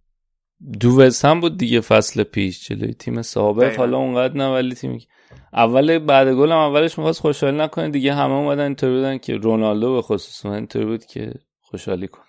دو 0.79 1.09
هم 1.23 1.39
بود 1.39 1.57
دیگه 1.57 1.81
فصل 1.81 2.23
پیش. 2.23 2.67
جلوی 2.67 2.93
تیم 2.93 3.21
سابق 3.21 3.75
حالا 3.77 3.97
اونقدر 3.97 4.37
نه 4.37 4.53
ولی 4.53 4.75
تیمی 4.75 4.99
که 4.99 5.07
اول 5.53 5.99
بعد 5.99 6.33
گل 6.33 6.51
هم 6.51 6.57
اولش 6.57 6.97
می‌خواست 6.97 7.21
خوشحالی 7.21 7.57
نکنه. 7.57 7.89
دیگه 7.89 8.13
همه 8.13 8.33
اومدن 8.33 8.63
اینطوری 8.63 8.93
بودن 8.93 9.17
که 9.17 9.35
رونالدو 9.35 9.95
به 9.95 10.01
خصوص 10.01 10.45
اینطوری 10.45 10.85
بود 10.85 11.05
که 11.05 11.33
خوشحالی 11.61 12.07
کن 12.07 12.24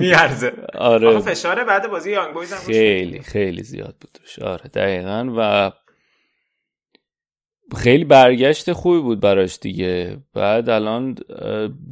میارزه. 0.00 0.52
آره. 0.74 1.20
فشار 1.20 1.64
بعد 1.64 1.90
بازی 1.90 2.10
یانگ 2.10 2.34
بویز 2.34 2.52
هم 2.52 2.58
خیلی 2.58 3.18
خیلی 3.20 3.62
زیاد 3.62 3.96
بود 4.00 4.18
آره 4.42 4.68
دقیقا. 4.68 5.34
و 5.36 5.72
خیلی 7.76 8.04
برگشت 8.04 8.72
خوبی 8.72 9.00
بود 9.00 9.20
براش 9.20 9.58
دیگه. 9.60 10.16
بعد 10.34 10.68
الان 10.68 11.16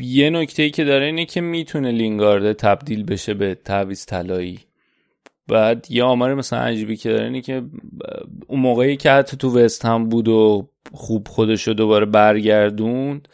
یه 0.03 0.31
نکته 0.31 0.63
ای 0.63 0.71
که 0.71 0.85
داره 0.85 1.07
اینه 1.07 1.25
که 1.25 1.41
می‌تونه 1.41 1.93
لینگارده 1.93 2.55
تبدیل 2.55 3.05
بشه 3.05 3.35
به 3.35 3.55
تعویز 3.55 4.07
طلایی. 4.07 4.59
بعد 5.49 5.87
یه 5.91 6.05
آمار 6.05 6.35
مثلا 6.35 6.59
عجیبی 6.59 6.97
که 6.97 7.09
داره 7.09 7.25
اینه 7.25 7.41
که 7.41 7.63
اون 8.47 8.61
موقعی 8.61 8.97
که 8.97 9.11
حتی 9.11 9.37
تو 9.37 9.59
وست 9.59 9.85
هم 9.85 10.09
بود 10.09 10.29
و 10.29 10.69
خوب 10.93 11.29
خودش 11.29 11.69
رو 11.69 11.75
دوباره 11.75 12.07
برگردوند 12.07 13.29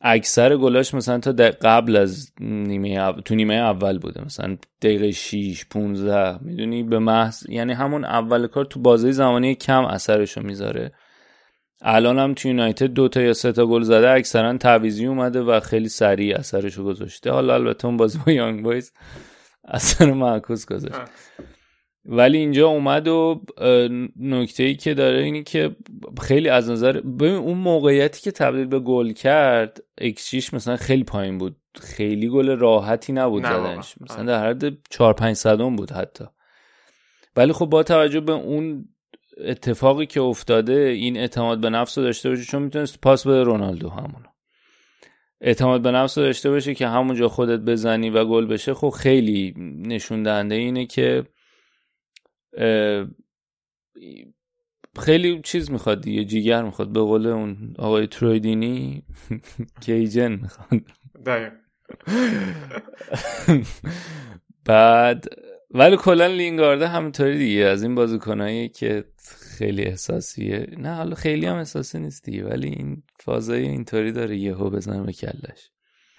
اکثر 0.00 0.56
گلاش 0.56 0.94
مثلا 0.94 1.18
تا 1.18 1.32
قبل 1.62 1.96
از 1.96 2.32
نیمه 2.40 3.12
تو 3.12 3.34
نیمه 3.34 3.54
اول 3.54 3.98
بوده. 3.98 4.24
مثلا 4.24 4.56
دقیقه 4.82 5.10
6 5.10 5.64
15 5.70 6.44
می‌دونی؟ 6.44 6.82
به 6.82 6.98
محض 6.98 7.48
یعنی 7.48 7.72
همون 7.72 8.04
اول 8.04 8.46
کار 8.46 8.64
تو 8.64 8.80
بازی 8.80 9.12
زمانی 9.12 9.54
کم 9.54 9.84
اثرشو 9.84 10.42
می‌ذاره. 10.42 10.92
الان 11.82 12.18
هم 12.18 12.34
تو 12.34 12.48
یونایتد 12.48 12.86
دو 12.86 13.08
تا 13.08 13.20
یا 13.20 13.32
سه 13.32 13.52
تا 13.52 13.66
گل 13.66 13.82
زده 13.82 14.10
اکثرا 14.10 14.56
تعویزی 14.56 15.06
اومده 15.06 15.40
و 15.40 15.60
خیلی 15.60 15.88
سریع 15.88 16.36
اثرشو 16.38 16.84
گذاشته. 16.84 17.30
حالا 17.30 17.54
البته 17.54 17.86
اون 17.86 17.96
بازی 17.96 18.18
با 18.26 18.32
یانگ 18.32 18.62
بایز 18.62 18.92
اثر 19.64 20.12
معکوس 20.12 20.66
گذاشت. 20.66 21.00
ولی 22.08 22.38
اینجا 22.38 22.68
اومد 22.68 23.08
و 23.08 23.42
نکته 24.20 24.62
ای 24.62 24.74
که 24.74 24.94
داره 24.94 25.22
اینی 25.22 25.42
که 25.42 25.76
خیلی 26.22 26.48
از 26.48 26.70
نظر 26.70 27.00
ببین 27.00 27.34
اون 27.34 27.58
موقعیتی 27.58 28.20
که 28.20 28.30
تبدیل 28.30 28.64
به 28.64 28.78
گل 28.78 29.12
کرد 29.12 29.82
اکسیش 29.98 30.54
مثلا 30.54 30.76
خیلی 30.76 31.04
پایین 31.04 31.38
بود. 31.38 31.56
خیلی 31.80 32.28
گل 32.28 32.56
راحتی 32.56 33.12
نبود 33.12 33.42
زدنش. 33.42 33.94
مثلا 34.00 34.24
در 34.24 34.48
حد 34.48 34.88
4 34.90 35.14
5 35.14 35.36
صدم 35.36 35.76
بود 35.76 35.90
حتی. 35.90 36.24
ولی 37.36 37.52
خب 37.52 37.66
با 37.66 37.82
توجه 37.82 38.20
به 38.20 38.32
اون 38.32 38.88
اتفاقی 39.44 40.06
که 40.06 40.20
افتاده 40.20 40.80
این 40.80 41.16
اعتماد 41.16 41.60
به 41.60 41.70
نفس 41.70 41.98
رو 41.98 42.04
داشته 42.04 42.28
باشه 42.28 42.44
چون 42.44 42.62
می‌تونست 42.62 43.00
پاس 43.00 43.26
به 43.26 43.42
رونالدو 43.42 43.88
همونو. 43.88 44.26
اعتماد 45.40 45.82
به 45.82 45.90
نفس 45.90 46.18
رو 46.18 46.24
داشته 46.24 46.50
باشه 46.50 46.74
که 46.74 46.88
همونجا 46.88 47.28
خودت 47.28 47.60
بزنی 47.60 48.10
و 48.10 48.24
گل 48.24 48.46
بشه 48.46 48.74
خب 48.74 48.88
خیلی 48.88 49.54
نشون 49.86 50.22
دهنده 50.22 50.54
اینه 50.54 50.86
که 50.86 51.24
خیلی 54.98 55.40
چیز 55.44 55.70
می‌خواد 55.70 56.00
دیگه 56.00 56.24
جیگر 56.24 56.62
می‌خواد. 56.62 56.92
به 56.92 57.00
قول 57.00 57.26
اون 57.26 57.74
آقای 57.78 58.06
ترویدینی 58.06 59.04
کیجن 59.82 60.32
می‌خواد. 60.32 60.82
بعد 64.64 65.24
ولی 65.70 65.96
کلا 65.96 66.26
لینگارده 66.26 66.88
همینطوری 66.88 67.38
دیگه. 67.38 67.64
از 67.64 67.82
این 67.82 67.94
بازیکنایی 67.94 68.68
که 68.68 69.04
خیلی 69.58 69.82
احساسیه. 69.84 70.66
نه 70.78 70.94
حالا 70.94 71.14
خیلی 71.14 71.46
هم 71.46 71.56
احساسی 71.56 71.98
نیست 71.98 72.24
دیگه 72.24 72.44
ولی 72.44 72.68
این 72.68 73.02
فازای 73.20 73.62
اینطوری 73.62 74.12
داره 74.12 74.36
یهو 74.36 74.70
بزنه 74.70 75.02
به 75.02 75.12
کلش. 75.12 75.70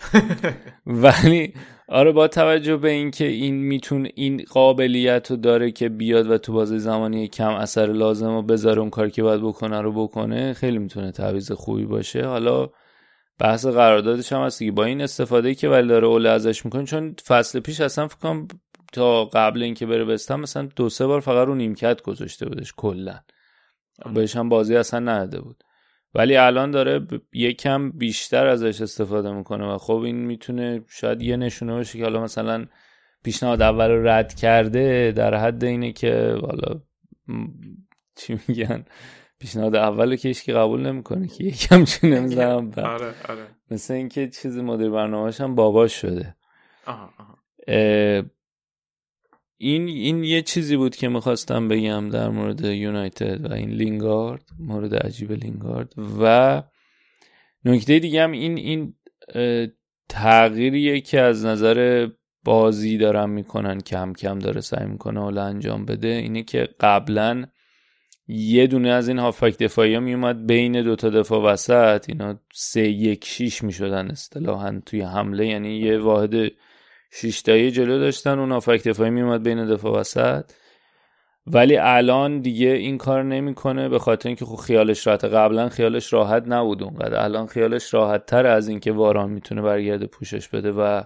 ولی 0.85 1.53
آره 1.87 2.11
با 2.11 2.27
توجه 2.27 2.77
به 2.77 2.89
اینکه 2.89 3.25
این 3.25 3.55
میتون 3.55 4.07
این 4.15 4.45
قابلیت 4.49 5.31
رو 5.31 5.37
داره 5.37 5.71
که 5.71 5.89
بیاد 5.89 6.31
و 6.31 6.37
تو 6.37 6.53
بازی 6.53 6.79
زمانی 6.79 7.27
کم 7.27 7.51
اثر 7.53 7.85
لازم 7.85 8.31
و 8.31 8.41
بذاره 8.41 8.81
اون 8.81 8.89
کار 8.89 9.09
که 9.09 9.23
باید 9.23 9.41
بکنه 9.41 9.81
رو 9.81 9.91
بکنه 9.91 10.53
خیلی 10.53 10.77
می‌تونه 10.77 11.11
تعویض 11.11 11.51
خوبی 11.51 11.85
باشه. 11.85 12.25
حالا 12.25 12.69
بحث 13.39 13.65
قراردادش 13.65 14.33
هم 14.33 14.41
هست 14.41 14.63
با 14.63 14.83
این 14.83 15.01
استفاده 15.01 15.55
که 15.55 15.69
ولی 15.69 15.87
داره 15.87 16.07
اوله 16.07 16.29
ازش 16.29 16.65
می‌کنه 16.65 16.83
چون 16.83 17.15
فصل 17.27 17.59
پیش 17.59 17.81
اصلا 17.81 18.07
فکر 18.07 18.19
کنم 18.19 18.47
تا 18.93 19.25
قبل 19.25 19.63
اینکه 19.63 19.85
بره 19.85 20.05
بستم 20.05 20.39
مثلا 20.39 20.69
دو 20.75 20.89
سه 20.89 21.07
بار 21.07 21.19
فقط 21.19 21.47
رو 21.47 21.55
نیمکت 21.55 22.01
گذاشته 22.01 22.45
بودش 22.45 22.73
کلا. 22.77 23.19
بهش 24.13 24.35
هم 24.35 24.49
بازی 24.49 24.75
اصلا 24.75 24.99
نداده 24.99 25.41
بود. 25.41 25.63
ولی 26.13 26.37
الان 26.37 26.71
داره 26.71 27.07
یکم 27.33 27.91
بیشتر 27.91 28.47
ازش 28.47 28.81
استفاده 28.81 29.31
می‌کنه 29.31 29.73
و 29.73 29.77
خب 29.77 29.95
این 29.95 30.15
می‌تونه 30.15 30.81
شاید 30.89 31.21
یه 31.21 31.37
نشونه 31.37 31.73
باشه 31.73 31.97
که 31.97 32.03
حالا 32.03 32.23
مثلا 32.23 32.65
پیشنهاد 33.23 33.61
اول 33.61 33.89
رو 33.89 34.07
رد 34.07 34.33
کرده 34.33 35.13
در 35.15 35.35
حد 35.35 35.63
اینه 35.63 35.91
که 35.91 36.37
حالا 36.41 36.81
چی 38.15 38.39
میگن؟ 38.47 38.85
پیشنهاد 39.39 39.75
اول 39.75 40.15
که 40.15 40.27
هیچ 40.27 40.49
قبول 40.49 40.81
نمی‌کنه 40.81 41.27
که 41.27 41.43
یکم 41.43 41.85
چون 41.85 42.09
نمی‌زنم 42.09 42.71
آره 42.77 43.13
آره. 43.29 43.47
مثل 43.71 43.93
اینکه 43.93 44.27
چیزی 44.27 44.61
مدیر 44.61 44.89
برنامهش 44.89 45.41
هم 45.41 45.55
باباش 45.55 46.01
شده. 46.01 46.35
آها 46.85 47.13
آها. 47.17 47.37
این 49.57 49.87
این 49.87 50.23
یه 50.23 50.41
چیزی 50.41 50.77
بود 50.77 50.95
که 50.95 51.07
می‌خواستم 51.07 51.67
بگم 51.67 52.09
در 52.09 52.29
مورد 52.29 52.65
یونایتد 52.65 53.49
و 53.49 53.53
این 53.53 53.69
لینگارد 53.69 54.43
مورد 54.59 54.95
عجیب 54.95 55.31
لینگارد. 55.31 55.93
و 56.21 56.63
نکته 57.65 57.99
دیگه 57.99 58.23
هم 58.23 58.31
این 58.31 58.57
این 58.57 58.93
تغییریه 60.09 61.01
که 61.01 61.21
از 61.21 61.45
نظر 61.45 62.07
بازی 62.43 62.97
دارن 62.97 63.29
می‌کنن 63.29 63.81
کم 63.81 64.13
کم 64.13 64.39
داره 64.39 64.61
سعی 64.61 64.87
می‌کنه 64.87 65.19
حالا 65.19 65.43
انجام 65.43 65.85
بده 65.85 66.07
اینه 66.07 66.43
که 66.43 66.69
قبلا 66.79 67.45
یه 68.27 68.67
دونه 68.67 68.89
از 68.89 69.07
این 69.07 69.19
هافک 69.19 69.57
دفاعی 69.57 69.93
ها 69.93 69.99
میومد 69.99 70.47
بین 70.47 70.81
دوتا 70.81 71.09
دفاع 71.09 71.53
وسط 71.53 72.05
اینا 72.09 72.39
سه 72.53 72.89
یک 72.89 73.25
شیش 73.25 73.63
می‌شدن 73.63 74.11
اصطلاحا 74.11 74.81
توی 74.85 75.01
حمله 75.01 75.47
یعنی 75.47 75.77
یه 75.77 75.97
واحد 75.97 76.35
شیشتایی 77.11 77.71
جلو 77.71 77.99
داشتن 77.99 78.39
اون 78.39 78.51
آفک 78.51 78.87
دفاعی 78.87 79.09
میومد 79.09 79.43
بین 79.43 79.65
دفاع 79.65 79.99
وسط. 79.99 80.51
ولی 81.47 81.77
الان 81.77 82.41
دیگه 82.41 82.69
این 82.69 82.97
کار 82.97 83.23
نمی‌کنه 83.23 83.89
به 83.89 83.99
خاطر 83.99 84.29
اینکه 84.29 84.45
خب 84.45 84.55
خیالش 84.55 85.07
راحت 85.07 85.25
قبلا 85.25 85.69
خیالش 85.69 86.13
راحت 86.13 86.43
نبود 86.47 86.83
اونقدر. 86.83 87.23
الان 87.23 87.47
خیالش 87.47 87.93
راحت 87.93 88.25
تر 88.25 88.45
از 88.45 88.67
اینکه 88.67 88.91
واران 88.91 89.29
می‌تونه 89.29 89.61
برگرده 89.61 90.05
پوشش 90.05 90.47
بده 90.47 90.71
و 90.71 91.01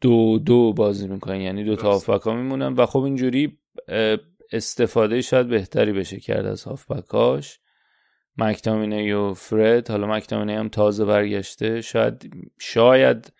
دو 0.00 0.38
دو 0.38 0.72
بازی 0.72 1.08
می‌کنن 1.08 1.40
یعنی 1.40 1.64
دو 1.64 1.76
تا 1.76 1.92
هافبک 1.92 2.22
ها 2.22 2.34
میمونن. 2.34 2.74
و 2.74 2.86
خب 2.86 3.00
اینجوری 3.00 3.58
استفاده 4.52 5.20
شاید 5.20 5.48
بهتری 5.48 5.92
بشه 5.92 6.20
کرد 6.20 6.46
از 6.46 6.64
هافبکاش 6.64 7.58
مکتامینه 8.36 9.16
و 9.16 9.34
فرد 9.34 9.90
حالا 9.90 10.06
مکتامینه 10.06 10.58
هم 10.58 10.68
تازه 10.68 11.04
برگشته. 11.04 11.80
شاید 11.80 12.30
شاید 12.60 13.32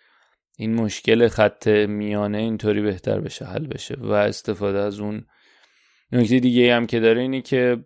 این 0.62 0.74
مشکل 0.74 1.28
خط 1.28 1.68
میانه 1.68 2.38
اینطوری 2.38 2.80
بهتر 2.80 3.20
بشه 3.20 3.44
حل 3.44 3.66
بشه 3.66 3.94
و 3.98 4.12
استفاده 4.12 4.78
از 4.78 5.00
اون 5.00 5.24
نکته 6.12 6.40
دیگه 6.40 6.74
هم 6.74 6.86
که 6.86 7.00
داره 7.00 7.20
اینی 7.20 7.42
که 7.42 7.84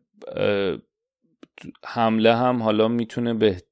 حمله 1.85 2.37
هم 2.37 2.63
حالا 2.63 2.89
می‌تونه 2.89 3.35
به 3.35 3.63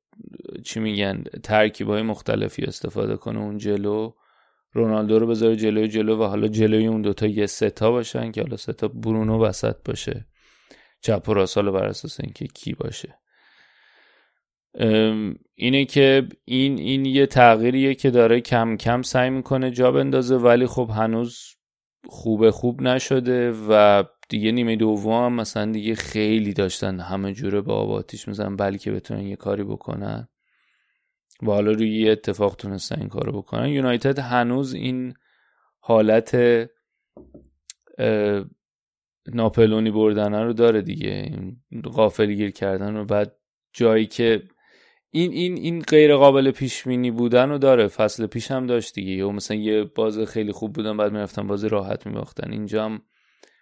چی 0.65 0.81
میگن 0.81 1.23
ترکیب 1.43 1.89
های 1.89 2.03
مختلفی 2.03 2.63
استفاده 2.63 3.17
کنه. 3.17 3.39
اون 3.39 3.59
جلو 3.59 4.13
رونالدو 4.73 5.19
رو 5.19 5.27
بذاره 5.27 5.57
جلوی 5.57 5.89
جلو 5.89 6.17
و 6.17 6.25
حالا 6.25 6.49
جلوی 6.49 6.87
اون 6.87 7.03
دوتا 7.03 7.27
یه 7.27 7.47
ستا 7.47 7.91
باشن 7.91 8.33
که 8.33 8.43
حالا 8.43 8.57
ستا 8.57 8.89
برونو 8.89 9.45
وسط 9.45 9.77
باشه. 9.85 10.27
چپ 11.01 11.29
و 11.29 11.35
راست 11.35 11.59
بر 11.59 11.87
اساس 11.87 12.21
اینکه 12.21 12.47
کی 12.47 12.73
باشه. 12.73 13.19
اینه 15.55 15.85
که 15.85 16.29
این 16.45 16.79
این 16.79 17.05
یه 17.05 17.27
تغییریه 17.27 17.95
که 17.95 18.11
داره 18.11 18.41
کم 18.41 18.77
کم 18.77 19.03
سعی 19.03 19.31
می‌کنه 19.31 19.71
جا 19.71 19.93
بندازه 19.93 20.37
ولی 20.37 20.67
خب 20.67 20.91
هنوز 20.95 21.39
خوبه 22.09 22.51
خوب 22.51 22.83
نشده 22.83 23.53
و 23.69 24.05
دیگه 24.29 24.53
نیمه 24.53 24.77
دوم 24.77 25.33
مثلا 25.33 25.73
دیگه 25.73 25.95
خیلی 25.95 26.53
داشتن 26.53 27.01
همه 27.01 27.33
جوره 27.33 27.61
با 27.61 27.75
آباتیش 27.75 28.29
میزن 28.29 28.57
بلکه 28.57 28.93
بتونن 28.93 29.27
یه 29.27 29.37
کاری 29.37 29.65
بکنن. 29.65 30.29
و 31.43 31.47
حالا 31.47 31.73
روی 31.73 32.01
یه 32.01 32.13
اتفاق 32.13 32.57
تونستن 32.57 33.01
این 33.01 33.09
کارو 33.09 33.33
بکنن. 33.33 33.69
یونایتد 33.69 34.19
هنوز 34.19 34.75
این 34.75 35.15
حالت 35.79 36.37
ناپلونی 39.27 39.91
بردن 39.91 40.35
رو 40.35 40.53
داره 40.53 40.83
دیگه. 40.83 41.39
غافل 41.85 42.33
گیر 42.33 42.51
کردن 42.51 42.97
رو. 42.97 43.05
بعد 43.05 43.37
جایی 43.73 44.07
که 44.07 44.43
این 45.15 45.33
این 45.33 45.57
این 45.57 45.83
غیر 45.83 46.17
قابل 46.17 46.51
پیش 46.51 46.89
بینی 46.89 47.11
بودن 47.11 47.51
رو 47.51 47.59
داره. 47.59 47.89
فصل 47.89 48.27
پیش 48.27 48.51
هم 48.51 48.67
داشت 48.67 48.95
دیگه. 48.95 49.13
یا 49.13 49.31
مثلا 49.31 49.57
یه 49.57 49.85
باز 49.85 50.19
خیلی 50.19 50.53
خوب 50.53 50.73
بودن 50.73 50.97
بعد 50.97 51.13
می‌رفتن 51.13 51.47
بازی 51.47 51.69
راحت 51.69 52.07
میباختن. 52.07 52.53
اینجا 52.53 52.85
هم 52.85 53.03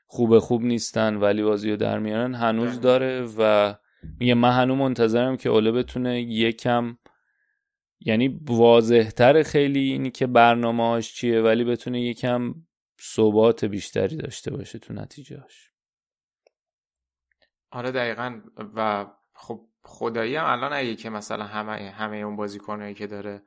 خوب 0.06 0.38
خوب 0.38 0.62
نیستن 0.62 1.16
ولی 1.16 1.42
بازی 1.42 1.70
رو 1.70 1.76
در 1.76 1.98
میارن. 1.98 2.34
هنوز 2.34 2.80
داره 2.80 3.28
و 3.38 3.74
میگه 4.20 4.34
من 4.34 4.50
هنوز 4.50 4.78
منتظرم 4.78 5.36
که 5.36 5.48
اوله 5.48 5.72
بتونه 5.72 6.22
یکم 6.22 6.98
یعنی 8.00 8.40
واضحتر 8.42 9.42
خیلی 9.42 9.80
اینی 9.80 10.10
که 10.10 10.26
برنامه 10.26 10.82
هاش 10.82 11.14
چیه 11.14 11.40
ولی 11.40 11.64
بتونه 11.64 12.02
یکم 12.02 12.54
ثبات 13.00 13.64
بیشتری 13.64 14.16
داشته 14.16 14.50
باشه 14.50 14.78
تو 14.78 14.94
نتیجهاش. 14.94 15.70
آره 17.70 17.90
دقیقا. 17.90 18.40
و 18.74 19.06
خب 19.34 19.71
خدایی 19.84 20.36
هم 20.36 20.44
الان 20.44 20.72
اگه 20.72 20.94
که 20.94 21.10
مثلا 21.10 21.44
همه 21.44 21.90
همه 21.90 22.16
اون 22.16 22.36
بازیکنایی 22.36 22.94
که 22.94 23.06
داره 23.06 23.42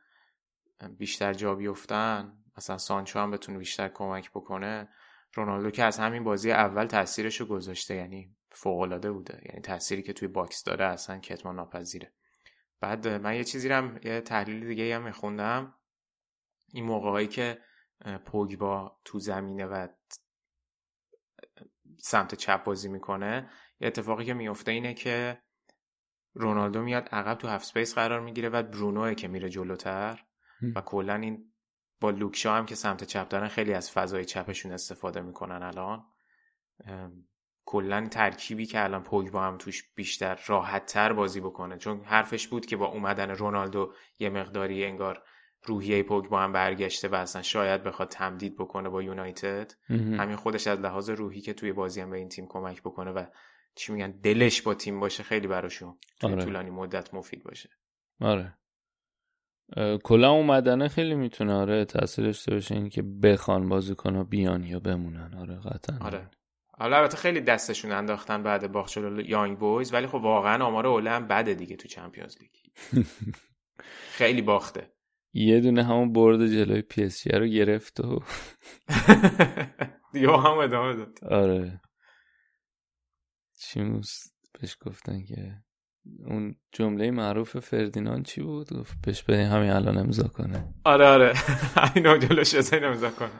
بیشتر 0.97 1.33
جا 1.33 1.55
بیفتن 1.55 2.37
مثلا 2.57 2.77
سانچو 2.77 3.19
هم 3.19 3.31
بتونه 3.31 3.57
بیشتر 3.57 3.89
کمک 3.89 4.31
بکنه 4.31 4.89
رونالدو 5.33 5.71
که 5.71 5.83
از 5.83 5.99
همین 5.99 6.23
بازی 6.23 6.51
اول 6.51 6.85
تاثیرش 6.85 7.41
رو 7.41 7.45
گذاشته 7.45 7.95
یعنی 7.95 8.35
فوق 8.51 8.79
العاده 8.79 9.11
بوده. 9.11 9.41
یعنی 9.45 9.61
تأثیری 9.61 10.03
که 10.03 10.13
توی 10.13 10.27
box 10.27 10.63
داره 10.63 10.85
اصلا 10.85 11.19
کتمان 11.19 11.55
ناپذیره. 11.55 12.13
بعد 12.79 13.07
من 13.07 13.35
یه 13.35 13.43
چیزی 13.43 13.69
هم 13.69 13.99
یه 14.03 14.21
تحلیل 14.21 14.67
دیگه 14.67 14.95
هم 14.95 15.03
میخوندم. 15.03 15.75
این 16.73 16.85
موقعهایی 16.85 17.27
که 17.27 17.61
پوگبا 18.25 18.99
تو 19.05 19.19
زمینه 19.19 19.65
و 19.65 19.87
سمت 21.97 22.35
چپ 22.35 22.63
بازی 22.63 22.89
می‌کنه 22.89 23.49
یه 23.79 23.87
اتفاقی 23.87 24.25
که 24.25 24.33
میفته 24.33 24.71
اینه 24.71 24.93
که 24.93 25.41
رونالدو 26.35 26.81
میاد 26.81 27.09
عقب 27.11 27.37
تو 27.37 27.47
half 27.47 27.65
space 27.65 27.95
قرار 27.95 28.19
می‌گیره 28.19 28.49
و 28.49 28.63
برونوه 28.63 29.15
که 29.15 29.27
میره 29.27 29.49
جلوتر. 29.49 30.23
و 30.75 30.81
کلا 30.81 31.15
این 31.15 31.51
با 32.01 32.09
لوک 32.09 32.36
شاو 32.36 32.55
هم 32.55 32.65
که 32.65 32.75
سمت 32.75 33.03
چپ 33.03 33.27
دارن 33.27 33.47
خیلی 33.47 33.73
از 33.73 33.91
فضای 33.91 34.25
چپشون 34.25 34.71
استفاده 34.71 35.21
می‌کنن 35.21 35.63
الان. 35.63 36.03
کلا 37.65 38.07
ترکیبی 38.07 38.65
که 38.65 38.83
الان 38.83 39.03
پوگبا 39.03 39.43
هم 39.43 39.57
توش 39.57 39.89
بیشتر 39.95 40.39
راحت 40.47 40.85
تر 40.85 41.13
بازی 41.13 41.39
بکنه. 41.39 41.77
چون 41.77 42.01
حرفش 42.03 42.47
بود 42.47 42.65
که 42.65 42.77
با 42.77 42.85
اومدن 42.85 43.31
رونالدو 43.31 43.93
یه 44.19 44.29
مقداری 44.29 44.85
انگار 44.85 45.23
روحیه 45.63 46.03
پوگبا 46.03 46.39
هم 46.39 46.51
برگشته 46.51 47.07
و 47.07 47.15
اصلا 47.15 47.41
شاید 47.41 47.83
بخواد 47.83 48.09
تمدید 48.09 48.55
بکنه 48.55 48.89
با 48.89 49.03
یونایتد. 49.03 49.73
همین 49.89 50.35
خودش 50.35 50.67
از 50.67 50.79
لحاظ 50.79 51.09
روحی 51.09 51.41
که 51.41 51.53
توی 51.53 51.73
بازی 51.73 52.01
هم 52.01 52.09
به 52.09 52.17
این 52.17 52.29
تیم 52.29 52.47
کمک 52.47 52.81
بکنه 52.81 53.11
و 53.11 53.25
چی 53.75 53.93
میگن 53.93 54.11
دلش 54.11 54.61
با 54.61 54.73
تیم 54.73 54.99
باشه 54.99 55.23
خیلی 55.23 55.47
براشون 55.47 55.97
توی 56.19 56.31
آره. 56.31 56.43
طولانی 56.45 56.69
مدت 56.69 57.13
مفید 57.13 57.43
باشه. 57.43 57.69
آره. 58.21 58.57
کلا 60.03 60.31
اومدنه 60.31 60.87
خیلی 60.87 61.15
می‌تونه 61.15 61.53
آره 61.53 61.85
تاثیر 61.85 62.25
داشته 62.25 62.51
باشه 62.53 62.75
این 62.75 62.89
که 62.89 63.01
بخوان 63.01 63.69
بازیکن 63.69 64.23
بیان 64.23 64.63
یا 64.63 64.79
بمونن. 64.79 65.33
آره 65.33 65.55
قطعا. 65.59 65.97
آره. 66.01 66.29
حالا 66.77 66.97
البته 66.97 67.17
خیلی 67.17 67.41
دستشون 67.41 67.91
انداختن 67.91 68.43
بعد 68.43 68.71
باخت 68.71 68.97
یانگ 69.25 69.59
بویز 69.59 69.93
ولی 69.93 70.07
خب 70.07 70.15
واقعا 70.15 70.65
آمار 70.65 70.87
اوله 70.87 71.09
هم 71.11 71.27
بده 71.27 71.53
دیگه 71.53 71.75
تو 71.75 71.87
Champions 71.87 72.37
League. 72.41 72.51
خیلی 74.17 74.41
باخته. 74.41 74.91
یه 75.33 75.59
دونه 75.59 75.83
همون 75.83 76.13
برد 76.13 76.47
جلوی 76.47 76.81
PSG 76.81 77.27
رو 77.27 77.45
گرفت 77.47 77.99
و 77.99 78.19
دیگه 80.13 80.27
هم 80.27 80.57
ادامه 80.57 80.93
داد. 80.95 81.23
آره. 81.23 81.81
چی 83.64 83.80
بهش 84.60 84.76
گفتن 84.80 85.24
که 85.24 85.54
اون 86.26 86.54
جمله 86.72 87.10
معروف 87.10 87.58
فردیناند 87.58 88.24
چی 88.24 88.40
بود 88.40 88.72
گفت 88.72 88.94
بهش 89.02 89.22
بدین 89.22 89.46
همین 89.46 89.70
الان 89.70 89.98
امضا 89.98 90.28
کنه 90.28 90.64
آره 90.84 91.06
آره 91.06 91.34
اینو 91.94 92.18
جلوش 92.18 92.72
امضا 92.72 93.10
کنه 93.10 93.30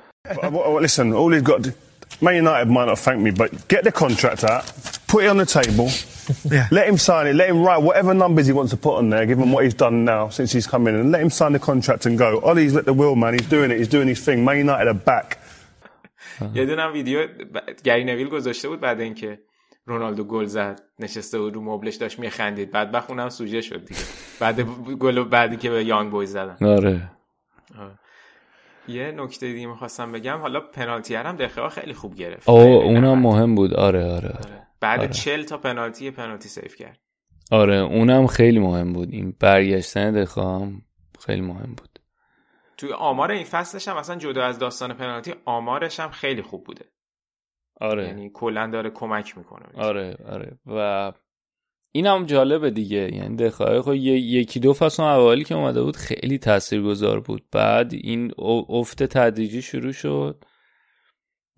listen 0.87 1.13
all 1.13 1.33
he's 1.33 1.43
got 1.43 1.73
Man 2.21 2.35
United 2.35 2.69
might 2.69 2.85
not 2.85 2.99
thank 2.99 3.19
me, 3.21 3.31
but 3.31 3.69
get 3.69 3.83
the 3.85 3.93
contract 3.93 4.45
out, 4.45 4.65
put 5.07 5.25
it 5.25 5.29
on 5.29 5.39
the 5.39 5.47
table, 5.47 5.89
yeah. 6.51 6.69
let 6.71 6.87
him 6.87 6.99
sign 6.99 7.27
it, 7.29 7.35
let 7.35 7.49
him 7.49 7.63
write 7.63 7.81
whatever 7.81 8.13
numbers 8.13 8.47
he 8.47 8.53
wants 8.53 8.73
to 8.73 8.77
put 8.77 8.95
on 9.01 9.09
there, 9.09 9.25
given 9.25 9.51
what 9.53 9.65
he's 9.65 9.75
done 9.75 10.05
now 10.05 10.29
since 10.29 10.53
he's 10.53 10.67
come 10.67 10.87
in, 10.89 10.95
and 10.97 11.11
let 11.13 11.23
him 11.23 11.31
sign 11.31 11.53
the 11.53 11.59
contract 11.59 12.05
and 12.07 12.19
go. 12.19 12.41
Ollie's 12.41 12.75
let 12.75 12.85
the 12.85 12.93
wheel, 12.93 13.17
man. 13.17 13.33
He's 13.39 13.49
doing 13.49 13.71
it. 13.71 13.79
He's 13.79 13.89
doing 13.89 14.09
his 14.09 14.21
thing. 14.23 14.45
Man 14.45 14.59
United 14.59 14.89
are 14.89 15.03
back. 15.13 15.39
یه 16.55 16.67
دونم 16.67 16.93
ویدیو 16.93 17.27
گری 17.85 18.05
نویل 18.05 18.29
گذاشته 18.29 18.69
بود 18.69 18.81
بعد 18.81 19.01
اینکه 19.01 19.39
رونالدو 19.86 20.24
گل 20.24 20.46
زد 20.46 20.82
نشسته 21.00 21.40
بود 21.40 21.54
رو 21.54 21.62
مبلش 21.62 21.96
داشت 21.96 22.20
میخندید. 22.20 22.72
بعد 22.72 22.92
بخونم 22.92 23.30
سوژه 23.30 23.62
شد 23.62 23.86
دیگه. 23.86 24.02
بعد 24.40 24.62
گل 25.00 25.24
بعدی 25.24 25.58
که 25.58 25.70
به 25.70 25.84
یانگ 25.86 26.12
بویز 26.12 26.32
زدن. 26.32 26.68
آره. 26.68 27.12
یه 28.88 29.12
نکته 29.12 29.54
دیگه 29.54 29.68
می‌خواستم 29.68 30.12
بگم. 30.12 30.38
حالا 30.38 30.60
پنالتی 30.60 31.16
هم 31.16 31.36
دقیقه 31.36 31.70
خیلی 31.70 31.94
خوب 31.94 32.16
گرفت. 32.16 32.50
او 32.50 32.58
اونم 32.58 33.20
مهم 33.20 33.56
بود. 33.56 33.74
آره 33.74 34.06
آره, 34.06 34.30
آره. 34.30 34.68
بعد 34.80 35.00
آره. 35.00 35.10
چل 35.10 35.44
تا 35.44 35.58
پنالتی 35.58 36.12
پنالتی 36.12 36.50
سیف 36.50 36.76
کرد. 36.76 37.00
آره 37.52 37.76
اونم 37.76 38.28
خیلی 38.28 38.60
مهم 38.60 38.94
بود. 38.94 39.10
این 39.12 39.34
برگشتن 39.40 40.26
هم 40.38 40.82
خیلی 41.26 41.42
مهم 41.42 41.76
بود. 41.76 42.00
توی 42.78 42.94
آمار 42.94 43.32
این 43.32 43.44
فصلش 43.44 43.88
هم 43.88 43.98
اصلا 43.98 44.16
جدا 44.16 44.46
از 44.46 44.60
داستان 44.60 44.94
پنالتی 44.94 45.34
آمارش 45.46 46.00
هم 46.00 46.10
خیلی 46.10 46.42
خوب 46.42 46.64
بوده. 46.64 46.86
آره. 47.82 48.08
یعنی 48.08 48.32
کلا 48.34 48.68
داره 48.68 48.90
کمک 48.90 49.38
می‌کنه 49.38 49.66
آره 49.78 50.18
آره. 50.28 50.58
و 50.66 51.12
این 51.92 52.08
هم 52.08 52.26
جالبه 52.26 52.72
دیگه. 52.72 53.16
یعنی 53.16 53.36
دخواه 53.36 53.82
خب 53.82 53.94
یکی 53.94 54.60
دو 54.60 54.74
فصل 54.74 55.04
اولی 55.04 55.44
که 55.44 55.56
اومده 55.56 55.82
بود 55.82 55.96
خیلی 55.96 56.38
تاثیرگذار 56.38 57.20
بود. 57.20 57.44
بعد 57.52 57.94
این 57.94 58.32
افت 58.70 59.04
تدریجی 59.04 59.62
شروع 59.62 59.92
شد 59.92 60.44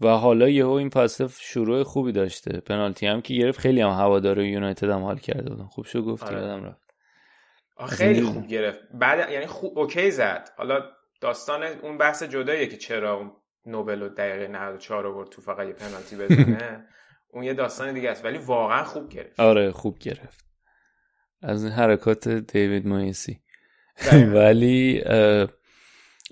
و 0.01 0.07
حالا 0.07 0.49
یهو 0.49 0.72
این 0.72 0.89
فصل 0.89 1.28
شروع 1.28 1.84
خوبی 1.84 2.11
داشته. 2.11 2.59
پنالتی 2.59 3.07
هم 3.07 3.22
که 3.22 3.34
گرفت 3.34 3.59
خیلی 3.59 3.82
هم 3.82 3.89
هوادار 3.89 4.39
یونایتد 4.39 4.89
هم 4.89 5.03
حال 5.03 5.18
کرده 5.18 5.49
بودن. 5.49 5.65
خوب 5.65 5.86
شو 5.86 6.01
گفتی 6.01 6.26
آره. 6.26 6.41
یادم 6.41 6.63
رفت. 6.63 6.88
خیلی 7.89 8.22
خوب 8.22 8.47
گرفت. 8.47 8.80
بعد 8.93 9.32
یعنی 9.32 9.45
خوب 9.45 9.80
اوکی 9.80 10.11
زد. 10.11 10.49
حالا 10.57 10.82
داستان 11.22 11.63
اون 11.63 11.97
بحث 11.97 12.24
جداییه 12.24 12.68
که 12.68 12.78
چرا 12.78 13.32
نوبل 13.68 14.01
و 14.01 14.09
دقیقه 14.09 14.47
94 14.47 15.07
آورد 15.07 15.30
تو 15.30 15.41
فقط 15.41 15.68
یه 15.68 15.74
پنالتی 15.74 16.15
بزنه. 16.15 16.86
اون 17.34 17.43
یه 17.43 17.53
داستان 17.53 17.93
دیگه 17.93 18.09
است 18.09 18.26
ولی 18.26 18.38
واقعا 18.38 18.84
خوب 18.84 19.09
گرفت. 19.09 19.39
آره 19.39 19.72
خوب 19.72 19.99
گرفت. 19.99 20.45
از 21.41 21.65
حرکات 21.65 22.28
دیوید 22.28 22.88
مایسی 22.88 23.41
ولی 24.36 25.01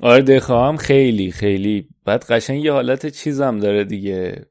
آره 0.01 0.21
دخواهم 0.21 0.77
خیلی 0.77 1.31
خیلی. 1.31 1.89
بعد 2.05 2.25
قشنگ 2.25 2.63
یه 2.63 2.71
حالت 2.71 3.05
چیزم 3.05 3.59
داره 3.59 3.83
دیگه. 3.83 4.45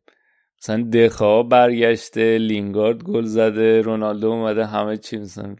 مثلا 0.62 0.82
دخواه 0.92 1.48
برگشته 1.48 2.38
لینگارد 2.38 3.02
گل 3.02 3.24
زده 3.24 3.80
رونالدو 3.80 4.30
اومده 4.30 4.66
همه 4.66 4.96
چی 4.96 5.18
مثلا 5.18 5.56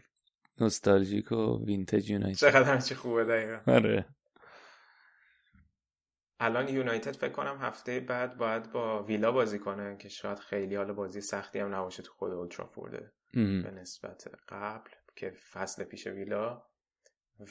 نوستالژیک 0.61 1.31
و 1.31 1.65
وینتج 1.65 2.09
یونایتد. 2.09 2.39
چقدر 2.39 2.63
همه 2.63 2.81
چی 2.81 2.95
خوبه 2.95 3.23
دقیقا. 3.23 3.71
آره. 3.71 4.05
الان 6.39 6.67
یونایتد 6.67 7.15
فکر 7.15 7.31
کنم 7.31 7.57
هفته 7.61 7.99
بعد 7.99 8.37
باید 8.37 8.71
با 8.71 9.03
ویلا 9.03 9.31
بازی 9.31 9.59
کنه 9.59 9.97
که 9.97 10.09
شاید 10.09 10.39
خیلی 10.39 10.75
حالا 10.75 10.93
بازی 10.93 11.21
سختی 11.21 11.59
هم 11.59 11.75
نباشه 11.75 12.03
تو 12.03 12.13
خود 12.13 12.31
اولترافورد 12.31 13.11
به 13.33 13.71
نسبت 13.71 14.27
قبل 14.49 14.89
که 15.15 15.31
فصل 15.31 15.83
پیش 15.83 16.07
ویلا. 16.07 16.65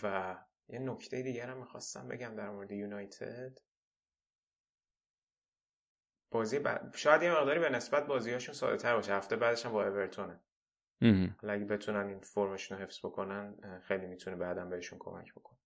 و 0.03 0.37
یه 0.69 0.79
نکته 0.79 1.23
دیگر 1.23 1.51
هم 1.51 1.59
می‌خواستم 1.59 2.09
بگم 2.09 2.35
در 2.37 2.51
مورد 2.51 2.73
یونایتد. 2.73 3.59
بازی 6.31 6.59
بعد 6.59 6.95
شاید 6.97 7.23
یه 7.23 7.33
مقداری 7.33 7.61
به 7.61 7.71
نسبت 7.71 8.07
بازیهاشون 8.07 8.55
ساده 8.55 8.77
تر 8.77 8.97
باشه. 8.97 9.15
هفته 9.15 9.37
بعدش 9.37 9.67
هم 9.67 9.73
با 9.73 9.87
اورتونه 9.87 10.41
حالا 11.43 11.53
اگه 11.53 11.65
بتونن 11.65 12.07
این 12.07 12.21
فرمشون 12.21 12.79
رو 12.79 12.85
حفظ 12.85 12.99
بکنن 12.99 13.81
خیلی 13.85 14.07
می‌تونه 14.07 14.37
بعدم 14.37 14.71
بهشون 14.71 14.99
کمک 14.99 15.35
بکنه. 15.35 15.59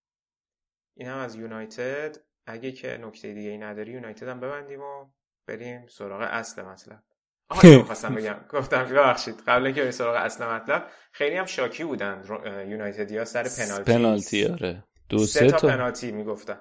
این 0.94 1.08
هم 1.08 1.18
از 1.18 1.34
یونایتد. 1.34 2.16
اگه 2.48 2.72
که 2.72 2.98
نکته 3.02 3.34
دیگه 3.34 3.50
ای 3.50 3.58
نداری 3.58 3.92
یونایتد 3.92 4.28
هم 4.28 4.40
ببندیم 4.40 4.80
و 4.80 5.06
بریم 5.46 5.86
سراغ 5.86 6.20
اصل 6.20 6.62
مطلب. 6.62 7.02
آها 7.48 7.82
خواستم 7.82 8.14
بگم. 8.14 8.36
گفتم 8.52 8.84
ببخشید. 8.84 9.34
قبل 9.46 9.66
اینکه 9.66 9.80
بریم 9.80 9.90
سراغ 9.90 10.16
اصل 10.16 10.46
مطلب 10.46 10.86
خیلی 11.12 11.36
هم 11.36 11.46
شاکی 11.46 11.84
بودن 11.84 12.22
یونایتدیا 12.68 13.24
سر 13.24 13.42
پنالتی 13.42 13.92
پنالتی 13.92 14.46
آره. 14.46 14.84
دو 15.08 15.18
سه, 15.18 15.50
تا, 15.50 15.68
پنالتی 15.68 16.12
می‌گفتن 16.12 16.58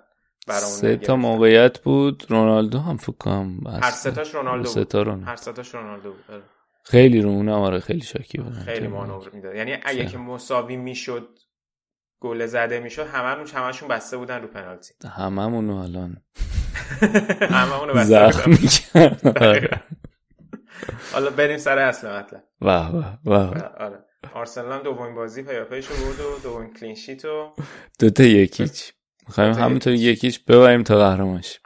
سه 0.50 0.98
تا 0.98 1.16
موقعیت 1.16 1.80
بود. 1.80 2.26
رونالدو 2.30 2.80
هم 2.80 2.98
فکر 2.98 3.12
کنم 3.12 3.60
هر 3.82 3.92
سه 3.92 4.12
تاش 4.12 4.36
رونالدو 4.36 4.74
بود. 4.74 5.24
هر 5.26 5.36
سه 5.36 5.54
تاش 5.54 5.76
رونالدو 5.76 6.14
بود. 6.14 6.44
خیلی 6.84 7.22
رو 7.22 7.30
اونم 7.30 7.62
آره 7.62 7.80
خیلی 7.80 8.02
شاکی 8.02 8.38
بودن. 8.38 8.60
خیلی 8.60 8.88
مانور 8.88 9.30
می‌داد. 9.34 9.56
یعنی 9.56 9.78
اگه 9.84 10.06
که 10.06 10.18
مساوی 10.18 10.76
می‌شد 10.76 11.40
گل 12.20 12.45
زده 12.45 12.80
می‌شد 12.80 13.07
هممون 13.07 13.47
همشون 13.47 13.89
بسته 13.89 14.18
بودن 14.18 14.41
رو 14.41 14.47
پنالتی. 14.47 14.93
هممون 15.18 15.70
الان. 15.70 16.18
هممون 17.41 17.89
می‌کرد 18.45 19.38
آره. 19.43 19.84
حالا 21.13 21.30
بریم 21.30 21.57
سر 21.57 21.78
اصل 21.78 22.20
مطلب. 22.20 22.43
واه 22.61 22.91
واه 22.91 23.20
واه 23.26 23.63
آره. 23.78 24.03
آرسنال 24.34 24.72
هم 24.72 24.84
دومین 24.84 25.15
بازی 25.15 25.43
پیاپیش 25.43 25.88
رو 25.88 25.95
برد 25.95 26.20
و 26.20 26.39
دومین 26.43 26.74
کلین 26.74 26.95
شیت 26.95 27.26
و 27.26 27.53
دوتا 27.99 28.24
یکیچ. 28.24 28.93
می‌خوایم 29.28 29.51
دوتا 29.51 29.65
همینطور 29.65 29.93
یکیچ. 29.93 30.45
ببریم 30.45 30.84
تا 30.84 30.97
قهرمان 30.97 31.41
شیم 31.41 31.61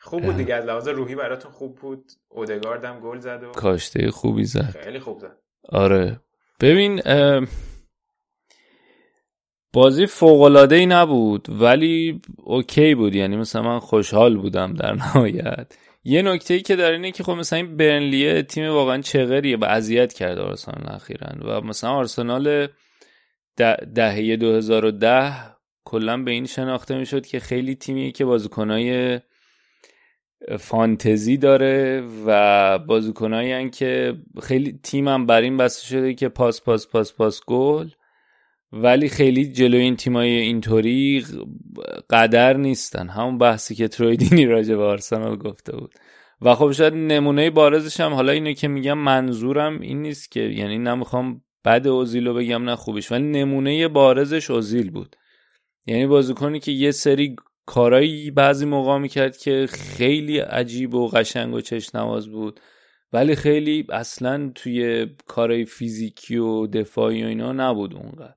خوب 0.00 0.22
بود 0.22 0.36
دیگه 0.36 0.54
از 0.54 0.64
لحاظ 0.64 0.88
روحی 0.88 1.14
براتون 1.14 1.52
خوب 1.52 1.78
بود. 1.78 2.04
اودگارد 2.28 2.84
هم 2.84 3.00
گل 3.00 3.18
زد 3.18 3.42
و 3.42 3.52
کاشته 3.52 4.10
خوبی 4.10 4.44
زد. 4.44 4.76
خیلی 4.84 5.00
خوب 5.00 5.18
زد. 5.18 5.36
آره. 5.68 6.20
ببین 6.60 7.02
بازی 9.78 10.06
فوقلاده 10.06 10.76
ای 10.76 10.86
نبود 10.86 11.46
ولی 11.48 12.20
اوکی 12.36 12.94
بود. 12.94 13.14
یعنی 13.14 13.36
مثلا 13.36 13.62
من 13.62 13.78
خوشحال 13.78 14.36
بودم 14.36 14.74
در 14.74 14.94
نهایت. 15.02 15.78
یه 16.04 16.22
نکته 16.22 16.54
ای 16.54 16.60
که 16.60 16.76
داره 16.76 16.96
اینه 16.96 17.10
که 17.12 17.22
خب 17.22 17.32
مثلا 17.32 17.56
این 17.56 17.76
برنلیه 17.76 18.42
تیم 18.42 18.70
واقعا 18.70 19.00
چغریه 19.00 19.56
به 19.56 19.66
اذیت 19.66 20.12
کرده 20.12 20.40
آرسنال 20.40 20.94
اخیرا. 20.94 21.28
و 21.44 21.60
مثلا 21.66 21.90
آرسنال 21.90 22.68
ده- 23.56 23.86
دهه 23.94 24.36
2010 24.36 25.32
کلا 25.84 26.22
به 26.22 26.30
این 26.30 26.46
شناخته 26.46 26.98
می‌شد 26.98 27.26
که 27.26 27.40
خیلی 27.40 27.74
تیمیه 27.74 28.12
که 28.12 28.24
بازیکنای 28.24 29.20
فانتزی 30.58 31.36
داره 31.36 32.02
و 32.26 32.78
بازیکنایی 32.78 33.70
که 33.70 34.14
خیلی 34.42 34.80
تیمم 34.82 35.26
بر 35.26 35.40
این 35.40 35.56
بسته 35.56 35.86
شده 35.86 36.14
که 36.14 36.28
پاس 36.28 36.62
پاس 36.62 36.88
پاس 36.88 37.12
پاس 37.14 37.40
گل. 37.46 37.88
ولی 38.72 39.08
خیلی 39.08 39.52
جلوی 39.52 39.80
این 39.80 39.96
تیمای 39.96 40.28
اینطوری 40.28 41.24
قدر 42.10 42.56
نیستن. 42.56 43.08
همون 43.08 43.38
بحثی 43.38 43.74
که 43.74 43.88
ترویدینی 43.88 44.46
راجع 44.46 44.76
به 44.76 44.82
آرسنال 44.82 45.36
گفته 45.36 45.76
بود. 45.76 45.94
و 46.40 46.54
خب 46.54 46.72
شاید 46.72 46.94
نمونه 46.94 47.50
بارزش 47.50 48.00
هم 48.00 48.14
حالا 48.14 48.32
اینو 48.32 48.52
که 48.52 48.68
میگم 48.68 48.98
منظورم 48.98 49.80
این 49.80 50.02
نیست 50.02 50.30
که 50.30 50.40
یعنی 50.40 50.78
نمی‌خوام 50.78 51.42
بد 51.64 51.86
اوزیلو 51.86 52.34
بگم 52.34 52.64
نه 52.64 52.76
خوبش 52.76 53.12
ولی 53.12 53.24
نمونه 53.24 53.88
بارزش 53.88 54.50
اوزیل 54.50 54.90
بود. 54.90 55.16
یعنی 55.86 56.06
بازیکنی 56.06 56.60
که 56.60 56.72
یه 56.72 56.90
سری 56.90 57.36
کارایی 57.66 58.30
بعضی 58.30 58.66
موقع 58.66 58.98
می‌کرد 58.98 59.36
که 59.36 59.66
خیلی 59.70 60.38
عجیب 60.38 60.94
و 60.94 61.08
قشنگ 61.08 61.54
و 61.54 61.60
چشنواز 61.60 62.28
بود. 62.28 62.60
ولی 63.12 63.34
خیلی 63.34 63.86
اصلا 63.90 64.52
توی 64.54 65.06
کارهای 65.26 65.64
فیزیکی 65.64 66.36
و 66.36 66.66
دفاعی 66.66 67.24
و 67.24 67.26
اینا 67.26 67.52
نبود 67.52 67.94
اونقدر. 67.94 68.34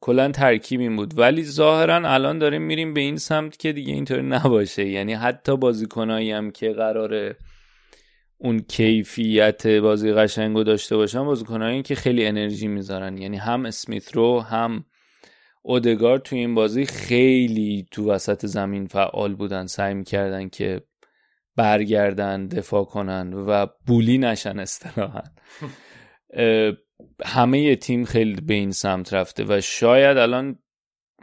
کلا 0.00 0.30
ترکیب 0.30 0.80
این 0.80 0.96
بود. 0.96 1.18
ولی 1.18 1.44
ظاهرا 1.44 1.94
الان 1.94 2.38
داریم 2.38 2.62
میریم 2.62 2.94
به 2.94 3.00
این 3.00 3.16
سمت 3.16 3.56
که 3.56 3.72
دیگه 3.72 3.92
اینطوری 3.92 4.22
نباشه. 4.22 4.88
یعنی 4.88 5.14
حتی 5.14 5.56
بازیکنایی 5.56 6.32
هم 6.32 6.50
که 6.50 6.72
قراره 6.72 7.36
اون 8.38 8.58
کیفیت 8.58 9.66
بازی 9.66 10.12
قشنگ 10.12 10.56
رو 10.56 10.64
داشته 10.64 10.96
باشن 10.96 11.24
بازیکنایی 11.24 11.82
که 11.82 11.94
خیلی 11.94 12.26
انرژی 12.26 12.68
می‌ذارن. 12.68 13.18
یعنی 13.18 13.36
هم 13.36 13.66
اسمیت 13.66 14.14
رو 14.14 14.40
هم 14.40 14.84
اودگارد 15.62 16.22
توی 16.22 16.38
این 16.38 16.54
بازی 16.54 16.86
خیلی 16.86 17.86
تو 17.90 18.10
وسط 18.10 18.46
زمین 18.46 18.86
فعال 18.86 19.34
بودن. 19.34 19.66
سعی 19.66 19.94
می‌کردن 19.94 20.48
که 20.48 20.82
برگردن 21.56 22.46
دفاع 22.46 22.84
کنن 22.84 23.32
و 23.32 23.66
بولی 23.86 24.18
نشن 24.18 24.64
اه، 26.32 26.72
همه 27.24 27.76
تیم 27.76 28.04
خیلی 28.04 28.40
به 28.40 28.54
این 28.54 28.70
سمت 28.70 29.14
رفته 29.14 29.44
و 29.48 29.60
شاید 29.60 30.16
الان 30.16 30.58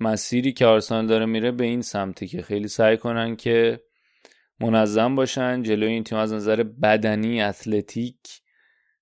مسیری 0.01 0.53
که 0.53 0.65
آرسنال 0.65 1.07
داره 1.07 1.25
میره 1.25 1.51
به 1.51 1.65
این 1.65 1.81
سمته 1.81 2.27
که 2.27 2.41
خیلی 2.41 2.67
سعی 2.67 2.97
کنن 2.97 3.35
که 3.35 3.79
منظم 4.59 5.15
باشن 5.15 5.63
جلوی 5.63 5.91
این 5.91 6.03
تیم 6.03 6.17
از 6.17 6.33
نظر 6.33 6.63
بدنی 6.63 7.41
اتلتیک 7.41 8.17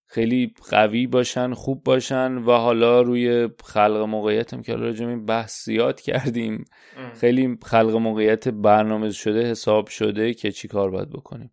خیلی 0.08 0.54
قوی 0.70 1.08
باشن 1.08 1.54
خوب 1.54 1.84
باشن 1.84 2.36
و 2.36 2.52
حالا 2.52 3.02
روی 3.02 3.50
خلق 3.64 3.98
موقعیت 3.98 4.54
هم 4.54 4.62
که 4.62 4.76
راجع 4.76 5.08
این 5.08 5.26
بحث 5.26 5.66
زیاد 5.66 6.02
کردیم 6.02 6.66
خیلی 7.14 7.58
خلق 7.64 7.96
موقعیت 7.96 8.48
برنامه 8.48 9.12
شده 9.12 9.52
حساب 9.52 9.88
شده 9.88 10.34
که 10.34 10.52
چی 10.52 10.68
کار 10.68 10.92
باید 10.92 11.10
بکنیم. 11.10 11.52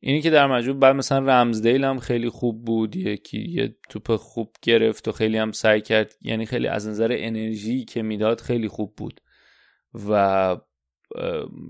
اینی 0.00 0.20
که 0.20 0.30
در 0.30 0.46
مجموع 0.46 0.78
بعد 0.78 0.96
مثلا 0.96 1.18
رمزدیل 1.18 1.84
هم 1.84 1.98
خیلی 1.98 2.28
خوب 2.28 2.64
بود 2.64 2.96
یکی 2.96 3.48
یه 3.48 3.76
توپ 3.88 4.16
خوب 4.16 4.52
گرفت 4.62 5.08
و 5.08 5.12
خیلی 5.12 5.38
هم 5.38 5.52
سعی 5.52 5.80
کرد 5.80 6.14
یعنی 6.22 6.46
خیلی 6.46 6.66
از 6.66 6.88
نظر 6.88 7.08
انرژی 7.10 7.84
که 7.84 8.02
می‌داد 8.02 8.40
خیلی 8.40 8.68
خوب 8.68 8.94
بود 8.96 9.20
و 10.08 10.56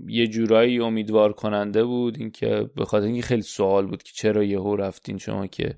یه 0.07 0.27
جورایی 0.27 0.79
امیدوار 0.79 1.33
کننده 1.33 1.83
بود. 1.83 2.17
اینکه 2.19 2.69
به 2.75 2.85
خاطر 2.85 3.05
اینکه 3.05 3.21
خیلی 3.21 3.41
سوال 3.41 3.87
بود 3.87 4.03
که 4.03 4.11
چرا 4.15 4.43
یهو 4.43 4.75
رفتین 4.75 5.17
شما 5.17 5.47
که 5.47 5.77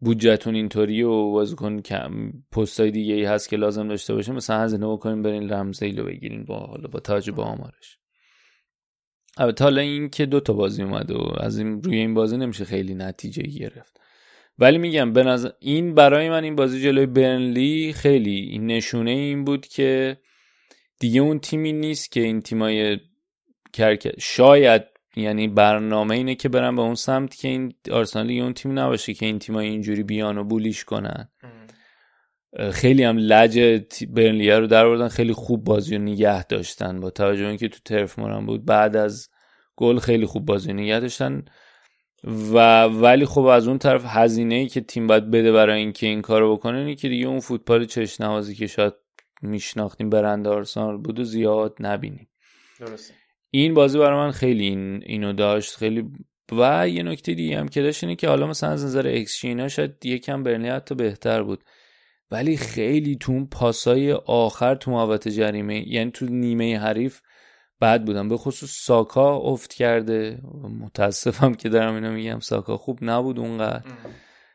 بودجهتون 0.00 0.54
اینطوری 0.54 1.02
و 1.02 1.32
بازیکن 1.32 1.80
کم 1.80 2.32
پستای 2.52 2.90
دیگه 2.90 3.14
ای 3.14 3.24
هست 3.24 3.48
که 3.48 3.56
لازم 3.56 3.88
داشته 3.88 4.14
باشه 4.14 4.32
مثلا 4.32 4.60
هزینه 4.60 4.92
بکنین 4.92 5.22
برین 5.22 5.52
رمزیل 5.52 5.98
رو 5.98 6.06
بگیرین 6.06 6.44
با 6.44 6.58
حالا 6.58 6.88
با 6.88 7.00
توجه 7.00 7.32
به 7.32 7.42
آمارش. 7.42 7.98
البته 9.36 9.64
حالا 9.64 9.80
این 9.80 10.08
که 10.08 10.26
دو 10.26 10.40
تا 10.40 10.52
بازی 10.52 10.82
اومده 10.82 11.14
و 11.14 11.32
از 11.40 11.58
این 11.58 11.82
روی 11.82 11.96
این 11.96 12.14
بازی 12.14 12.36
نمیشه 12.36 12.64
خیلی 12.64 12.94
نتیجه 12.94 13.42
گرفت. 13.42 14.00
ولی 14.58 14.78
میگم 14.78 15.12
به 15.12 15.22
نظر 15.22 15.50
این 15.58 15.94
برای 15.94 16.30
من 16.30 16.44
این 16.44 16.56
بازی 16.56 16.82
جلوی 16.82 17.06
برنلی 17.06 17.92
خیلی 17.92 18.36
این 18.36 18.66
نشونه 18.66 19.10
این 19.10 19.44
بود 19.44 19.66
که 19.66 20.16
دیگه 21.00 21.20
اون 21.20 21.38
تیمی 21.38 21.72
نیست 21.72 22.12
که 22.12 22.20
این 22.20 22.40
تیمای 22.40 22.98
کرکه 23.72 24.12
شاید 24.18 24.82
یعنی 25.16 25.48
برنامه 25.48 26.14
اینه 26.14 26.34
که 26.34 26.48
برن 26.48 26.76
به 26.76 26.82
اون 26.82 26.94
سمت 26.94 27.36
که 27.36 27.48
این 27.48 27.74
آرسنال 27.92 28.30
اون 28.30 28.52
تیم 28.52 28.78
نباشه 28.78 29.14
که 29.14 29.26
این 29.26 29.38
تیمای 29.38 29.66
اینجوری 29.68 30.02
بیان 30.02 30.38
و 30.38 30.44
بولیش 30.44 30.84
کنن. 30.84 31.28
خیلی 32.72 33.04
هم 33.04 33.18
لج 33.18 33.60
برنلیه 34.10 34.58
رو 34.58 34.66
در 34.66 35.08
خیلی 35.08 35.32
خوب 35.32 35.64
بازی 35.64 35.96
رو 35.96 36.02
نگه 36.02 36.44
داشتن. 36.44 37.00
با 37.00 37.10
توجه 37.10 37.42
به 37.42 37.48
اینکه 37.48 37.68
تو 37.68 37.78
ترف 37.84 38.18
مورن 38.18 38.46
بود 38.46 38.64
بعد 38.64 38.96
از 38.96 39.28
گل 39.76 39.98
خیلی 39.98 40.26
خوب 40.26 40.46
بازی 40.46 40.72
نگه 40.72 41.00
داشتن. 41.00 41.44
و 42.24 42.84
ولی 42.84 43.26
خب 43.26 43.44
از 43.44 43.68
اون 43.68 43.78
طرف 43.78 44.04
هزینه 44.06 44.54
ای 44.54 44.66
که 44.66 44.80
تیم 44.80 45.06
باید 45.06 45.30
بده 45.30 45.52
برای 45.52 45.80
اینکه 45.80 46.06
این 46.06 46.22
کارو 46.22 46.56
بکنه 46.56 46.78
اینه 46.78 46.94
که 46.94 47.08
دیگه 47.08 47.26
اون 47.26 47.40
فوتبال 47.40 47.84
چشنوازی 47.84 48.54
که 48.54 48.66
شاید 48.66 48.94
میشناختیم 49.42 50.10
برنده 50.10 50.50
آرسنال 50.50 50.96
بود 50.96 51.20
و 51.20 51.24
زیاد 51.24 51.76
نبینیم. 51.80 52.28
درسته. 52.80 53.14
این 53.50 53.74
بازی 53.74 53.98
برای 53.98 54.18
من 54.18 54.30
خیلی 54.30 54.66
این 54.66 55.02
اینو 55.06 55.32
داشت 55.32 55.76
خیلی 55.76 56.10
و 56.52 56.88
یه 56.88 57.02
نکته 57.02 57.34
دیگه 57.34 57.58
هم 57.58 57.68
که 57.68 57.82
داشت 57.82 58.04
اینه 58.04 58.16
که 58.16 58.28
حالا 58.28 58.46
مثلا 58.46 58.70
از 58.70 58.84
نظر 58.84 59.24
اینا 59.42 59.68
شاید 59.68 60.06
یکم 60.06 60.42
برنلی 60.42 60.68
حتی 60.68 60.94
بهتر 60.94 61.42
بود. 61.42 61.64
ولی 62.30 62.56
خیلی 62.56 63.16
تو 63.16 63.32
اون 63.32 63.46
پاسای 63.46 64.12
آخر 64.12 64.74
تو 64.74 64.90
محوطه 64.90 65.30
جریمه 65.30 65.88
یعنی 65.88 66.10
تو 66.10 66.26
نیمه 66.26 66.78
حریف 66.78 67.20
بد 67.80 68.04
بودن 68.04 68.28
به 68.28 68.36
خصوص 68.36 68.70
ساکا 68.70 69.36
افت 69.36 69.74
کرده. 69.74 70.40
متاسفم 70.80 71.54
که 71.54 71.68
دارم 71.68 71.94
اینو 71.94 72.12
میگم 72.12 72.38
ساکا 72.40 72.76
خوب 72.76 72.98
نبود 73.02 73.38
اونقدر. 73.38 73.82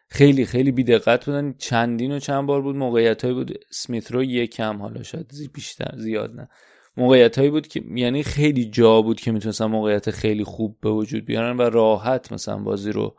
خیلی 0.07 0.45
خیلی 0.45 0.71
بیدقت 0.71 1.25
بودن. 1.25 1.53
چندین 1.57 2.11
و 2.11 2.19
چند 2.19 2.45
بار 2.45 2.61
بود. 2.61 2.75
موقعیت 2.75 3.25
بود. 3.25 3.51
سمیت 3.71 4.11
رو 4.11 4.23
یکم 4.23 4.81
حالا 4.81 5.03
شاید 5.03 5.31
زی- 5.31 5.47
بیشتر 5.47 5.93
زیاد 5.97 6.35
نه. 6.35 6.49
موقعیت 6.97 7.37
هایی 7.37 7.49
بود 7.49 7.67
که 7.67 7.83
یعنی 7.95 8.23
خیلی 8.23 8.65
جا 8.65 9.01
بود 9.01 9.19
که 9.21 9.31
می‌تونستن 9.31 9.65
موقعیت 9.65 10.11
خیلی 10.11 10.43
خوب 10.43 10.77
به 10.81 10.89
وجود 10.89 11.25
بیارن 11.25 11.57
و 11.57 11.61
راحت 11.61 12.31
مثلا 12.31 12.57
بازی 12.57 12.91
رو 12.91 13.15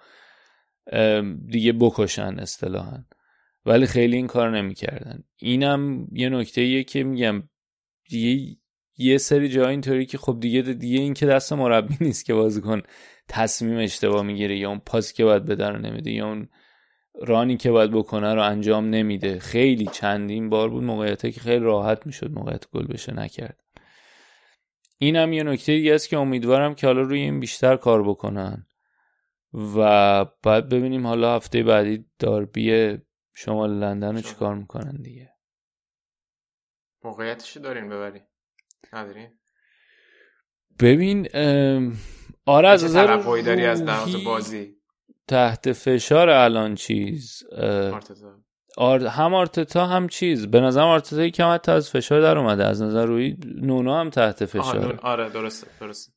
دیگه 1.46 1.72
بکشن 1.72 2.38
اصطلاحا. 2.38 3.05
ولی 3.65 3.87
خیلی 3.87 4.17
این 4.17 4.27
کار 4.27 4.51
نمی‌کردن. 4.51 5.25
اینم 5.37 6.07
یه 6.13 6.29
نکته 6.29 6.61
ایه 6.61 6.85
که 6.85 7.05
میگم 7.05 7.43
دیگه 8.09 8.57
یه 8.99 9.19
سری 9.19 9.49
جا 9.49 9.69
اینطوری 9.69 10.07
که 10.07 10.19
خب 10.19 10.41
دیگه 10.41 10.63
دیگه 10.63 11.01
این 11.01 11.15
که 11.15 11.27
دست 11.27 11.53
مربی 11.53 11.97
نیست 12.05 12.25
که 12.25 12.35
بازیکن 12.35 12.83
تصمیم 13.29 13.79
اشتباه 13.79 14.23
می‌گیره 14.23 14.59
یا 14.59 14.69
اون 14.69 14.79
پاسی 14.79 15.15
که 15.15 15.25
باید 15.25 15.45
بده 15.45 15.69
رو 15.69 15.79
نمیده 15.79 16.11
یا 16.11 16.27
اون 16.27 16.49
رانی 17.23 17.57
که 17.57 17.71
باید 17.71 17.91
بکنه 17.91 18.35
رو 18.35 18.43
انجام 18.43 18.91
نمیده. 18.91 19.39
خیلی 19.39 19.87
چندین 19.87 20.51
بار 20.51 20.69
بود 20.71 20.85
موقعیت 20.85 21.33
که 21.33 21.41
خیلی 21.41 21.65
راحت 21.65 22.07
می‌شد 22.07 22.31
موقعیت 22.31 22.71
گل 22.71 22.87
بشه 22.87 23.15
نکرد. 23.15 23.61
این 24.99 25.17
هم 25.17 25.33
یه 25.33 25.43
نکته 25.43 25.73
دیگه 25.73 25.95
است 25.95 26.09
که 26.09 26.19
امیدوارم 26.19 26.75
که 26.75 26.87
حالا 26.87 27.01
روی 27.01 27.21
این 27.21 27.41
بیشتر 27.41 27.77
کار 27.77 28.09
بکنن. 28.09 28.67
و 29.77 30.25
بعد 30.43 30.69
ببینیم 30.69 31.07
حالا 31.07 31.37
هفته 31.37 31.63
بعدی 31.63 32.05
داربی 32.19 32.97
شمال 33.45 33.70
لندن 33.78 34.14
رو 34.14 34.20
چیکار 34.20 34.55
می‌کنن 34.55 34.97
دیگه؟ 35.03 35.32
موقعیتشو 37.05 37.61
دارین 37.61 37.88
ببری 37.88 38.20
ندارین؟ 38.93 39.38
ببین 40.80 41.28
آره 42.47 42.68
از 42.68 42.95
توقعی 42.95 43.43
داری 43.43 43.66
از 43.66 43.82
لحاظ 43.82 44.16
بازی؟ 44.24 44.76
تحت 45.28 45.72
فشار 45.72 46.28
الان 46.28 46.74
چیز 46.74 47.43
آرتتا. 47.53 48.41
آر... 48.76 49.07
هم 49.07 49.34
آرتتا 49.34 49.86
هم 49.86 50.09
چیز. 50.09 50.47
به 50.47 50.61
نظر 50.61 50.80
آرتتا 50.80 51.28
کم 51.28 51.55
حتی 51.55 51.72
از 51.72 51.91
فشار 51.91 52.20
در 52.20 52.38
اومده. 52.38 52.64
از 52.64 52.82
نظر 52.82 53.07
روی 53.07 53.36
نونا 53.45 54.01
هم 54.01 54.11
تحت 54.11 54.45
فشار 54.45 55.01
آره 55.03 55.30
درسته 55.30 55.66
درسته. 55.80 56.12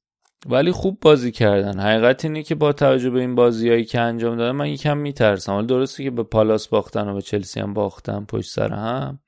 ولی 0.45 0.71
خوب 0.71 0.99
بازی 1.01 1.31
کردن. 1.31 1.79
حقیقت 1.79 2.25
اینه 2.25 2.43
که 2.43 2.55
با 2.55 2.73
توجه 2.73 3.09
به 3.09 3.19
این 3.19 3.35
بازیایی 3.35 3.85
که 3.85 3.99
انجام 3.99 4.35
دادن 4.37 4.51
من 4.51 4.67
یکم 4.69 4.97
میترسم. 4.97 5.55
ولی 5.55 5.67
درسته 5.67 6.03
که 6.03 6.11
به 6.11 6.23
پالاس 6.23 6.67
باختن 6.67 7.07
و 7.07 7.13
به 7.13 7.21
چلسی 7.21 7.59
هم 7.59 7.73
باختن 7.73 8.25
پشت 8.25 8.49
سر 8.49 8.73
هم. 8.73 9.19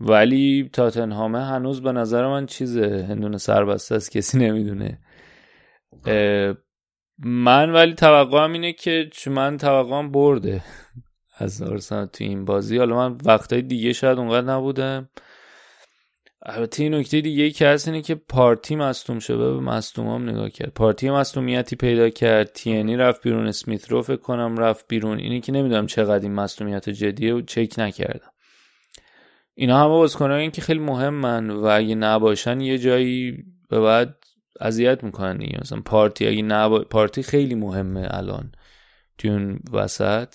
ولی 0.00 0.70
تاتنهامه 0.72 1.44
هنوز 1.44 1.82
به 1.82 1.92
نظر 1.92 2.26
من 2.26 2.46
چیزه. 2.46 3.06
هندون 3.08 3.36
سربسته 3.36 3.94
است 3.94 4.12
کسی 4.12 4.38
نمی‌دونه. 4.38 4.98
من 7.18 7.70
ولی 7.72 7.94
توقعم 7.94 8.52
اینه 8.52 8.72
که 8.72 9.10
من 9.26 9.56
توقعم 9.56 10.10
برده. 10.10 10.62
از 11.38 11.62
آرسنال 11.62 12.06
تو 12.06 12.24
این 12.24 12.44
بازی. 12.44 12.78
حالا 12.78 12.96
من 12.96 13.18
وقتای 13.24 13.62
دیگه 13.62 13.92
شاید 13.92 14.18
اونقدر 14.18 14.46
نبودم. 14.46 15.08
البته 16.50 16.82
این 16.82 16.94
نکته 16.94 17.20
دیگه 17.20 17.44
ای 17.44 17.50
که 17.50 17.66
هست 17.66 17.88
اینه 17.88 18.02
که 18.02 18.14
پارتی 18.14 18.76
مصدوم 18.76 19.18
شده 19.18 19.52
به 19.52 19.60
مصدوم 19.60 20.08
هم 20.08 20.28
نگاه 20.28 20.50
کرد. 20.50 20.72
پارتی 20.74 21.10
مصدومیتی 21.10 21.76
پیدا 21.76 22.08
کرد 22.10 22.52
تینی 22.52 22.96
رفت 22.96 23.22
بیرون 23.22 23.46
اسمیت 23.46 23.90
رو 23.90 24.02
فکر 24.02 24.16
کنم 24.16 24.56
رفت 24.56 24.88
بیرون. 24.88 25.18
اینی 25.18 25.40
که 25.40 25.52
نمی‌دونم 25.52 25.86
چقدر 25.86 26.22
این 26.22 26.34
مصدومیت 26.34 26.90
جدیه 26.90 27.34
و 27.34 27.40
چک 27.40 27.74
نکردم. 27.78 28.30
اینا 29.54 29.80
همه 29.80 29.88
بازیکنایی 29.88 30.50
که 30.50 30.62
خیلی 30.62 30.80
مهمن 30.80 31.50
و 31.50 31.64
اگه 31.64 31.94
نباشن 31.94 32.60
یه 32.60 32.78
جایی 32.78 33.44
به 33.68 33.80
بعد 33.80 34.16
اذیت 34.60 35.04
می‌کنن 35.04 35.36
دیگه. 35.36 35.58
مثلا 35.60 35.80
پارتی 35.80 36.26
اگه 36.26 36.42
نبا... 36.42 36.78
پارتی 36.78 37.22
خیلی 37.22 37.54
مهمه 37.54 38.08
الان 38.10 38.52
تو 39.18 39.28
اون 39.28 39.60
وسط. 39.72 40.34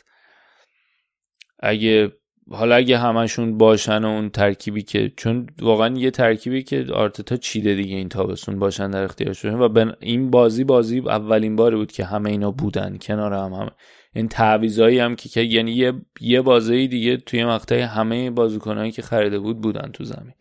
اگه 1.60 2.12
حالا 2.52 2.76
اگه 2.76 2.98
همشون 2.98 3.58
باشن 3.58 4.04
و 4.04 4.08
اون 4.08 4.30
ترکیبی 4.30 4.82
که 4.82 5.12
چون 5.18 5.48
واقعا 5.62 5.98
یه 5.98 6.12
ترکیبی 6.12 6.64
که 6.64 6.86
آرتتا 6.94 7.38
چیده 7.38 7.76
دیگه 7.76 7.96
این 7.96 8.10
تابستون 8.10 8.60
باشن 8.60 8.92
در 8.92 9.04
اختیارشون 9.04 9.54
و 9.54 9.92
این 10.00 10.32
بازی 10.32 10.64
بازی 10.64 11.00
اولین 11.00 11.56
باری 11.56 11.76
بود 11.76 11.92
که 11.92 12.06
همه 12.06 12.30
اینا 12.30 12.52
بودن 12.52 12.98
کنار 13.02 13.34
هم 13.34 13.54
همه. 13.54 13.72
این 14.16 14.28
تعویضایی 14.28 15.00
هم 15.00 15.16
که 15.16 15.42
یعنی 15.42 15.72
یه 15.72 15.94
یه 16.22 16.42
بازی 16.42 16.88
دیگه 16.88 17.18
توی 17.18 17.46
مقطع 17.46 17.80
همه 17.82 18.32
بازیکنایی 18.32 18.92
که 18.92 19.02
خریده 19.02 19.40
بود 19.40 19.62
بودن 19.62 19.90
تو 19.94 20.04
زمین. 20.04 20.34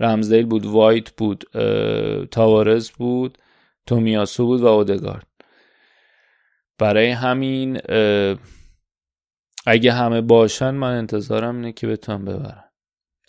رمزدیل 0.00 0.46
بود 0.46 0.66
وایت 0.66 1.10
بود 1.10 1.44
تاوارز 2.30 2.90
بود 2.90 3.38
تومیاسو 3.86 4.46
بود 4.46 4.60
و 4.60 4.66
اودگارد. 4.66 5.26
برای 6.78 7.10
همین 7.10 7.78
اگه 9.66 9.92
همه 9.92 10.20
باشن 10.20 10.70
من 10.70 10.98
انتظارم 10.98 11.56
اینه 11.56 11.72
که 11.72 11.86
بتونم 11.86 12.24
ببرن 12.24 12.64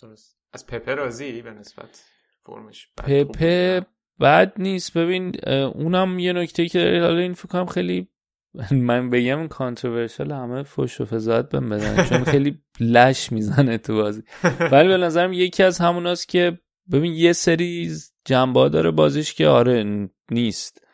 درست. 0.02 0.38
از 0.52 0.66
پپه 0.66 0.94
راضی 0.94 1.42
به 1.42 1.50
نسبت 1.50 2.04
فرمش 2.46 2.88
پپه 2.96 3.86
بد 4.20 4.52
نیست. 4.56 4.98
ببین 4.98 5.48
اونم 5.48 6.18
یه 6.18 6.32
نکته 6.32 6.68
که 6.68 6.78
داره 6.78 7.02
حالا 7.02 7.18
این 7.18 7.34
فکرم 7.34 7.66
خیلی 7.66 8.08
من 8.70 9.10
بگم 9.10 9.48
کانتروورشال 9.48 10.32
همه 10.32 10.62
فش 10.62 11.00
و 11.00 11.04
فضاحت 11.04 11.48
بهم 11.48 11.68
بدن 11.68 12.04
چون 12.04 12.24
خیلی 12.24 12.58
لش 12.80 13.32
می‌زنه 13.32 13.78
تو 13.78 13.94
بازی. 13.94 14.22
ولی 14.72 14.88
به 14.88 14.96
نظرم 14.96 15.32
یکی 15.32 15.62
از 15.62 15.78
هموناست 15.78 16.28
که 16.28 16.58
ببین 16.92 17.12
یه 17.12 17.32
سری 17.32 17.92
جنبا 18.24 18.68
داره 18.68 18.90
بازیش 18.90 19.34
که 19.34 19.48
آره 19.48 20.08
نیست. 20.30 20.87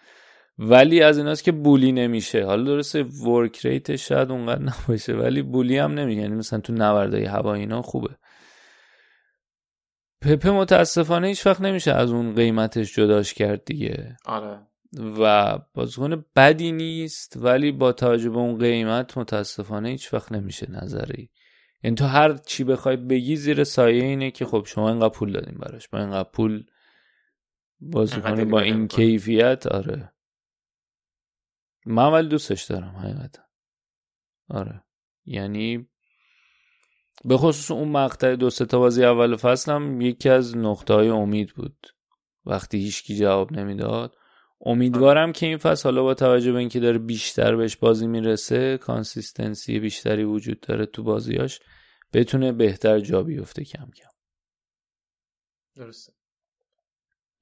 ولی 0.59 1.03
از 1.03 1.19
ایناست 1.19 1.45
که 1.45 1.53
بولی 1.53 1.93
نمیشه. 1.93 2.45
حالا 2.45 2.63
درسته 2.63 3.03
ورک 3.03 3.67
ریت 3.67 3.97
شاید 3.97 4.31
اونقدر 4.31 4.63
نباشه 4.63 5.13
ولی 5.13 5.43
بولی 5.43 5.79
هم 5.79 5.95
نمیگه. 5.95 6.21
یعنی 6.21 6.35
مثلا 6.35 6.61
تو 6.61 6.73
نوردای 6.73 7.25
هوا 7.25 7.55
اینا 7.55 7.83
خوبه. 7.83 8.17
پپه 10.21 10.51
متاسفانه 10.51 11.29
هیچ 11.29 11.47
وقت 11.47 11.61
نمیشه 11.61 11.93
از 11.93 12.11
اون 12.11 12.35
قیمتش 12.35 12.95
جداش 12.95 13.35
کرد 13.35 13.65
دیگه. 13.65 14.17
آره. 14.25 14.59
و 15.21 15.59
بازیکن 15.75 16.25
بدی 16.37 16.73
نیست 16.73 17.37
ولی 17.37 17.73
با 17.73 17.93
توجه 17.93 18.31
به 18.31 18.39
اون 18.39 18.59
قیمت 18.59 19.19
متاسفانه 19.19 19.89
هیچ 19.89 20.15
وقت 20.15 20.33
نمیشه 20.33 20.71
نظری. 20.71 21.31
یعنی 21.83 21.97
تو 21.97 22.05
هر 22.05 22.37
چی 22.37 22.65
بخوای 22.65 22.97
بگی 22.97 23.37
زیر 23.37 23.65
سایه 23.65 24.05
اینه 24.05 24.31
که 24.31 24.45
خب 24.45 24.65
شما 24.67 24.89
اینقدر 24.89 25.09
پول 25.09 25.33
دادیم 25.33 25.59
براش. 25.59 25.89
با 25.89 25.99
اینقدر 25.99 26.29
پول 26.33 26.65
بازیکن 27.81 28.51
با 28.51 28.61
این 28.61 28.89
کیفیت 28.89 29.67
آره. 29.67 30.14
من 31.87 32.13
ولی 32.13 32.29
دوستش 32.29 32.63
دارم 32.63 32.97
حقیقتا. 32.97 33.43
آره. 34.49 34.85
یعنی 35.25 35.89
به 37.25 37.37
خصوص 37.37 37.71
اون 37.71 37.89
مقطع 37.89 38.37
دو 38.37 38.51
تا 38.51 38.79
بازی 38.79 39.05
اول 39.05 39.37
فصلم 39.37 40.01
یکی 40.01 40.29
از 40.29 40.57
نقطه 40.57 40.95
های 40.95 41.09
امید 41.09 41.55
بود. 41.55 41.87
وقتی 42.47 42.79
هیچکی 42.79 43.17
جواب 43.17 43.53
نمی‌داد. 43.53 44.17
امیدوارم 44.61 45.33
که 45.33 45.47
این 45.47 45.59
فصل 45.59 45.89
حالا 45.89 46.03
با 46.03 46.15
توجه 46.15 46.53
به 46.53 46.59
اینکه 46.59 46.81
داره 46.81 46.99
بیشتر 46.99 47.57
بهش 47.57 47.77
بازی 47.77 48.07
می‌رسه 48.07 48.79
consistency 48.79 49.81
بیشتری 49.81 50.25
وجود 50.25 50.61
داره 50.61 50.87
تو 50.87 51.03
بازیاش 51.03 51.61
بتونه 52.13 52.53
بهتر 52.53 52.99
جا 52.99 53.23
بیفته 53.23 53.65
کم 53.65 53.91
کم. 53.97 54.09
درسته. 55.75 56.13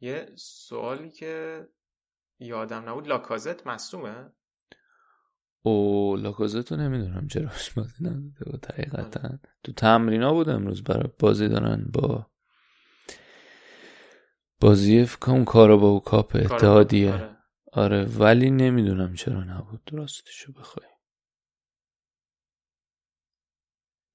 یه 0.01 0.28
سوالی 0.36 1.11
که 1.11 1.66
یادم 2.43 2.88
نبود. 2.88 3.09
لاکازت 3.09 3.66
مصدومه 3.66 4.32
او 5.62 6.16
لاکازت 6.16 6.72
رو 6.72 6.78
نمی‌دونم 6.78 7.28
چرا 7.28 7.51
بازی 7.76 8.05
نداده 8.05 8.45
بود 8.51 8.66
حقیقتا. 8.66 9.38
تو 9.64 9.72
تمرینا 9.72 10.32
بود 10.32 10.49
امروز 10.49 10.84
برای 10.84 11.11
بازی 11.18 11.49
دارن 11.49 11.90
با 11.93 12.26
بازی 14.61 15.05
فکرم 15.05 15.45
کارا 15.45 15.76
با 15.76 15.99
کاپ 16.01 16.36
اتحادیه. 16.36 17.12
آره. 17.12 17.36
آره 17.72 18.05
ولی 18.05 18.51
نمی‌دونم 18.51 19.14
چرا 19.14 19.45
نبود. 19.45 19.90
راستشو 19.93 20.53
بخوای. 20.53 20.86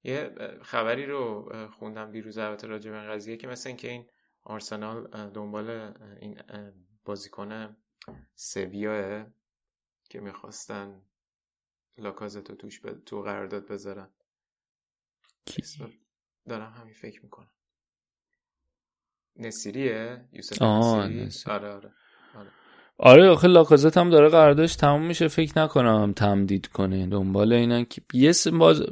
یه 0.02 0.34
خبری 0.62 1.06
رو 1.06 1.52
خوندم 1.78 2.10
دیروز 2.10 2.38
البته 2.38 2.66
راجع 2.66 2.90
به 2.90 2.96
قضیه 2.96 3.36
که 3.36 3.46
مثل 3.46 3.68
اینکه 3.68 3.90
این 3.90 4.06
آرسنال 4.42 5.30
دنبال 5.30 5.94
این 6.20 6.40
بازیکن 7.04 7.76
سویاه 8.34 9.26
که 10.10 10.20
می‌خواستن 10.20 11.02
لاکازتو 11.98 12.54
توش 12.54 12.80
ب... 12.80 13.04
تو 13.04 13.22
قرارداد 13.22 13.68
بذارن. 13.68 14.08
دارم 16.48 16.72
همین 16.72 16.94
فکر 16.94 17.22
می‌کنم. 17.22 17.50
نصیریه؟ 19.36 20.28
یوسف 20.32 20.62
نصیری؟ 20.62 21.52
آره 21.54 21.72
آره 21.72 21.92
آره. 22.34 22.50
آره 22.98 23.28
آخه 23.28 23.48
لاکازت 23.48 23.96
هم 23.96 24.10
داره 24.10 24.28
قراردادش 24.28 24.76
تموم 24.76 25.06
میشه 25.06 25.28
فکر 25.28 25.58
نکنم 25.58 26.12
تمدید 26.12 26.66
کنه. 26.66 27.06
دنبال 27.06 27.52
اینا 27.52 27.84
که 27.84 28.02
یه 28.12 28.32
باز 28.52 28.82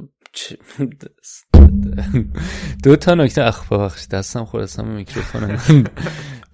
دو 2.85 2.97
تا 2.97 3.15
نکته 3.15 3.45
اخ 3.45 3.73
ببخش 3.73 4.07
دستم 4.07 4.45
خورستم 4.45 4.89
میکروفون 4.89 5.59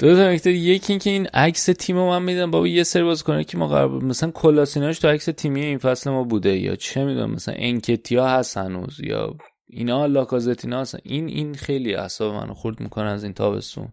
دو 0.03 0.14
تا 0.16 0.32
نکته 0.32 0.50
یکی 0.53 0.92
اینکه 0.92 1.11
این 1.11 1.26
عکس 1.26 1.64
تیم 1.64 1.96
رو 1.96 2.07
من 2.09 2.22
میدم. 2.22 2.50
بابا 2.50 2.66
یه 2.66 2.82
سری 2.82 3.16
کنه 3.16 3.44
که 3.44 3.59
ما 3.59 3.68
قرار 3.68 4.05
مثلا 4.05 4.30
کلاسیناش 4.30 4.98
تو 4.98 5.09
عکس 5.09 5.24
تیمی 5.24 5.64
این 5.64 5.78
فصل 5.78 6.11
ما 6.11 6.24
بوده 6.24 6.59
یا 6.59 6.76
چه 6.76 7.05
می‌دونم 7.05 7.30
مثلا 7.30 7.55
انکتیا 7.59 8.28
هست 8.28 8.57
هنوز 8.57 9.00
یا 9.00 9.36
اینا 9.66 10.07
لاکازتینا 10.07 10.80
هستن 10.80 10.98
این 11.03 11.28
این 11.28 11.55
خیلی 11.55 11.94
اعصاب 11.94 12.34
منو 12.34 12.55
خورد 12.55 12.80
می‌کنه 12.80 13.11
از 13.11 13.24
این 13.24 13.32
تابستون. 13.32 13.92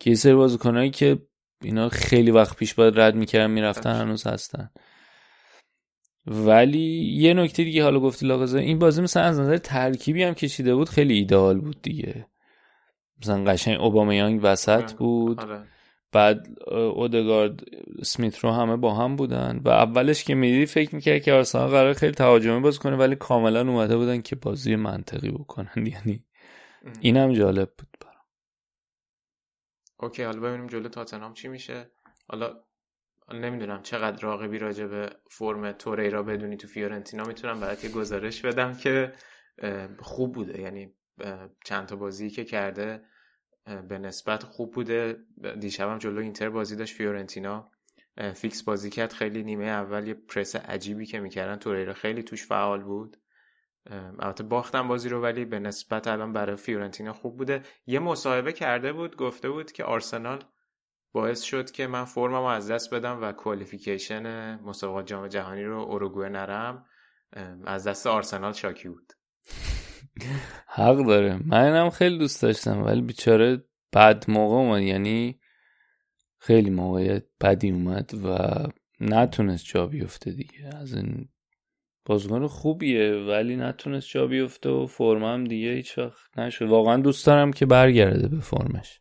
که 0.00 0.10
یه 0.10 0.16
سری 0.16 0.34
بازیکنایی 0.34 0.90
که 0.90 1.18
اینا 1.62 1.88
خیلی 1.88 2.30
وقت 2.30 2.56
پیش 2.56 2.74
باید 2.74 3.00
رد 3.00 3.14
می‌کردن 3.14 3.50
می‌رفتن 3.50 4.00
هنوز 4.00 4.26
هستن. 4.26 4.70
ولی 6.26 7.14
یه 7.18 7.34
نکته 7.34 7.64
دیگه 7.64 7.82
حالا 7.82 8.00
گفتی 8.00 8.26
لاکازت. 8.26 8.58
این 8.58 8.78
بازی 8.78 9.02
مثلا 9.02 9.22
از 9.22 9.40
نظر 9.40 9.56
ترکیبی 9.56 10.22
هم 10.22 10.34
کشیده 10.34 10.74
بود 10.74 10.88
خیلی 10.88 11.14
ایدئال 11.14 11.60
بود 11.60 11.82
دیگه. 11.82 12.26
مثلا 13.20 13.44
قشنگ 13.44 13.80
اوبامیانگ 13.80 14.40
وسط 14.42 14.92
بود. 14.92 15.40
آره. 15.40 15.64
بعد 16.12 16.46
اودگارد 16.72 17.60
سمیت 18.02 18.38
رو 18.38 18.50
همه 18.50 18.76
با 18.76 18.94
هم 18.94 19.16
بودن. 19.16 19.60
و 19.64 19.68
اولش 19.68 20.24
که 20.24 20.34
میدی 20.34 20.66
فکر 20.66 20.94
می‌کرد 20.94 21.22
که 21.22 21.32
آرسنال 21.32 21.70
قرار 21.70 21.92
خیلی 21.92 22.12
تهاجمی 22.12 22.60
باز 22.60 22.78
کنه 22.78 22.96
ولی 22.96 23.16
کاملا 23.16 23.60
اومده 23.60 23.96
بودن 23.96 24.22
که 24.22 24.36
بازی 24.36 24.76
منطقی 24.76 25.30
بکنن. 25.30 25.86
یعنی 25.94 26.24
اینم 27.00 27.32
جالب 27.32 27.72
بود 27.78 27.88
برام. 28.00 28.24
okay 30.00 30.22
حالا 30.22 30.40
ببینیم 30.40 30.66
جلو 30.66 30.88
تاتنهام 30.88 31.34
چی 31.34 31.48
میشه. 31.48 31.90
حالا 32.28 32.54
نمی‌دونم 33.34 33.82
چقدر 33.82 34.22
راغبی 34.22 34.58
راجع 34.58 34.86
به 34.86 35.10
فرم 35.30 35.72
توریرا 35.72 36.22
بدونی 36.22 36.56
تو 36.56 36.68
فیورنتینا. 36.68 37.24
می‌تونم 37.24 37.60
برات 37.60 37.84
یه 37.84 37.90
گزارش 37.90 38.42
بدم 38.42 38.74
که 38.74 39.12
خوب 39.98 40.34
بوده. 40.34 40.60
یعنی 40.60 40.94
چند 41.64 41.86
تا 41.86 41.96
بازی 41.96 42.30
که 42.30 42.44
کرده 42.44 43.02
به 43.88 43.98
نسبت 43.98 44.42
خوب 44.42 44.74
بوده. 44.74 45.16
دیشبم 45.60 45.98
جلو 45.98 46.20
اینتر 46.20 46.50
بازی 46.50 46.76
داشت 46.76 46.96
فیورنتینا. 46.96 47.70
فیکس 48.34 48.62
بازی 48.62 48.90
کرد. 48.90 49.12
خیلی 49.12 49.42
نیمه 49.42 49.64
اول 49.64 50.08
یه 50.08 50.14
پرس 50.14 50.56
عجیبی 50.56 51.06
که 51.06 51.20
می‌کردن. 51.20 51.56
توریرا 51.56 51.92
خیلی 51.92 52.22
توش 52.22 52.46
فعال 52.46 52.82
بود. 52.82 53.16
البته 53.90 54.44
باختم 54.44 54.88
بازی 54.88 55.08
رو 55.08 55.22
ولی 55.22 55.44
به 55.44 55.58
نسبت 55.58 56.06
الان 56.06 56.32
برای 56.32 56.56
فیورنتینا 56.56 57.12
خوب 57.12 57.36
بوده. 57.36 57.62
یه 57.86 57.98
مصاحبه 57.98 58.52
کرده 58.52 58.92
بود 58.92 59.16
گفته 59.16 59.50
بود 59.50 59.72
که 59.72 59.84
آرسنال 59.84 60.44
باعث 61.12 61.42
شد 61.42 61.70
که 61.70 61.86
من 61.86 62.04
فرمم 62.04 62.44
از 62.44 62.70
دست 62.70 62.94
بدم 62.94 63.22
و 63.22 63.32
کوالیفیکیشن 63.32 64.54
مسابقات 64.60 65.06
جام 65.06 65.28
جهانی 65.28 65.64
رو 65.64 65.78
اوروگوئه 65.80 66.28
نرم. 66.28 66.86
از 67.64 67.86
دست 67.86 68.06
آرسنال 68.06 68.52
شاکی 68.52 68.88
بود. 68.88 69.12
حق 70.66 71.06
داره. 71.06 71.38
منم 71.44 71.90
خیلی 71.90 72.18
دوست 72.18 72.42
داشتم 72.42 72.84
ولی 72.84 73.00
بیچاره 73.00 73.64
بد 73.94 74.24
موقع 74.28 74.56
اومد. 74.56 74.82
یعنی 74.82 75.40
خیلی 76.38 76.70
موقعیت 76.70 77.24
بدی 77.40 77.70
اومد 77.70 78.10
و 78.24 78.38
نتونست 79.00 79.64
جا 79.64 79.86
بیفته 79.86 80.30
دیگه. 80.30 80.76
از 80.80 80.94
این 80.94 81.28
بازیکن 82.04 82.46
خوبیه 82.46 83.12
ولی 83.12 83.56
نتونست 83.56 84.08
جا 84.08 84.26
بیفته 84.26 84.68
و 84.68 84.86
فرمم 84.86 85.44
دیگه 85.44 85.72
هیچ 85.72 85.98
وقت 85.98 86.38
نشد. 86.38 86.68
واقعا 86.68 86.96
دوست 86.96 87.26
دارم 87.26 87.52
که 87.52 87.66
برگرده 87.66 88.28
به 88.28 88.40
فرمش. 88.40 89.00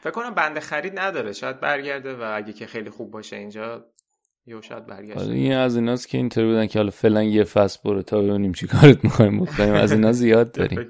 فکر 0.00 0.10
کنم 0.10 0.34
بند 0.34 0.58
خرید 0.58 0.98
نداره. 0.98 1.32
شاید 1.32 1.60
برگرده 1.60 2.14
و 2.14 2.32
اگه 2.36 2.52
که 2.52 2.66
خیلی 2.66 2.90
خوب 2.90 3.10
باشه 3.10 3.36
اینجا 3.36 3.89
یو 4.50 4.62
شاید 4.62 4.86
برگرده 4.86 5.20
حالا 5.20 5.32
این 5.32 5.52
از 5.52 5.76
ایناست 5.76 6.08
که 6.08 6.18
اینطوری 6.18 6.46
بودن 6.46 6.66
که 6.66 6.78
حالا 6.78 6.90
فعلا 6.90 7.22
یه 7.22 7.44
فصل 7.44 7.80
برو 7.84 8.02
تا 8.02 8.22
ببینیم 8.22 8.52
چی 8.52 8.66
کارت 8.66 9.04
می‌خوایم 9.04 9.44
بکنیم 9.44 9.74
از 9.74 9.92
اینا 9.92 10.12
زیاد 10.12 10.52
داریم. 10.52 10.88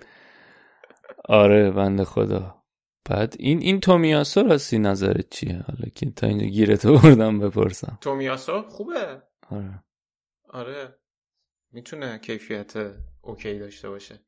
آره 1.25 1.71
بنده 1.71 2.05
خدا. 2.05 2.63
بعد 3.05 3.37
این 3.39 3.59
این 3.59 3.81
تومیاسو 3.81 4.43
راستی 4.43 4.79
نظرت 4.79 5.31
چیه؟ 5.31 5.65
حالا 5.67 5.91
که 5.95 6.11
تا 6.11 6.27
اینجا 6.27 6.47
گیرتو 6.47 6.99
بردم 6.99 7.39
بپرسم. 7.39 7.99
تومیاسو؟ 8.01 8.63
خوبه. 8.63 9.23
آره. 9.51 9.85
آره. 10.49 10.99
می‌تونه 11.73 12.19
کیفیت 12.19 12.73
اوکی 13.21 13.59
داشته 13.59 13.89
باشه. 13.89 14.21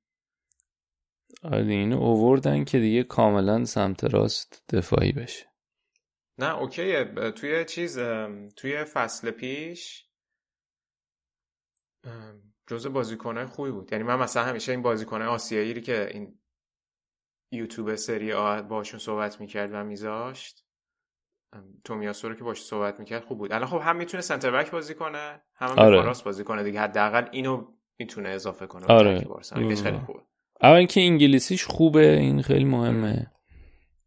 آره 1.42 1.66
اینو 1.66 1.98
اووردن 1.98 2.64
که 2.64 2.78
دیگه 2.78 3.02
کاملا 3.02 3.64
سمت 3.64 4.04
راست 4.04 4.64
دفاعی 4.72 5.12
بشه. 5.12 5.51
نه 6.38 6.58
اوکیه. 6.58 7.04
توی 7.36 7.64
چیز 7.64 7.98
توی 8.56 8.84
فصل 8.84 9.30
پیش 9.30 10.08
جزء 12.66 12.88
بازیکنهای 12.88 13.46
خوبی 13.46 13.70
بود. 13.70 13.92
یعنی 13.92 14.04
من 14.04 14.18
مثلا 14.18 14.44
همیشه 14.44 14.72
این 14.72 14.82
بازیکنهای 14.82 15.28
آسیایی 15.28 15.80
که 15.80 16.08
این 16.10 16.38
یوتیوب 17.52 17.94
سری 17.94 18.32
آ 18.32 18.62
باشون 18.62 19.00
صحبت 19.00 19.40
می‌کرد 19.40 19.70
و 19.72 19.84
میذاشت 19.84 20.64
تومیاسو 21.84 22.28
رو 22.28 22.34
که 22.34 22.44
باش 22.44 22.62
صحبت 22.62 23.00
می‌کرد 23.00 23.24
خوب 23.24 23.38
بود. 23.38 23.52
الان 23.52 23.68
خب 23.68 23.80
هم 23.82 23.96
می‌تونه 23.96 24.20
سنتر 24.20 24.50
بک 24.50 24.70
بازی 24.70 24.94
کنه 24.94 25.42
هم 25.54 25.78
آره. 25.78 26.02
راست 26.02 26.24
بازی 26.24 26.44
کنه 26.44 26.62
دیگه. 26.62 26.80
حداقل 26.80 27.28
اینو 27.32 27.66
می‌تونه 27.98 28.28
اضافه 28.28 28.66
کنه. 28.66 28.86
آره. 28.86 29.14
خیلی 29.82 29.98
خوبه. 29.98 30.20
اول 30.62 30.76
اینکه 30.76 31.00
انگلیسیش 31.00 31.64
خوبه 31.64 32.10
این 32.10 32.42
خیلی 32.42 32.64
مهمه. 32.64 33.32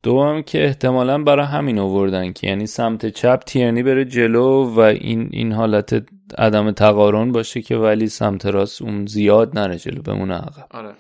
دوم 0.06 0.42
که 0.42 0.66
احتمالا 0.66 1.24
برای 1.24 1.46
همین 1.46 1.80
آوردن 1.80 2.34
که 2.34 2.48
یعنی 2.48 2.66
سمت 2.66 3.06
چپ 3.06 3.40
تیرنی 3.46 3.84
بره 3.84 4.06
جلو 4.06 4.66
و 4.76 4.80
این 4.80 5.30
این 5.32 5.52
حالت 5.52 6.06
عدم 6.38 6.72
تقارن 6.72 7.32
باشه 7.32 7.62
که 7.62 7.76
ولی 7.76 8.08
سمت 8.08 8.46
راست 8.46 8.82
اون 8.82 9.06
زیاد 9.06 9.60
نره 9.60 9.78
جلو 9.78 10.02
بمونه 10.02 10.34
عقب. 10.34 10.68
آره. 10.72 10.96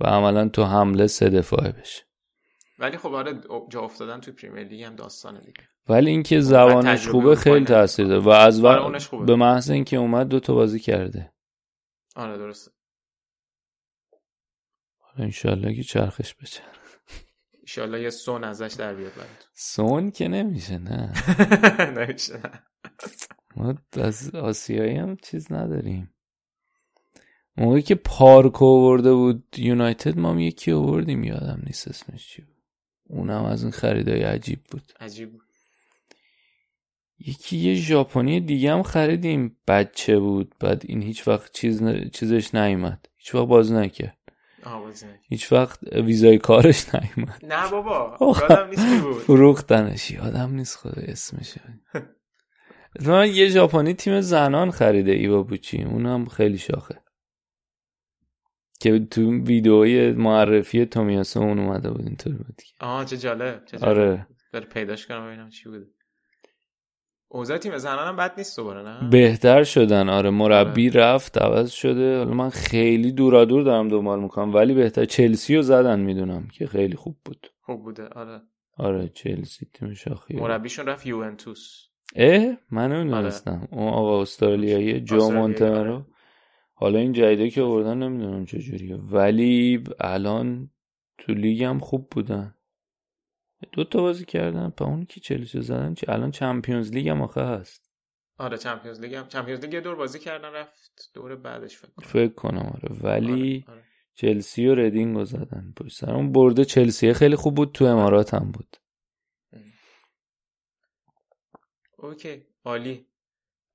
و 0.00 0.06
عملا 0.06 0.48
تو 0.48 0.64
حمله 0.64 1.06
سه 1.06 1.30
دفاعه 1.30 1.72
بشه. 1.72 2.02
ولی 2.78 2.96
خب 2.96 3.14
آره 3.14 3.40
جا 3.68 3.80
افتادن 3.80 4.20
تو 4.20 4.32
پریمیر 4.32 4.64
لیگ 4.64 4.82
هم 4.82 4.96
داستانه 4.96 5.40
دیگه. 5.40 5.62
ولی 5.88 6.10
اینکه 6.10 6.40
زبانش 6.40 7.08
خوبه 7.08 7.36
خیلی 7.36 7.64
تاثیر 7.64 8.06
داره. 8.06 8.20
و 8.20 8.28
از 8.28 8.64
آره 8.64 8.98
به 9.26 9.36
محض 9.36 9.70
اینکه 9.70 9.96
اومد 9.96 10.28
دو 10.28 10.40
تا 10.40 10.54
بازی 10.54 10.78
کرده. 10.80 11.32
آره 12.16 12.38
درسته. 12.38 12.70
انشالله 15.18 15.74
که 15.74 15.82
چرخش 15.82 16.34
بچرخ 16.34 16.83
انشالله 17.78 18.02
یه 18.02 18.10
سون 18.10 18.44
ازش 18.44 18.74
در 18.78 18.94
بیاد 18.94 19.14
برد 19.14 19.44
سون 19.52 20.10
که 20.10 20.28
نمیشه 20.28 20.78
نه. 20.78 21.12
نمیشه 21.98 22.40
ما 23.56 23.74
از 23.92 24.34
آسیایی 24.34 24.96
هم 24.96 25.16
چیز 25.16 25.52
نداریم. 25.52 26.14
موقعی 27.56 27.82
که 27.82 27.94
پارک 27.94 28.62
آورده 28.62 29.12
بود 29.12 29.44
یونایتد 29.56 30.18
ما 30.18 30.30
هم 30.30 30.38
یکی 30.38 30.72
آوردیم 30.72 31.24
یادم 31.24 31.62
نیست 31.66 31.88
اسمش 31.88 32.28
چی 32.28 32.42
بود. 32.42 32.54
اونم 33.04 33.44
از 33.44 33.62
این 33.62 33.72
خریدای 33.72 34.22
عجیب 34.22 34.64
بود. 34.70 34.92
عجیب 35.00 35.32
بود. 35.32 35.42
یکی 37.18 37.56
یه 37.56 37.74
ژاپنی 37.74 38.40
دیگه 38.40 38.72
هم 38.72 38.82
خریدیم. 38.82 39.56
بچه 39.68 40.18
بود 40.18 40.54
بعد 40.60 40.82
این 40.88 41.02
هیچ 41.02 41.28
وقت 41.28 41.52
چیز 41.52 41.82
ن... 41.82 42.08
چیزش 42.08 42.54
نیومد. 42.54 43.08
هیچ 43.16 43.34
وقت 43.34 43.48
باز 43.48 43.72
نکرد. 43.72 44.18
هیچ 45.28 45.52
وقت 45.52 45.82
ویزای 45.92 46.38
کارش 46.38 46.94
نیومد. 46.94 47.40
نه 47.44 47.70
بابا 47.70 48.16
یادم 48.20 48.68
نیست 48.68 49.02
بود. 49.02 49.14
فروختنش. 49.22 50.10
یادم 50.10 50.54
نیست 50.54 50.76
خدا 50.76 51.02
اسمش 51.02 51.54
من 53.06 53.28
یه 53.34 53.48
ژاپنی 53.48 53.94
تیم 53.94 54.20
زنان 54.20 54.70
خریده 54.70 55.12
ایوا 55.12 55.42
بوچی. 55.42 55.82
اونم 55.82 56.24
خیلی 56.24 56.58
شاخه. 56.58 57.00
که 58.80 58.98
تو 58.98 59.32
ویدئوی 59.44 60.12
معرفی 60.12 60.86
تومیاسو 60.86 61.40
اون 61.40 61.58
اومده 61.58 61.90
بود 61.90 62.06
اینطور 62.06 62.32
بود 62.32 62.62
آها 62.80 63.04
چه 63.04 63.16
جالب 63.16 63.64
چه 63.64 63.78
جالب. 63.78 63.98
آره. 63.98 64.26
بر 64.52 64.60
پیداش 64.60 65.06
کنم 65.06 65.26
ببینم 65.26 65.50
چی 65.50 65.68
بوده. 65.68 65.86
اوضاع 67.34 67.58
تیم 67.58 67.78
زنان 67.78 68.08
هم 68.08 68.16
بد 68.16 68.32
نیست 68.38 68.56
دوباره 68.56 68.82
نه؟ 68.82 69.08
بهتر 69.10 69.64
شدن. 69.64 70.08
آره 70.08 70.30
مربی 70.30 70.90
آره. 70.90 71.00
رفت 71.00 71.38
عوض 71.38 71.70
شده. 71.70 72.18
حالا 72.18 72.34
من 72.34 72.50
خیلی 72.50 73.12
دورا 73.12 73.44
دور 73.44 73.62
دارم 73.62 73.88
دنبال 73.88 74.20
می‌کنم 74.20 74.54
ولی 74.54 74.74
بهتر 74.74 75.04
چلسی 75.04 75.56
رو 75.56 75.62
زدن 75.62 76.00
می‌دونم 76.00 76.48
که 76.52 76.66
خیلی 76.66 76.96
خوب 76.96 77.16
بود. 77.24 77.46
خوب 77.60 77.82
بوده 77.82 78.08
آره. 78.08 78.40
آره 78.78 79.08
چلسی 79.08 79.66
تیم 79.74 79.94
شاخی. 79.94 80.34
مربیشون 80.34 80.86
رفت 80.86 81.06
یوونتوس. 81.06 81.86
اه؟ 82.16 82.56
من 82.70 82.92
نمی‌دونستم. 82.92 83.50
آره. 83.50 83.68
اون 83.70 83.88
آقا 83.88 84.22
استرالیایی 84.22 85.00
جو 85.00 85.30
مونتمرو 85.30 86.02
حالا 86.74 86.98
این 86.98 87.12
جدیده 87.12 87.50
که 87.50 87.62
آوردن 87.62 87.98
نمی‌دونم 87.98 88.44
چجوریه. 88.44 88.96
ولی 88.96 89.84
الان 90.00 90.70
تو 91.18 91.34
لیگ 91.34 91.62
هم 91.62 91.78
خوب 91.78 92.08
بودن. 92.10 92.53
دو 93.72 93.84
تا 93.84 94.00
بازی 94.00 94.24
کردن. 94.24 94.70
په 94.70 94.84
اون 94.84 95.04
که 95.04 95.20
چلسی 95.20 95.62
زدن 95.62 95.94
چه 95.94 96.12
الان 96.12 96.30
Champions 96.30 96.92
League 96.92 97.08
هم 97.08 97.22
آخه 97.22 97.40
هست. 97.40 97.90
آره 98.38 98.58
Champions 98.58 99.00
League 99.00 99.14
هم 99.14 99.28
Champions 99.28 99.64
League 99.64 99.82
دور 99.82 99.94
بازی 99.94 100.18
کردن 100.18 100.52
رفت 100.52 101.10
دور 101.14 101.36
بعدش 101.36 101.76
فکر 101.76 101.90
کنم. 101.90 102.06
فکر 102.06 102.32
کنم 102.32 102.72
آره. 102.74 102.96
ولی 103.02 103.64
آره. 103.68 103.76
آره. 103.76 103.84
چلسی 104.14 104.66
و 104.66 104.74
ردینگ 104.74 105.16
رو 105.16 105.24
زدن 105.24 105.72
پشت 105.76 105.96
سر. 105.98 106.14
اون 106.14 106.32
برده 106.32 106.64
چلسی 106.64 107.12
خیلی 107.12 107.36
خوب 107.36 107.54
بود 107.54 107.72
تو 107.72 107.84
امارات 107.84 108.34
هم 108.34 108.52
بود. 108.52 108.76
اوکی 111.98 112.46
عالی. 112.64 113.06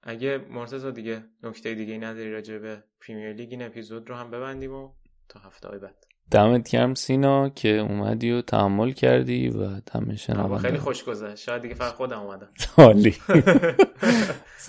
اگه 0.03 0.37
مرتضی 0.37 0.91
دیگه 0.91 1.23
نکته 1.43 1.75
دیگه 1.75 1.97
نداری 1.97 2.31
راجع 2.31 2.57
به 2.57 2.83
پریمیر 3.01 3.33
لیگ 3.33 3.47
این 3.51 3.61
اپیزود 3.61 4.09
رو 4.09 4.15
هم 4.15 4.31
ببندیم 4.31 4.73
و 4.73 4.93
تا 5.29 5.39
هفته 5.39 5.77
بعد. 5.77 6.05
دمت 6.31 6.69
گرم 6.69 6.93
سینا 6.93 7.49
که 7.49 7.69
اومدی 7.69 8.31
و 8.31 8.41
تحمل 8.41 8.91
کردی 8.91 9.49
و 9.49 9.79
دم 9.79 10.15
شنونده. 10.15 10.57
خیلی 10.57 10.77
خوش 10.77 11.03
گذشت. 11.03 11.43
شاید 11.43 11.61
دیگه 11.61 11.75
فقط 11.75 11.93
خودم 11.93 12.19
اومدم. 12.19 12.49
عالی. 12.77 13.17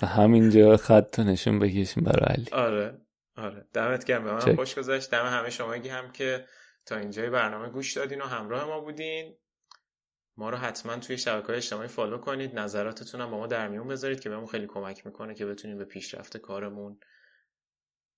همینجا 0.17 0.77
خط 0.77 1.19
نشون 1.19 1.59
بکشیم 1.59 2.03
برای 2.03 2.35
علی. 2.35 2.47
آره 2.51 3.01
آره. 3.37 3.65
دمت 3.73 4.05
گرم. 4.05 4.23
به 4.23 4.33
من 4.33 4.55
خوش 4.55 4.75
گذشت. 4.75 5.11
دم 5.11 5.25
همه 5.25 5.49
شما 5.49 5.73
هم 5.73 6.11
که 6.11 6.45
تا 6.85 6.95
اینجای 6.95 7.29
برنامه 7.29 7.69
گوش 7.69 7.93
دادین 7.93 8.21
و 8.21 8.25
همراه 8.25 8.65
ما 8.65 8.79
بودین. 8.79 9.35
ما 10.37 10.49
رو 10.49 10.57
حتما 10.57 10.95
توی 10.95 11.17
شبکه 11.17 11.47
های 11.47 11.55
اجتماعی 11.55 11.87
فالو 11.87 12.17
کنید. 12.17 12.59
نظراتتون 12.59 13.21
هم 13.21 13.31
با 13.31 13.37
ما 13.37 13.47
در 13.47 13.67
میون 13.67 13.87
بذارید 13.87 14.19
که 14.19 14.29
بهمون 14.29 14.47
خیلی 14.47 14.67
کمک 14.67 15.05
می‌کنه 15.05 15.35
که 15.35 15.45
بتونیم 15.45 15.77
به 15.77 15.85
پیشرفت 15.85 16.37
کارمون 16.37 16.99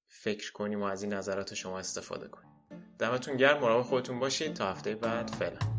فکر 0.08 0.52
کنیم 0.52 0.82
و 0.82 0.84
از 0.84 1.04
این 1.04 1.14
نظرات 1.14 1.54
شما 1.54 1.80
استفاده 1.80 2.28
کنیم. 2.28 2.53
دمتون 3.00 3.38
گرم 3.38 3.60
مراقب 3.60 3.82
خودتون 3.82 4.20
باشید 4.20 4.54
تا 4.54 4.72
هفته 4.72 4.96
بعد 4.96 5.28
فعلا. 5.28 5.73